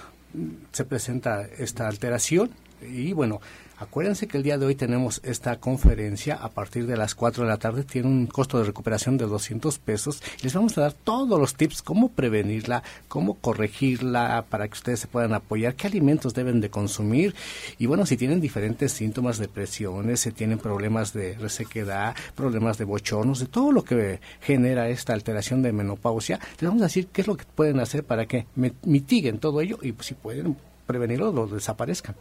se 0.71 0.85
presenta 0.85 1.47
esta 1.57 1.87
alteración. 1.87 2.51
Y 2.81 3.13
bueno, 3.13 3.41
Acuérdense 3.79 4.27
que 4.27 4.35
el 4.35 4.43
día 4.43 4.57
de 4.57 4.65
hoy 4.65 4.75
tenemos 4.75 5.21
esta 5.23 5.57
conferencia 5.57 6.35
a 6.35 6.49
partir 6.49 6.85
de 6.85 6.97
las 6.97 7.15
4 7.15 7.45
de 7.45 7.49
la 7.49 7.55
tarde. 7.55 7.85
Tiene 7.85 8.09
un 8.09 8.27
costo 8.27 8.59
de 8.59 8.65
recuperación 8.65 9.17
de 9.17 9.25
200 9.25 9.79
pesos. 9.79 10.21
Les 10.43 10.53
vamos 10.53 10.77
a 10.77 10.81
dar 10.81 10.91
todos 10.91 11.39
los 11.39 11.55
tips, 11.55 11.81
cómo 11.81 12.09
prevenirla, 12.09 12.83
cómo 13.07 13.35
corregirla 13.35 14.43
para 14.49 14.67
que 14.67 14.73
ustedes 14.73 14.99
se 14.99 15.07
puedan 15.07 15.33
apoyar, 15.33 15.75
qué 15.75 15.87
alimentos 15.87 16.33
deben 16.33 16.59
de 16.59 16.69
consumir. 16.69 17.33
Y 17.77 17.85
bueno, 17.85 18.05
si 18.05 18.17
tienen 18.17 18.41
diferentes 18.41 18.91
síntomas 18.91 19.37
de 19.37 19.47
presiones, 19.47 20.19
si 20.19 20.33
tienen 20.33 20.59
problemas 20.59 21.13
de 21.13 21.37
resequedad, 21.37 22.17
problemas 22.35 22.77
de 22.77 22.83
bochornos, 22.83 23.39
de 23.39 23.45
todo 23.45 23.71
lo 23.71 23.85
que 23.85 24.19
genera 24.41 24.89
esta 24.89 25.13
alteración 25.13 25.61
de 25.61 25.71
menopausia, 25.71 26.37
les 26.59 26.67
vamos 26.67 26.81
a 26.81 26.87
decir 26.87 27.07
qué 27.07 27.21
es 27.21 27.27
lo 27.27 27.37
que 27.37 27.45
pueden 27.55 27.79
hacer 27.79 28.03
para 28.03 28.25
que 28.25 28.45
mitiguen 28.83 29.39
todo 29.39 29.61
ello 29.61 29.79
y 29.81 29.95
si 30.01 30.15
pueden 30.15 30.57
prevenirlo, 30.85 31.31
lo 31.31 31.47
desaparezcan. 31.47 32.15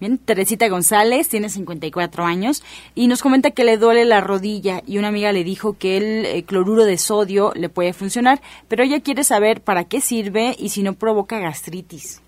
Bien, 0.00 0.16
Teresita 0.16 0.66
González 0.68 1.28
tiene 1.28 1.50
54 1.50 2.24
años 2.24 2.62
y 2.94 3.06
nos 3.06 3.20
comenta 3.20 3.50
que 3.50 3.64
le 3.64 3.76
duele 3.76 4.06
la 4.06 4.22
rodilla 4.22 4.82
y 4.86 4.96
una 4.96 5.08
amiga 5.08 5.30
le 5.30 5.44
dijo 5.44 5.76
que 5.76 5.98
el 5.98 6.24
eh, 6.24 6.42
cloruro 6.44 6.86
de 6.86 6.96
sodio 6.96 7.52
le 7.54 7.68
puede 7.68 7.92
funcionar, 7.92 8.40
pero 8.66 8.82
ella 8.82 9.00
quiere 9.00 9.24
saber 9.24 9.60
para 9.60 9.84
qué 9.84 10.00
sirve 10.00 10.56
y 10.58 10.70
si 10.70 10.82
no 10.82 10.94
provoca 10.94 11.38
gastritis. 11.38 12.22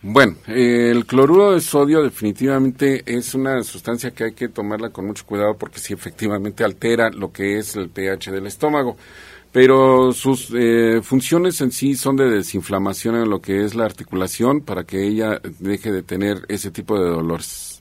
Bueno, 0.00 0.36
eh, 0.48 0.90
el 0.90 1.04
cloruro 1.04 1.52
de 1.52 1.60
sodio 1.60 2.02
definitivamente 2.02 3.02
es 3.06 3.34
una 3.34 3.62
sustancia 3.62 4.10
que 4.10 4.24
hay 4.24 4.32
que 4.32 4.48
tomarla 4.48 4.90
con 4.90 5.06
mucho 5.06 5.26
cuidado 5.26 5.56
porque 5.58 5.78
sí 5.78 5.92
efectivamente 5.92 6.64
altera 6.64 7.10
lo 7.10 7.30
que 7.30 7.58
es 7.58 7.76
el 7.76 7.90
pH 7.90 8.30
del 8.30 8.46
estómago. 8.46 8.96
Pero 9.54 10.12
sus 10.12 10.50
eh, 10.52 11.00
funciones 11.00 11.60
en 11.60 11.70
sí 11.70 11.94
son 11.94 12.16
de 12.16 12.28
desinflamación 12.28 13.14
en 13.14 13.30
lo 13.30 13.40
que 13.40 13.64
es 13.64 13.76
la 13.76 13.84
articulación 13.84 14.60
para 14.62 14.82
que 14.82 15.06
ella 15.06 15.40
deje 15.60 15.92
de 15.92 16.02
tener 16.02 16.44
ese 16.48 16.72
tipo 16.72 16.98
de 16.98 17.08
dolores. 17.08 17.80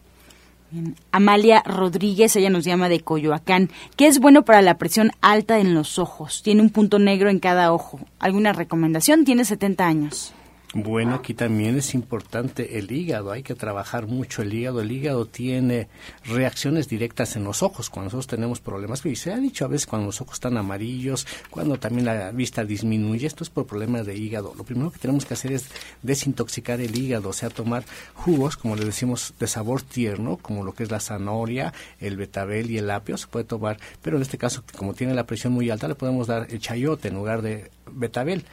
Amalia 1.12 1.64
Rodríguez, 1.66 2.36
ella 2.36 2.52
nos 2.52 2.64
llama 2.64 2.90
de 2.90 3.00
Coyoacán. 3.00 3.72
¿Qué 3.96 4.06
es 4.06 4.20
bueno 4.20 4.46
para 4.46 4.62
la 4.62 4.78
presión 4.78 5.14
alta 5.22 5.58
en 5.58 5.74
los 5.74 5.98
ojos? 5.98 6.44
Tiene 6.44 6.62
un 6.62 6.70
punto 6.70 7.00
negro 7.00 7.32
en 7.32 7.40
cada 7.40 7.74
ojo. 7.74 8.00
¿Alguna 8.20 8.54
recomendación? 8.54 9.26
Tiene 9.26 9.44
70 9.44 9.88
años. 9.88 10.32
Bueno, 10.76 11.14
aquí 11.14 11.36
también 11.36 11.78
es 11.78 11.94
importante 11.94 12.80
el 12.80 12.92
hígado, 12.92 13.32
hay 13.32 13.44
que 13.44 13.54
trabajar 13.54 14.08
mucho 14.08 14.42
el 14.42 14.52
hígado. 14.52 14.82
El 14.82 14.92
hígado 14.92 15.28
tiene 15.28 15.88
reacciones 16.26 16.90
directas 16.90 17.36
en 17.36 17.44
los 17.44 17.62
ojos 17.62 17.92
cuando 17.92 18.06
nosotros 18.08 18.26
tenemos 18.26 18.60
problemas. 18.60 19.06
Y 19.06 19.16
se 19.16 19.32
ha 19.32 19.38
dicho 19.38 19.66
a 19.66 19.68
veces 19.68 19.86
cuando 19.86 20.08
los 20.08 20.20
ojos 20.22 20.34
están 20.34 20.58
amarillos, 20.58 21.28
cuando 21.52 21.78
también 21.78 22.06
la 22.06 22.32
vista 22.32 22.66
disminuye, 22.66 23.28
esto 23.28 23.44
es 23.44 23.52
por 23.52 23.68
problemas 23.68 24.08
de 24.08 24.18
hígado. 24.18 24.56
Lo 24.58 24.64
primero 24.64 24.90
que 24.90 24.98
tenemos 24.98 25.26
que 25.26 25.36
hacer 25.36 25.52
es 25.52 25.68
desintoxicar 26.02 26.82
el 26.82 26.98
hígado, 26.98 27.30
o 27.30 27.34
sea, 27.34 27.52
tomar 27.52 27.86
jugos, 28.16 28.58
como 28.58 28.76
le 28.76 28.84
decimos, 28.84 29.36
de 29.40 29.46
sabor 29.46 29.84
tierno, 29.84 30.38
como 30.38 30.64
lo 30.64 30.74
que 30.74 30.82
es 30.82 30.90
la 30.90 31.00
zanahoria, 31.00 31.72
el 32.00 32.18
betabel 32.18 32.72
y 32.72 32.80
el 32.80 32.90
apio, 32.90 33.16
se 33.18 33.28
puede 33.28 33.46
tomar, 33.46 33.78
pero 34.02 34.16
en 34.16 34.24
este 34.24 34.40
caso, 34.40 34.64
como 34.76 34.96
tiene 34.96 35.14
la 35.14 35.28
presión 35.28 35.54
muy 35.54 35.70
alta, 35.70 35.88
le 35.88 35.94
podemos 35.94 36.26
dar 36.26 36.48
el 36.50 36.60
chayote 36.60 37.10
en 37.10 37.14
lugar 37.14 37.44
de 37.44 37.70
betabel 37.92 38.44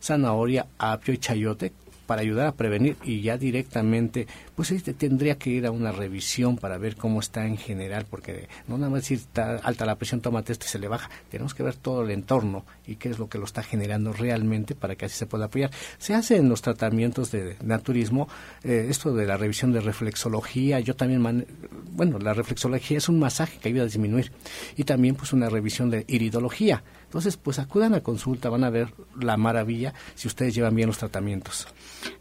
zanahoria, 0.00 0.66
apio 0.78 1.14
y 1.14 1.18
chayote 1.18 1.72
para 2.10 2.22
ayudar 2.22 2.48
a 2.48 2.52
prevenir 2.56 2.96
y 3.04 3.20
ya 3.20 3.38
directamente, 3.38 4.26
pues 4.56 4.72
este 4.72 4.94
tendría 4.94 5.38
que 5.38 5.50
ir 5.50 5.64
a 5.64 5.70
una 5.70 5.92
revisión 5.92 6.56
para 6.56 6.76
ver 6.76 6.96
cómo 6.96 7.20
está 7.20 7.46
en 7.46 7.56
general, 7.56 8.04
porque 8.10 8.48
no 8.66 8.78
nada 8.78 8.90
más 8.90 9.04
si 9.04 9.14
está 9.14 9.58
alta 9.58 9.86
la 9.86 9.94
presión, 9.94 10.20
tómate 10.20 10.50
esto 10.50 10.66
y 10.66 10.70
se 10.70 10.80
le 10.80 10.88
baja. 10.88 11.08
Tenemos 11.30 11.54
que 11.54 11.62
ver 11.62 11.76
todo 11.76 12.02
el 12.02 12.10
entorno 12.10 12.64
y 12.84 12.96
qué 12.96 13.10
es 13.10 13.20
lo 13.20 13.28
que 13.28 13.38
lo 13.38 13.44
está 13.44 13.62
generando 13.62 14.12
realmente 14.12 14.74
para 14.74 14.96
que 14.96 15.04
así 15.04 15.16
se 15.16 15.26
pueda 15.26 15.44
apoyar. 15.44 15.70
Se 15.98 16.12
hace 16.14 16.34
en 16.34 16.48
los 16.48 16.62
tratamientos 16.62 17.30
de 17.30 17.54
naturismo 17.62 18.28
eh, 18.64 18.88
esto 18.90 19.14
de 19.14 19.26
la 19.26 19.36
revisión 19.36 19.70
de 19.70 19.80
reflexología. 19.80 20.80
Yo 20.80 20.96
también, 20.96 21.46
bueno, 21.92 22.18
la 22.18 22.34
reflexología 22.34 22.98
es 22.98 23.08
un 23.08 23.20
masaje 23.20 23.60
que 23.60 23.68
ayuda 23.68 23.82
a 23.82 23.86
disminuir 23.86 24.32
y 24.76 24.82
también 24.82 25.14
pues 25.14 25.32
una 25.32 25.48
revisión 25.48 25.90
de 25.90 26.04
iridología 26.08 26.82
entonces, 27.10 27.36
pues 27.36 27.58
acudan 27.58 27.92
a 27.94 28.02
consulta, 28.02 28.50
van 28.50 28.62
a 28.62 28.70
ver 28.70 28.94
la 29.20 29.36
maravilla 29.36 29.92
si 30.14 30.28
ustedes 30.28 30.54
llevan 30.54 30.76
bien 30.76 30.86
los 30.86 30.98
tratamientos. 30.98 31.66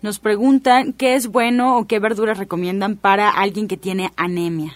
Nos 0.01 0.17
preguntan 0.17 0.93
qué 0.93 1.13
es 1.13 1.27
bueno 1.27 1.77
o 1.77 1.85
qué 1.85 1.99
verduras 1.99 2.39
recomiendan 2.39 2.95
para 2.95 3.29
alguien 3.29 3.67
que 3.67 3.77
tiene 3.77 4.11
anemia. 4.15 4.73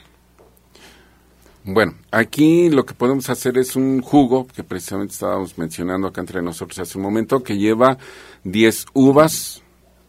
Bueno, 1.64 1.96
aquí 2.12 2.70
lo 2.70 2.86
que 2.86 2.94
podemos 2.94 3.28
hacer 3.32 3.58
es 3.58 3.76
un 3.76 4.02
jugo 4.02 4.46
que 4.46 4.64
precisamente 4.64 5.14
estábamos 5.14 5.58
mencionando 5.58 6.06
acá 6.08 6.22
entre 6.22 6.44
nosotros 6.44 6.78
hace 6.78 7.00
un 7.00 7.06
momento, 7.06 7.42
que 7.42 7.58
lleva 7.58 7.98
10 8.44 8.86
uvas 8.94 9.64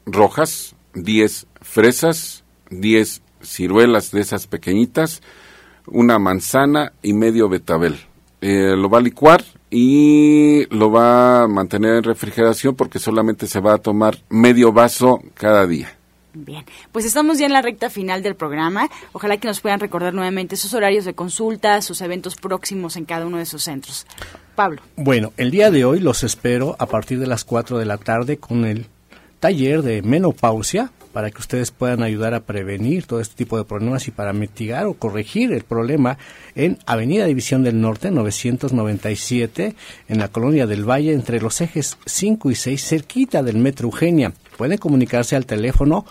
rojas, 0.04 0.74
10 0.92 1.46
fresas, 1.62 2.44
10 2.68 3.22
ciruelas 3.40 4.10
de 4.10 4.20
esas 4.20 4.46
pequeñitas, 4.46 5.22
una 5.86 6.18
manzana 6.18 6.92
y 7.00 7.14
medio 7.14 7.48
betabel. 7.48 7.98
Eh, 8.46 8.76
lo 8.76 8.90
va 8.90 8.98
a 8.98 9.00
licuar 9.00 9.42
y 9.70 10.66
lo 10.66 10.90
va 10.90 11.44
a 11.44 11.48
mantener 11.48 11.94
en 11.94 12.02
refrigeración 12.02 12.74
porque 12.74 12.98
solamente 12.98 13.46
se 13.46 13.58
va 13.58 13.72
a 13.72 13.78
tomar 13.78 14.18
medio 14.28 14.70
vaso 14.70 15.22
cada 15.32 15.66
día. 15.66 15.96
Bien, 16.34 16.62
pues 16.92 17.06
estamos 17.06 17.38
ya 17.38 17.46
en 17.46 17.54
la 17.54 17.62
recta 17.62 17.88
final 17.88 18.22
del 18.22 18.34
programa. 18.34 18.90
Ojalá 19.14 19.38
que 19.38 19.48
nos 19.48 19.62
puedan 19.62 19.80
recordar 19.80 20.12
nuevamente 20.12 20.56
sus 20.56 20.74
horarios 20.74 21.06
de 21.06 21.14
consulta, 21.14 21.80
sus 21.80 22.02
eventos 22.02 22.36
próximos 22.36 22.98
en 22.98 23.06
cada 23.06 23.24
uno 23.24 23.38
de 23.38 23.44
esos 23.44 23.62
centros. 23.62 24.06
Pablo. 24.54 24.82
Bueno, 24.96 25.32
el 25.38 25.50
día 25.50 25.70
de 25.70 25.86
hoy 25.86 26.00
los 26.00 26.22
espero 26.22 26.76
a 26.78 26.84
partir 26.84 27.20
de 27.20 27.26
las 27.26 27.44
4 27.44 27.78
de 27.78 27.86
la 27.86 27.96
tarde 27.96 28.36
con 28.36 28.66
el 28.66 28.88
taller 29.40 29.80
de 29.80 30.02
menopausia 30.02 30.90
para 31.14 31.30
que 31.30 31.40
ustedes 31.40 31.70
puedan 31.70 32.02
ayudar 32.02 32.34
a 32.34 32.40
prevenir 32.40 33.06
todo 33.06 33.20
este 33.20 33.36
tipo 33.36 33.56
de 33.56 33.64
problemas 33.64 34.08
y 34.08 34.10
para 34.10 34.32
mitigar 34.32 34.86
o 34.86 34.94
corregir 34.94 35.52
el 35.52 35.62
problema 35.62 36.18
en 36.56 36.76
Avenida 36.86 37.24
División 37.24 37.62
del 37.62 37.80
Norte 37.80 38.10
997 38.10 39.76
en 40.08 40.18
la 40.18 40.26
colonia 40.26 40.66
del 40.66 40.84
Valle 40.84 41.12
entre 41.12 41.40
los 41.40 41.60
ejes 41.60 41.98
5 42.04 42.50
y 42.50 42.56
6 42.56 42.84
cerquita 42.84 43.44
del 43.44 43.58
Metro 43.58 43.86
Eugenia. 43.86 44.32
Pueden 44.58 44.76
comunicarse 44.76 45.36
al 45.36 45.46
teléfono 45.46 46.04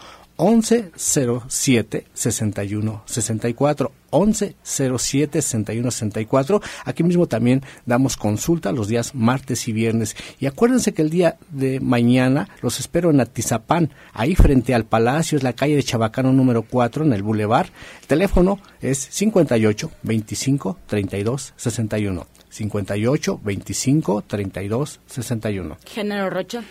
1107 0.44 2.06
61 2.14 3.04
64 3.06 3.92
1107 4.12 5.42
61 5.42 5.92
64 5.92 6.62
aquí 6.84 7.04
mismo 7.04 7.28
también 7.28 7.62
damos 7.86 8.18
consulta 8.18 8.74
los 8.74 8.90
días 8.90 9.16
martes 9.16 9.68
y 9.70 9.74
viernes. 9.74 10.18
Y 10.40 10.48
acuérdense 10.48 10.94
que 10.94 11.02
el 11.02 11.10
día 11.10 11.38
de 11.50 11.80
mañana 11.80 12.50
los 12.62 12.82
espero 12.82 13.10
en 13.10 13.22
Atizapán 13.22 13.92
ahí 14.12 14.36
frente 14.36 14.74
al 14.74 14.84
Palacio 14.86 15.38
es 15.38 15.44
la 15.44 15.54
calle 15.54 15.78
de 15.78 15.84
Chabacano 15.84 16.34
número 16.34 16.64
4 16.64 17.06
en 17.06 17.14
el 17.14 17.24
Boulevard. 17.24 17.68
El 18.02 18.08
teléfono 18.08 18.60
es 18.82 18.98
58 18.98 19.92
25 20.04 20.78
32 20.88 21.54
61 21.56 22.28
58 22.50 23.40
25 23.42 24.24
32 24.28 25.00
61 25.08 25.78
Género 25.86 26.30
Rocha 26.30 26.64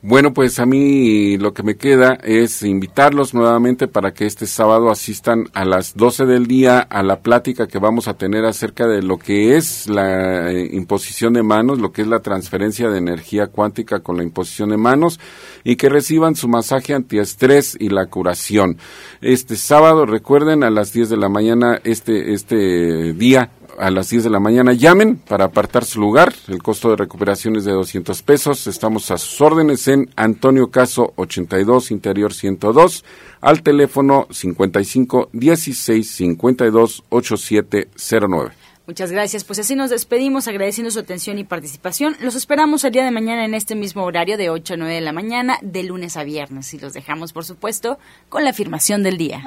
bueno, 0.00 0.32
pues 0.32 0.60
a 0.60 0.66
mí 0.66 1.36
lo 1.38 1.52
que 1.52 1.64
me 1.64 1.76
queda 1.76 2.14
es 2.22 2.62
invitarlos 2.62 3.34
nuevamente 3.34 3.88
para 3.88 4.14
que 4.14 4.26
este 4.26 4.46
sábado 4.46 4.90
asistan 4.90 5.48
a 5.54 5.64
las 5.64 5.96
12 5.96 6.24
del 6.24 6.46
día 6.46 6.78
a 6.78 7.02
la 7.02 7.20
plática 7.20 7.66
que 7.66 7.80
vamos 7.80 8.06
a 8.06 8.14
tener 8.14 8.44
acerca 8.44 8.86
de 8.86 9.02
lo 9.02 9.18
que 9.18 9.56
es 9.56 9.88
la 9.88 10.52
eh, 10.52 10.68
imposición 10.72 11.32
de 11.32 11.42
manos, 11.42 11.80
lo 11.80 11.90
que 11.90 12.02
es 12.02 12.08
la 12.08 12.20
transferencia 12.20 12.90
de 12.90 12.98
energía 12.98 13.48
cuántica 13.48 13.98
con 13.98 14.16
la 14.16 14.22
imposición 14.22 14.68
de 14.70 14.76
manos 14.76 15.18
y 15.64 15.74
que 15.74 15.88
reciban 15.88 16.36
su 16.36 16.46
masaje 16.46 16.94
antiestrés 16.94 17.76
y 17.78 17.88
la 17.88 18.06
curación. 18.06 18.78
Este 19.20 19.56
sábado, 19.56 20.06
recuerden, 20.06 20.62
a 20.62 20.70
las 20.70 20.92
10 20.92 21.08
de 21.08 21.16
la 21.16 21.28
mañana, 21.28 21.80
este, 21.82 22.34
este 22.34 23.14
día 23.14 23.50
a 23.78 23.90
las 23.90 24.10
10 24.10 24.24
de 24.24 24.30
la 24.30 24.40
mañana. 24.40 24.72
Llamen 24.72 25.16
para 25.16 25.46
apartar 25.46 25.84
su 25.84 26.00
lugar. 26.00 26.34
El 26.48 26.62
costo 26.62 26.90
de 26.90 26.96
recuperación 26.96 27.56
es 27.56 27.64
de 27.64 27.72
200 27.72 28.22
pesos. 28.22 28.66
Estamos 28.66 29.10
a 29.10 29.18
sus 29.18 29.40
órdenes 29.40 29.88
en 29.88 30.10
Antonio 30.16 30.70
Caso 30.70 31.12
82, 31.16 31.90
Interior 31.90 32.32
102, 32.32 33.04
al 33.40 33.62
teléfono 33.62 34.26
55 34.30 35.30
16 35.32 36.10
52 36.10 37.04
8709. 37.08 38.50
Muchas 38.88 39.12
gracias. 39.12 39.44
Pues 39.44 39.58
así 39.58 39.74
nos 39.74 39.90
despedimos 39.90 40.48
agradeciendo 40.48 40.90
su 40.90 40.98
atención 40.98 41.38
y 41.38 41.44
participación. 41.44 42.16
Los 42.22 42.34
esperamos 42.34 42.84
el 42.84 42.92
día 42.92 43.04
de 43.04 43.10
mañana 43.10 43.44
en 43.44 43.52
este 43.52 43.74
mismo 43.74 44.02
horario 44.02 44.38
de 44.38 44.48
8 44.48 44.74
a 44.74 44.76
9 44.78 44.94
de 44.94 45.00
la 45.02 45.12
mañana, 45.12 45.58
de 45.60 45.82
lunes 45.82 46.16
a 46.16 46.24
viernes. 46.24 46.72
Y 46.72 46.78
los 46.78 46.94
dejamos, 46.94 47.34
por 47.34 47.44
supuesto, 47.44 47.98
con 48.30 48.44
la 48.44 48.50
afirmación 48.50 49.02
del 49.02 49.18
día. 49.18 49.42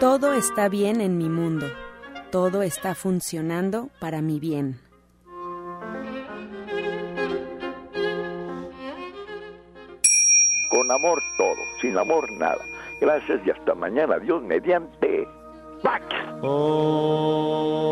Todo 0.00 0.32
está 0.32 0.68
bien 0.68 1.00
en 1.00 1.18
mi 1.18 1.28
mundo. 1.28 1.66
Todo 2.30 2.62
está 2.62 2.94
funcionando 2.94 3.88
para 3.98 4.22
mi 4.22 4.38
bien. 4.38 4.78
Con 10.70 10.88
amor 10.92 11.20
todo, 11.36 11.56
sin 11.80 11.98
amor 11.98 12.30
nada. 12.30 12.64
Gracias 13.00 13.40
y 13.44 13.50
hasta 13.50 13.74
mañana. 13.74 14.20
Dios 14.20 14.40
mediante. 14.44 15.26
¡Pax! 15.82 16.04
Oh. 16.42 17.88